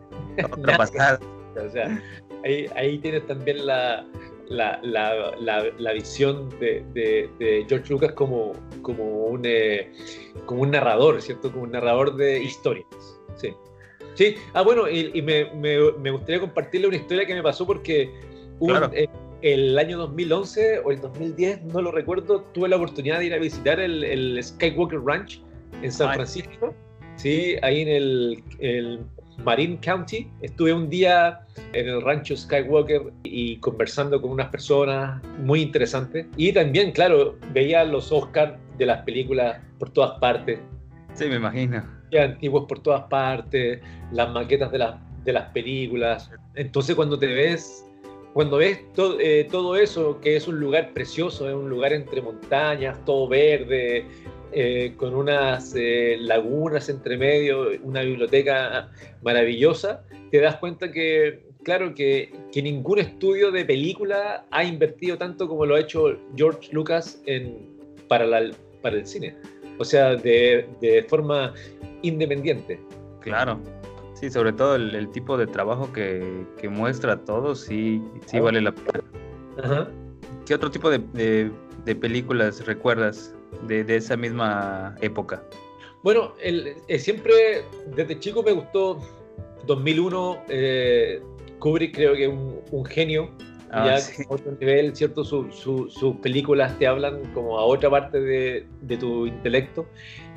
Otra 0.51 0.77
pasada. 0.77 1.19
O 1.57 1.71
sea, 1.71 1.99
ahí, 2.43 2.65
ahí 2.75 2.97
tienes 2.99 3.25
también 3.27 3.65
la, 3.65 4.05
la, 4.49 4.79
la, 4.81 5.93
visión 5.93 6.49
de, 6.59 6.83
de, 6.93 7.65
George 7.67 7.89
Lucas 7.89 8.13
como, 8.13 8.53
como, 8.81 9.25
un, 9.25 9.41
eh, 9.43 9.91
como 10.45 10.61
un 10.61 10.71
narrador, 10.71 11.21
¿cierto? 11.21 11.51
Como 11.51 11.63
un 11.63 11.71
narrador 11.71 12.15
de 12.15 12.41
historias. 12.41 12.85
Sí. 13.35 13.53
Sí, 14.13 14.35
ah, 14.53 14.63
bueno, 14.63 14.89
y, 14.89 15.21
me, 15.21 15.45
me, 15.53 15.91
me, 15.99 16.09
gustaría 16.09 16.39
compartirle 16.39 16.87
una 16.87 16.97
historia 16.97 17.25
que 17.25 17.35
me 17.35 17.43
pasó 17.43 17.67
porque 17.67 18.11
un, 18.59 18.75
eh, 18.93 19.07
el 19.41 19.77
año 19.77 19.97
2011 19.99 20.79
o 20.79 20.91
el 20.91 21.01
2010, 21.01 21.63
no 21.65 21.81
lo 21.81 21.91
recuerdo, 21.91 22.41
tuve 22.53 22.67
la 22.69 22.77
oportunidad 22.77 23.19
de 23.19 23.25
ir 23.25 23.33
a 23.35 23.37
visitar 23.37 23.79
el, 23.79 24.03
el 24.03 24.43
Skywalker 24.43 25.01
Ranch 25.01 25.41
en 25.83 25.91
San 25.91 26.13
Francisco, 26.15 26.73
sí, 27.17 27.55
ahí 27.61 27.81
en 27.81 27.87
el, 27.87 28.43
el 28.59 28.99
Marine 29.43 29.79
County. 29.79 30.29
Estuve 30.41 30.73
un 30.73 30.89
día 30.89 31.41
en 31.73 31.87
el 31.87 32.01
rancho 32.01 32.35
Skywalker 32.35 33.13
y 33.23 33.57
conversando 33.57 34.21
con 34.21 34.31
unas 34.31 34.49
personas 34.49 35.21
muy 35.39 35.61
interesantes. 35.61 36.27
Y 36.35 36.51
también, 36.53 36.91
claro, 36.91 37.35
veía 37.53 37.83
los 37.83 38.11
Oscars 38.11 38.53
de 38.77 38.85
las 38.85 39.03
películas 39.03 39.61
por 39.79 39.89
todas 39.91 40.19
partes. 40.19 40.59
Sí, 41.13 41.25
me 41.25 41.35
imagino. 41.35 41.83
Ya 42.11 42.23
antiguos 42.23 42.65
por 42.67 42.79
todas 42.79 43.03
partes, 43.03 43.81
las 44.11 44.31
maquetas 44.31 44.71
de, 44.71 44.77
las 44.77 44.95
de 45.23 45.33
las 45.33 45.49
películas. 45.51 46.31
Entonces 46.55 46.95
cuando 46.95 47.17
te 47.17 47.27
ves 47.27 47.83
cuando 48.37 48.57
ves 48.57 48.81
eh, 49.19 49.47
todo 49.49 49.75
eso, 49.75 50.19
que 50.21 50.35
es 50.35 50.47
un 50.47 50.59
lugar 50.59 50.93
precioso, 50.93 51.49
es 51.49 51.55
un 51.55 51.71
lugar 51.71 51.91
entre 51.91 52.21
montañas, 52.21 53.03
todo 53.03 53.27
verde, 53.27 54.05
eh, 54.51 54.93
con 54.97 55.15
unas 55.15 55.73
eh, 55.75 56.17
lagunas 56.19 56.89
entre 56.89 57.17
medio, 57.17 57.69
una 57.83 58.01
biblioteca 58.01 58.89
maravillosa, 59.21 60.03
te 60.31 60.39
das 60.39 60.55
cuenta 60.57 60.91
que, 60.91 61.45
claro, 61.63 61.93
que, 61.93 62.33
que, 62.51 62.61
ningún 62.61 62.99
estudio 62.99 63.51
de 63.51 63.65
película 63.65 64.45
ha 64.51 64.63
invertido 64.63 65.17
tanto 65.17 65.47
como 65.47 65.65
lo 65.65 65.75
ha 65.75 65.79
hecho 65.79 66.17
George 66.35 66.69
Lucas 66.71 67.21
en, 67.25 67.69
para, 68.07 68.25
la, 68.25 68.51
para 68.81 68.97
el 68.97 69.05
cine. 69.05 69.35
O 69.79 69.85
sea, 69.85 70.15
de, 70.15 70.67
de 70.81 71.03
forma 71.03 71.53
independiente. 72.01 72.79
Claro, 73.21 73.59
Sí, 74.19 74.31
sobre 74.31 74.51
todo 74.51 74.75
el, 74.75 75.09
tipo 75.09 75.37
de 75.37 75.45
trabajo 75.45 75.93
que, 75.93 76.47
muestra 76.71 77.23
todo, 77.23 77.53
sí, 77.53 78.01
sí 78.25 78.39
vale 78.39 78.61
la 78.61 78.73
pena. 78.73 79.87
¿Qué 80.47 80.55
otro 80.55 80.71
tipo 80.71 80.89
de, 80.89 81.51
películas 82.01 82.65
recuerdas 82.65 83.35
de, 83.67 83.95
esa 83.95 84.17
misma 84.17 84.95
época? 85.01 85.43
Bueno, 86.03 86.33
el, 86.41 86.75
eh, 86.87 86.99
siempre 86.99 87.63
desde 87.95 88.19
chico 88.19 88.43
me 88.43 88.51
gustó 88.51 88.99
2001, 89.65 90.43
eh, 90.49 91.21
Kubrick 91.59 91.95
creo 91.95 92.13
que 92.13 92.25
es 92.25 92.33
un, 92.71 92.85
genio, 92.85 93.29
ah, 93.71 93.85
ya 93.85 93.95
a 93.97 94.33
otro 94.33 94.51
nivel, 94.59 94.95
¿cierto? 94.95 95.23
sus 95.23 96.15
películas 96.21 96.77
te 96.77 96.87
hablan 96.87 97.21
como 97.33 97.57
a 97.57 97.65
otra 97.65 97.89
parte 97.89 98.19
de, 98.19 98.97
tu 98.97 99.25
intelecto. 99.25 99.85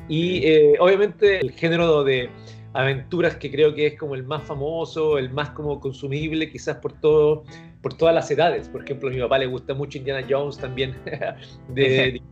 Y 0.08 0.44
eh, 0.44 0.74
obviamente 0.80 1.38
el 1.38 1.52
género 1.52 2.02
de 2.02 2.30
aventuras 2.72 3.36
que 3.36 3.50
creo 3.50 3.74
que 3.74 3.86
es 3.86 3.98
como 3.98 4.14
el 4.14 4.24
más 4.24 4.42
famoso, 4.44 5.18
el 5.18 5.30
más 5.30 5.50
como 5.50 5.80
consumible 5.80 6.50
quizás 6.50 6.76
por 6.76 6.92
todo, 7.00 7.44
por 7.82 7.94
todas 7.94 8.14
las 8.14 8.30
edades. 8.30 8.68
Por 8.68 8.84
ejemplo, 8.84 9.08
a 9.08 9.12
mi 9.12 9.20
papá 9.20 9.38
le 9.38 9.46
gusta 9.46 9.74
mucho 9.74 9.98
Indiana 9.98 10.26
Jones 10.28 10.58
también, 10.58 10.96
de, 11.68 12.20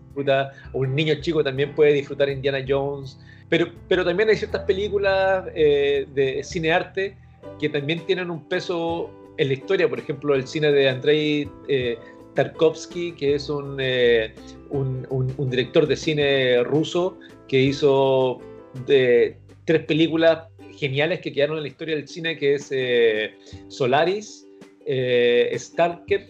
un 0.73 0.95
niño 0.95 1.14
chico 1.21 1.43
también 1.43 1.75
puede 1.75 1.93
disfrutar 1.93 2.29
Indiana 2.29 2.64
Jones, 2.66 3.19
pero, 3.49 3.66
pero 3.89 4.05
también 4.05 4.29
hay 4.29 4.37
ciertas 4.37 4.62
películas 4.62 5.47
eh, 5.55 6.07
de 6.14 6.43
cinearte 6.45 7.16
que 7.59 7.69
también 7.69 8.05
tienen 8.07 8.31
un 8.31 8.49
peso 8.49 9.11
en 9.39 9.49
la 9.49 9.55
historia, 9.55 9.89
por 9.89 9.99
ejemplo, 9.99 10.35
el 10.35 10.47
cine 10.47 10.73
de 10.73 10.89
Andrei 10.89 11.49
eh, 11.69 11.99
Tarkovsky, 12.35 13.12
que 13.12 13.35
es 13.35 13.49
un, 13.49 13.79
eh, 13.81 14.35
un, 14.71 15.07
un, 15.11 15.51
director 15.51 15.87
de 15.87 15.97
cine 15.97 16.62
ruso 16.64 17.19
que 17.49 17.59
hizo 17.61 18.41
de 18.87 19.37
tres 19.64 19.85
películas 19.85 20.49
geniales 20.77 21.21
que 21.21 21.33
quedaron 21.33 21.57
en 21.57 21.64
la 21.64 21.69
historia 21.69 21.97
del 21.97 22.07
cine, 22.07 22.37
que 22.37 22.55
es 22.55 22.69
eh, 22.71 23.35
Solaris, 23.69 24.47
eh, 24.87 25.53
Stalker 25.59 26.27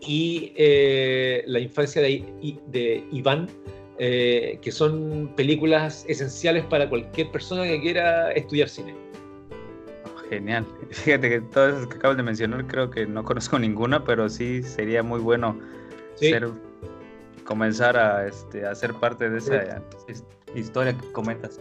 y 0.00 0.52
eh, 0.56 1.42
La 1.46 1.60
infancia 1.60 2.02
de, 2.02 2.24
de 2.68 3.04
Iván, 3.12 3.48
que 3.98 4.70
son 4.72 5.30
películas 5.36 6.06
esenciales 6.08 6.64
para 6.64 6.88
cualquier 6.88 7.30
persona 7.30 7.64
que 7.64 7.80
quiera 7.80 8.32
estudiar 8.32 8.68
cine. 8.68 8.94
Genial. 10.30 10.64
Fíjate 10.90 11.28
que 11.28 11.40
todas 11.40 11.74
esas 11.74 11.86
que 11.88 11.96
acabas 11.96 12.16
de 12.16 12.22
mencionar 12.22 12.66
creo 12.66 12.88
que 12.88 13.04
no 13.04 13.24
conozco 13.24 13.58
ninguna, 13.58 14.04
pero 14.04 14.28
sí 14.28 14.62
sería 14.62 15.02
muy 15.02 15.20
bueno 15.20 15.58
comenzar 17.44 17.96
a, 17.96 18.26
este, 18.26 18.64
a 18.64 18.74
ser 18.74 18.94
parte 18.94 19.28
de 19.28 19.38
esa 19.38 19.82
historia 20.54 20.96
que 20.96 21.12
comentas. 21.12 21.60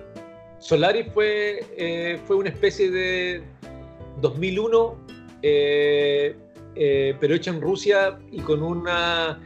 Solaris 0.59 1.07
fue, 1.13 1.65
eh, 1.77 2.19
fue 2.25 2.35
una 2.35 2.49
especie 2.49 2.91
de 2.91 3.41
2001, 4.21 4.97
eh, 6.75 7.09
eh, 7.09 7.17
pero 7.19 7.35
hecha 7.35 7.51
en 7.51 7.61
Rusia 7.61 8.19
y 8.31 8.39
con 8.39 8.63
una, 8.63 9.39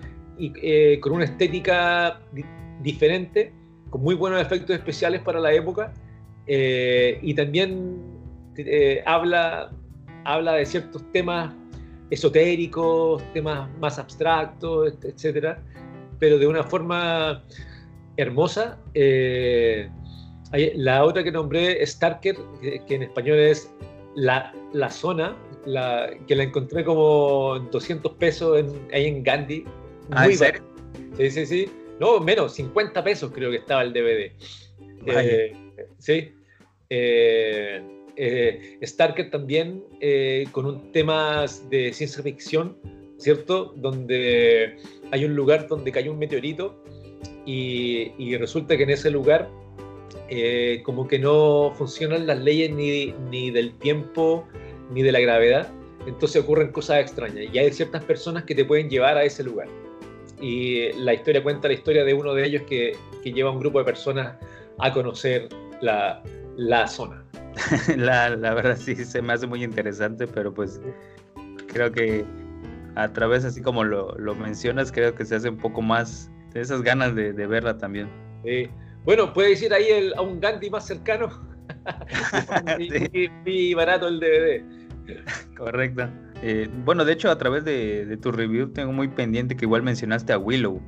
con 1.02 1.14
una 1.14 1.26
estética 1.26 2.22
diferente, 2.82 3.54
con 3.90 4.02
muy 4.02 4.16
buenos 4.16 4.42
efectos 4.42 4.76
especiales 4.76 5.22
para 5.22 5.40
la 5.40 5.54
época, 5.54 5.94
y 6.48 7.34
también 7.34 8.02
habla, 9.06 9.72
habla 10.26 10.54
de 10.54 10.66
ciertos 10.66 11.04
temas 11.12 11.54
esotéricos, 12.10 13.24
temas 13.34 13.70
más 13.80 13.98
abstractos, 13.98 14.94
etcétera, 15.04 15.60
pero 16.20 16.38
de 16.38 16.48
una 16.48 16.64
forma 16.64 17.44
hermosa. 18.18 18.78
La 20.76 21.04
otra 21.04 21.24
que 21.24 21.32
nombré, 21.32 21.84
Starker, 21.86 22.38
que, 22.62 22.96
en 22.96 23.04
español 23.04 23.40
es 23.40 23.74
La, 24.16 24.54
la 24.74 24.90
Zona, 24.90 25.36
la, 25.66 26.12
que 26.28 26.36
la 26.36 26.44
encontré 26.44 26.84
como 26.84 27.60
200 27.72 28.14
pesos 28.14 28.60
en, 28.60 28.88
ahí 28.94 29.08
en 29.08 29.24
Gandhi. 29.24 29.66
Ah, 30.12 30.26
Muy 30.26 30.34
¿en 30.34 30.74
Sí, 31.18 31.32
sí, 31.32 31.46
sí. 31.46 31.70
No, 32.00 32.20
menos, 32.20 32.54
50 32.56 33.04
pesos 33.04 33.32
creo 33.34 33.52
que 33.52 33.58
estaba 33.58 33.84
el 33.84 33.94
DVD. 33.94 34.32
Eh, 35.06 35.54
sí. 36.00 36.32
Eh, 36.90 37.82
eh, 38.16 38.80
Starker 38.84 39.30
también 39.30 39.84
con 40.52 40.66
un 40.66 40.92
tema 40.92 41.46
de 41.70 41.94
ciencia 41.94 42.24
ficción, 42.24 42.78
¿cierto? 43.18 43.74
Donde 43.78 44.78
hay 45.12 45.26
un 45.26 45.36
lugar 45.36 45.68
donde 45.68 45.92
cayó 45.92 46.12
un 46.12 46.20
meteorito 46.20 46.84
y, 47.46 48.12
y 48.18 48.38
resulta 48.38 48.76
que 48.78 48.84
en 48.84 48.92
ese 48.92 49.10
lugar 49.10 49.50
eh, 50.36 50.82
como 50.84 51.08
que 51.08 51.20
no 51.20 51.74
funcionan 51.76 52.28
las 52.28 52.40
leyes 52.40 52.72
ni, 52.72 53.14
ni, 53.30 53.52
del 53.52 53.74
tiempo 53.76 54.48
ni 54.92 55.02
de 55.04 55.12
la 55.12 55.20
gravedad, 55.20 55.70
entonces 56.08 56.42
ocurren 56.42 56.72
cosas 56.72 57.00
extrañas 57.00 57.46
y 57.54 57.58
hay 57.58 57.72
ciertas 57.72 58.04
personas 58.04 58.44
que 58.44 58.56
te 58.56 58.66
pueden 58.66 58.90
llevar 58.90 59.18
a 59.18 59.24
ese 59.24 59.44
lugar. 59.44 59.68
Y 60.42 60.92
la 60.94 61.14
historia 61.14 61.42
cuenta 61.42 61.68
la 61.68 61.76
historia 61.76 62.04
de 62.04 62.14
uno 62.14 62.34
de 62.34 62.46
ellos 62.46 62.64
que, 62.64 62.96
que 63.24 63.32
lleva 63.32 63.50
a 63.50 63.54
un 63.54 63.60
grupo 63.60 63.80
de 63.80 63.86
personas 63.86 64.36
a 64.80 64.92
conocer 64.92 65.48
la, 65.82 66.22
la 66.58 66.88
zona. 66.88 67.24
la, 67.98 68.30
la, 68.36 68.54
verdad 68.54 68.78
sí 68.78 68.96
se 68.96 69.22
me 69.22 69.34
hace 69.34 69.48
muy 69.48 69.64
interesante, 69.64 70.28
pero 70.28 70.54
pues 70.54 70.82
creo 71.68 71.92
que 71.92 72.26
a 72.96 73.12
través, 73.14 73.46
así 73.46 73.62
como 73.62 73.84
lo, 73.84 74.18
lo 74.18 74.36
mencionas, 74.36 74.92
creo 74.92 75.16
que 75.16 75.26
se 75.26 75.36
hace 75.36 75.50
un 75.50 75.58
poco 75.58 75.82
más 75.82 76.32
de 76.54 76.62
esas 76.62 76.82
ganas 76.82 77.16
de, 77.16 77.34
de 77.34 77.48
verla 77.48 77.78
también. 77.78 78.10
Sí. 78.44 78.70
Bueno, 79.06 79.34
puedes 79.34 79.62
ir 79.62 79.74
ahí 79.74 80.12
a 80.16 80.22
un 80.22 80.40
Gandhi 80.40 80.70
más 80.70 80.88
cercano 80.88 81.30
y, 83.46 83.74
barato 83.76 84.08
el 84.08 84.20
DVD. 84.20 84.64
Correcto. 85.58 86.10
Eh, 86.42 86.70
bueno, 86.86 87.06
de 87.06 87.14
hecho, 87.14 87.30
a 87.30 87.38
través 87.38 87.66
de, 87.66 88.18
tu 88.22 88.32
review 88.32 88.70
tengo 88.70 88.92
muy 88.94 89.08
pendiente 89.08 89.56
que 89.56 89.66
igual 89.66 89.84
mencionaste 89.84 90.34
a 90.34 90.38
Willow. 90.38 90.82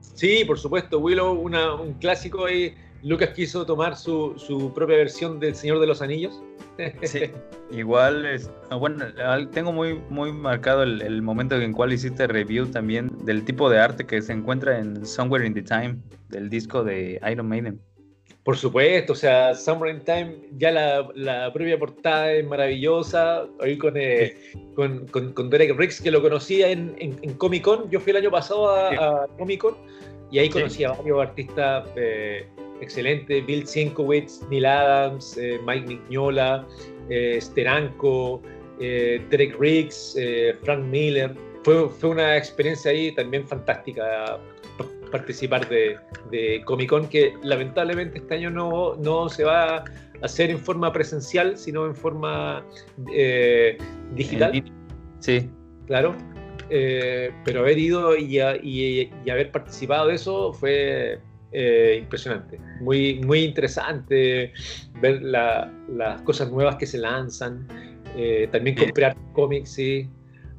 Sí, 0.00 0.44
por 0.46 0.58
supuesto, 0.58 0.98
Willow, 0.98 1.32
un 1.32 1.94
clásico 1.94 2.46
ahí. 2.46 2.74
Lucas 3.02 3.30
quiso 3.30 3.64
tomar 3.64 3.96
su, 3.96 4.72
propia 4.74 4.96
versión 4.96 5.38
del 5.40 5.54
Señor 5.54 5.80
de 5.80 5.86
los 5.86 6.02
Anillos. 6.02 6.42
Sí. 7.02 7.22
Igual, 7.70 8.26
es, 8.26 8.50
ah, 8.70 8.76
bueno, 8.76 9.04
tengo 9.50 9.72
muy, 9.72 9.94
muy 10.08 10.32
marcado 10.32 10.82
el, 10.84 11.22
momento 11.22 11.60
en 11.60 11.72
cual 11.72 11.92
hiciste 11.92 12.26
review 12.26 12.66
también 12.66 13.10
del 13.24 13.44
tipo 13.44 13.68
de 13.68 13.80
arte 13.80 14.06
que 14.06 14.22
se 14.22 14.32
encuentra 14.32 14.78
en 14.78 15.04
Somewhere 15.04 15.46
in 15.46 15.54
the 15.54 15.62
Time, 15.62 15.96
del 16.28 16.48
disco 16.48 16.84
de 16.84 17.20
Iron 17.28 17.48
Maiden. 17.48 17.80
Por 18.46 18.56
supuesto, 18.56 19.12
o 19.12 19.16
sea, 19.16 19.56
Somewhere 19.56 19.92
in 19.92 20.04
Time, 20.04 20.36
ya 20.56 20.70
la, 20.70 21.08
la 21.16 21.52
propia 21.52 21.76
portada 21.76 22.32
es 22.32 22.46
maravillosa, 22.46 23.44
ahí 23.58 23.76
con, 23.76 23.94
eh, 23.96 24.36
con, 24.76 25.08
con, 25.08 25.50
Derek 25.50 25.76
Riggs, 25.76 26.00
que 26.00 26.12
lo 26.12 26.22
conocía 26.22 26.70
en, 26.70 26.94
en, 27.00 27.34
Comic 27.34 27.64
Con, 27.64 27.90
yo 27.90 27.98
fui 27.98 28.12
el 28.12 28.18
año 28.18 28.30
pasado 28.30 28.70
a, 28.70 29.26
Comic 29.36 29.60
Con 29.60 29.74
y 30.30 30.38
ahí 30.38 30.48
conocí 30.48 30.84
a 30.84 30.92
varios 30.92 31.20
artistas 31.20 31.88
eh, 31.96 32.46
excelentes, 32.80 33.44
Bill 33.46 33.66
Sienkiewicz, 33.66 34.42
Neil 34.50 34.66
Adams, 34.66 35.36
eh, 35.36 35.60
Mike 35.66 35.86
Mignola, 35.86 36.66
eh, 37.08 37.38
Steranko, 37.40 38.42
eh, 38.80 39.24
Derek 39.30 39.58
Riggs, 39.58 40.16
Frank 40.62 40.84
Miller. 40.84 41.34
Fue, 41.62 41.88
fue, 41.88 42.10
una 42.10 42.36
experiencia 42.36 42.90
ahí 42.90 43.12
también 43.14 43.46
fantástica 43.46 44.38
participar 45.10 45.68
de, 45.68 45.96
de, 46.30 46.62
Comic 46.64 46.90
Con, 46.90 47.08
que 47.08 47.34
lamentablemente 47.42 48.18
este 48.18 48.34
año 48.34 48.50
no, 48.50 48.94
no 48.96 49.28
se 49.28 49.44
va 49.44 49.78
a 49.78 49.84
hacer 50.22 50.50
en 50.50 50.58
forma 50.58 50.92
presencial, 50.92 51.56
sino 51.56 51.86
en 51.86 51.94
forma 51.94 52.64
digital. 54.12 54.62
Sí. 55.20 55.48
Claro. 55.86 56.14
pero 56.68 57.60
haber 57.60 57.78
ido 57.78 58.16
y, 58.16 58.40
y, 58.62 59.10
y, 59.24 59.30
haber 59.30 59.50
participado 59.50 60.08
de 60.08 60.14
eso 60.14 60.52
fue 60.52 61.20
eh, 61.52 61.98
impresionante, 62.02 62.58
muy, 62.80 63.20
muy 63.20 63.44
interesante 63.44 64.52
ver 65.00 65.22
las 65.22 66.20
cosas 66.22 66.50
nuevas 66.50 66.76
que 66.76 66.86
se 66.86 66.98
lanzan, 66.98 67.66
eh, 68.16 68.48
también 68.50 68.76
comprar 68.76 69.16
cómics, 69.32 69.70
sí. 69.70 70.08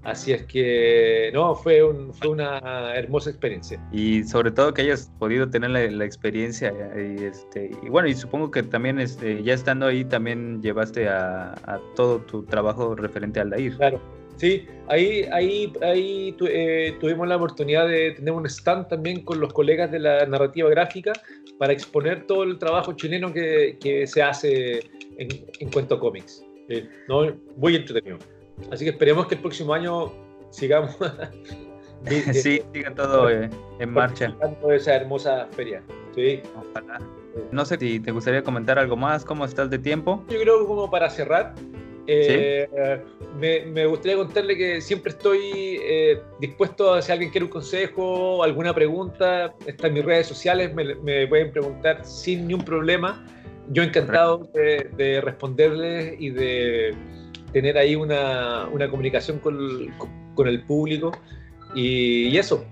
Así 0.03 0.31
es 0.31 0.43
que, 0.43 1.31
no, 1.33 1.53
fue, 1.53 1.83
un, 1.83 2.13
fue 2.13 2.29
una 2.29 2.95
hermosa 2.95 3.29
experiencia. 3.29 3.77
Y 3.91 4.23
sobre 4.23 4.51
todo 4.51 4.73
que 4.73 4.83
hayas 4.83 5.11
podido 5.19 5.49
tener 5.49 5.71
la, 5.71 6.05
experiencia. 6.05 6.73
Y, 6.95 7.25
este, 7.25 7.71
y 7.83 7.89
bueno, 7.89 8.07
y 8.07 8.13
supongo 8.13 8.49
que 8.49 8.63
también 8.63 9.01
este, 9.01 9.43
ya 9.43 9.53
estando 9.53 9.87
ahí, 9.87 10.05
también 10.05 10.61
llevaste 10.61 11.09
a, 11.09 11.55
a 11.65 11.81
todo 11.97 12.19
tu 12.19 12.43
trabajo 12.43 12.95
referente 12.95 13.41
al 13.41 13.49
DAIR. 13.49 13.75
Claro, 13.75 14.01
Sí, 14.37 14.67
ahí, 14.87 15.27
ahí, 15.31 15.73
ahí 15.81 16.35
eh, 16.47 16.95
tuvimos 16.99 17.27
la 17.27 17.37
oportunidad 17.37 17.87
de 17.87 18.11
tener 18.11 18.31
un 18.33 18.45
stand 18.45 18.87
también 18.87 19.23
con 19.23 19.39
los 19.39 19.51
colegas 19.51 19.91
de 19.91 19.99
la 19.99 20.25
narrativa 20.27 20.69
gráfica 20.69 21.13
para 21.57 21.73
exponer 21.73 22.25
todo 22.27 22.43
el 22.43 22.59
trabajo 22.59 22.93
chileno 22.93 23.33
que, 23.33 23.77
que 23.81 24.05
se 24.05 24.21
hace 24.21 24.79
en, 25.17 25.27
en 25.59 25.71
cuanto 25.71 25.99
cómics. 25.99 26.45
Eh, 26.69 26.87
¿no? 27.07 27.35
Muy 27.55 27.75
entretenido. 27.75 28.19
Así 28.71 28.85
que 28.85 28.91
esperemos 28.91 29.27
que 29.27 29.35
el 29.35 29.41
próximo 29.41 29.73
año 29.73 30.13
sigamos. 30.51 30.95
sí, 32.33 32.61
siga 32.73 32.93
todo 32.93 33.29
eh, 33.29 33.49
en 33.79 33.91
marcha. 33.91 34.35
esa 34.69 34.95
hermosa 34.95 35.47
feria. 35.51 35.81
Sí. 36.13 36.41
No 37.51 37.65
sé 37.65 37.77
si 37.77 37.99
te 37.99 38.11
gustaría 38.11 38.43
comentar 38.43 38.79
algo 38.79 38.95
más, 38.95 39.23
¿cómo 39.23 39.45
estás 39.45 39.69
de 39.69 39.79
tiempo? 39.79 40.23
Yo 40.29 40.39
creo 40.41 40.61
que 40.61 40.65
como 40.65 40.89
para 40.89 41.09
cerrar, 41.09 41.53
eh, 42.07 42.67
me, 43.37 43.85
gustaría 43.85 44.15
contarle 44.15 44.55
que 44.55 44.81
siempre 44.81 45.11
estoy 45.11 45.79
eh, 45.81 46.21
dispuesto 46.39 46.93
a 46.93 47.01
si 47.01 47.11
alguien 47.11 47.31
quiere 47.31 47.45
un 47.45 47.51
consejo, 47.51 48.43
alguna 48.43 48.73
pregunta, 48.73 49.53
está 49.65 49.87
en 49.87 49.93
mis 49.93 50.05
redes 50.05 50.27
sociales, 50.27 50.73
me, 50.73 51.27
pueden 51.27 51.51
preguntar 51.51 52.05
sin 52.05 52.47
ningún 52.47 52.63
problema. 52.65 53.25
Yo 53.69 53.83
encantado 53.83 54.49
de, 54.53 55.21
responderles 55.21 56.15
y 56.19 56.29
de 56.29 56.95
tener 57.51 57.77
ahí 57.77 57.95
una, 57.95 58.69
comunicación 58.89 59.39
con, 59.39 60.47
el 60.47 60.63
público. 60.63 61.11
y, 61.75 62.37
eso. 62.37 62.65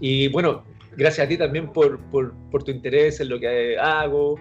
Y 0.00 0.28
bueno, 0.28 0.64
gracias 0.96 1.26
a 1.26 1.28
ti 1.28 1.36
también 1.36 1.72
por, 1.72 1.98
por, 2.10 2.32
por, 2.50 2.62
tu 2.62 2.70
interés 2.70 3.20
en 3.20 3.28
lo 3.28 3.38
que 3.38 3.78
hago 3.78 4.38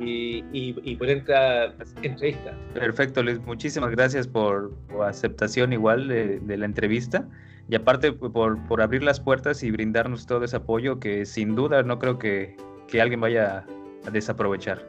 y, 0.00 0.44
y, 0.52 0.96
por 0.96 1.08
esta 1.08 1.74
entrevista. 2.02 2.56
Perfecto, 2.74 3.22
Luis. 3.22 3.38
Muchísimas 3.40 3.90
gracias 3.90 4.26
por, 4.26 4.72
aceptación 5.04 5.72
igual 5.72 6.08
de, 6.08 6.40
de, 6.40 6.56
la 6.56 6.66
entrevista 6.66 7.28
y 7.68 7.74
aparte 7.74 8.12
por, 8.12 8.64
por 8.66 8.80
abrir 8.80 9.02
las 9.02 9.20
puertas 9.20 9.62
y 9.62 9.70
brindarnos 9.70 10.26
todo 10.26 10.44
ese 10.44 10.56
apoyo 10.56 10.98
que 11.00 11.26
sin 11.26 11.54
duda 11.54 11.82
no 11.82 11.98
creo 11.98 12.18
que, 12.18 12.56
que 12.88 13.00
alguien 13.00 13.20
vaya 13.20 13.64
a 14.06 14.10
desaprovechar. 14.10 14.84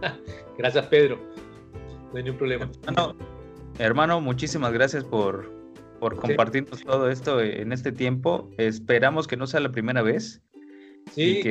gracias, 0.58 0.86
Pedro. 0.86 1.18
No 2.12 2.18
hay 2.18 2.22
ningún 2.22 2.38
problema. 2.38 2.70
hermano 3.78 4.20
muchísimas 4.20 4.72
gracias 4.72 5.04
por, 5.04 5.55
por 5.98 6.16
compartirnos 6.16 6.82
todo 6.82 7.10
esto 7.10 7.40
en 7.40 7.72
este 7.72 7.92
tiempo. 7.92 8.50
Esperamos 8.58 9.26
que 9.26 9.36
no 9.36 9.46
sea 9.46 9.60
la 9.60 9.70
primera 9.70 10.02
vez. 10.02 10.42
Sí, 11.12 11.40
que 11.40 11.50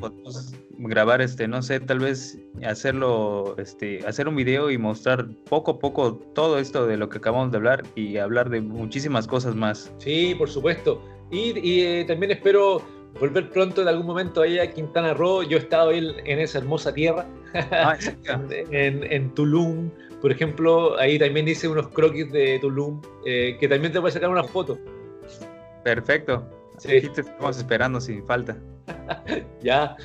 podamos 0.00 0.52
grabar 0.78 1.22
este, 1.22 1.46
no 1.46 1.62
sé, 1.62 1.78
tal 1.78 2.00
vez 2.00 2.38
hacerlo, 2.64 3.54
este, 3.56 4.04
hacer 4.04 4.26
un 4.26 4.34
video 4.34 4.70
y 4.70 4.78
mostrar 4.78 5.28
poco 5.48 5.72
a 5.72 5.78
poco 5.78 6.16
todo 6.34 6.58
esto 6.58 6.86
de 6.86 6.96
lo 6.96 7.08
que 7.08 7.18
acabamos 7.18 7.52
de 7.52 7.58
hablar 7.58 7.84
y 7.94 8.16
hablar 8.16 8.50
de 8.50 8.60
muchísimas 8.60 9.28
cosas 9.28 9.54
más. 9.54 9.92
Sí, 9.98 10.34
por 10.36 10.50
supuesto. 10.50 11.00
Y, 11.30 11.80
eh, 11.80 12.04
también 12.06 12.32
espero 12.32 12.82
volver 13.20 13.50
pronto 13.50 13.82
en 13.82 13.88
algún 13.88 14.06
momento 14.06 14.42
ahí 14.42 14.58
a 14.58 14.72
Quintana 14.72 15.14
Roo. 15.14 15.42
Yo 15.42 15.58
he 15.58 15.60
estado 15.60 15.90
ahí 15.90 16.14
en 16.24 16.38
esa 16.38 16.58
hermosa 16.58 16.92
tierra, 16.92 17.26
ah, 17.54 17.96
en, 18.70 19.04
en 19.12 19.34
Tulum, 19.34 19.90
por 20.20 20.32
ejemplo, 20.32 20.98
ahí 20.98 21.18
también 21.18 21.46
hice 21.46 21.68
unos 21.68 21.88
croquis 21.88 22.30
de 22.32 22.58
Tulum, 22.60 23.00
eh, 23.24 23.56
que 23.60 23.68
también 23.68 23.92
te 23.92 23.98
voy 23.98 24.08
a 24.08 24.12
sacar 24.12 24.30
una 24.30 24.44
foto. 24.44 24.78
Perfecto. 25.84 26.44
Sí. 26.78 26.96
Aquí 26.96 27.08
te 27.10 27.20
estamos 27.20 27.58
esperando 27.58 28.00
sin 28.00 28.24
falta. 28.26 28.56
ya, 29.62 29.96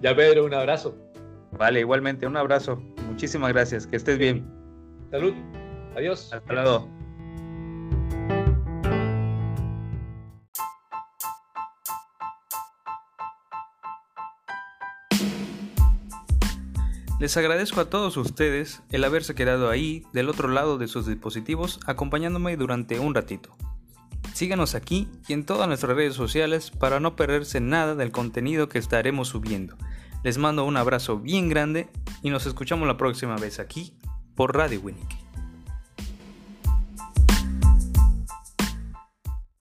ya 0.00 0.16
Pedro, 0.16 0.44
un 0.44 0.54
abrazo. 0.54 0.96
Vale, 1.52 1.80
igualmente, 1.80 2.26
un 2.26 2.36
abrazo. 2.36 2.76
Muchísimas 3.06 3.52
gracias, 3.52 3.86
que 3.86 3.96
estés 3.96 4.18
bien. 4.18 4.46
Salud, 5.10 5.34
adiós. 5.96 6.32
Hasta 6.32 6.52
luego. 6.52 6.99
Les 17.20 17.36
agradezco 17.36 17.82
a 17.82 17.90
todos 17.90 18.16
ustedes 18.16 18.80
el 18.90 19.04
haberse 19.04 19.34
quedado 19.34 19.68
ahí 19.68 20.06
del 20.14 20.30
otro 20.30 20.48
lado 20.48 20.78
de 20.78 20.88
sus 20.88 21.06
dispositivos 21.06 21.78
acompañándome 21.84 22.56
durante 22.56 22.98
un 22.98 23.14
ratito. 23.14 23.54
Síganos 24.32 24.74
aquí 24.74 25.06
y 25.28 25.34
en 25.34 25.44
todas 25.44 25.68
nuestras 25.68 25.94
redes 25.94 26.14
sociales 26.14 26.70
para 26.70 26.98
no 26.98 27.16
perderse 27.16 27.60
nada 27.60 27.94
del 27.94 28.10
contenido 28.10 28.70
que 28.70 28.78
estaremos 28.78 29.28
subiendo. 29.28 29.76
Les 30.24 30.38
mando 30.38 30.64
un 30.64 30.78
abrazo 30.78 31.18
bien 31.18 31.50
grande 31.50 31.90
y 32.22 32.30
nos 32.30 32.46
escuchamos 32.46 32.88
la 32.88 32.96
próxima 32.96 33.36
vez 33.36 33.58
aquí 33.58 33.92
por 34.34 34.56
Radio 34.56 34.80
Winnick. 34.80 35.29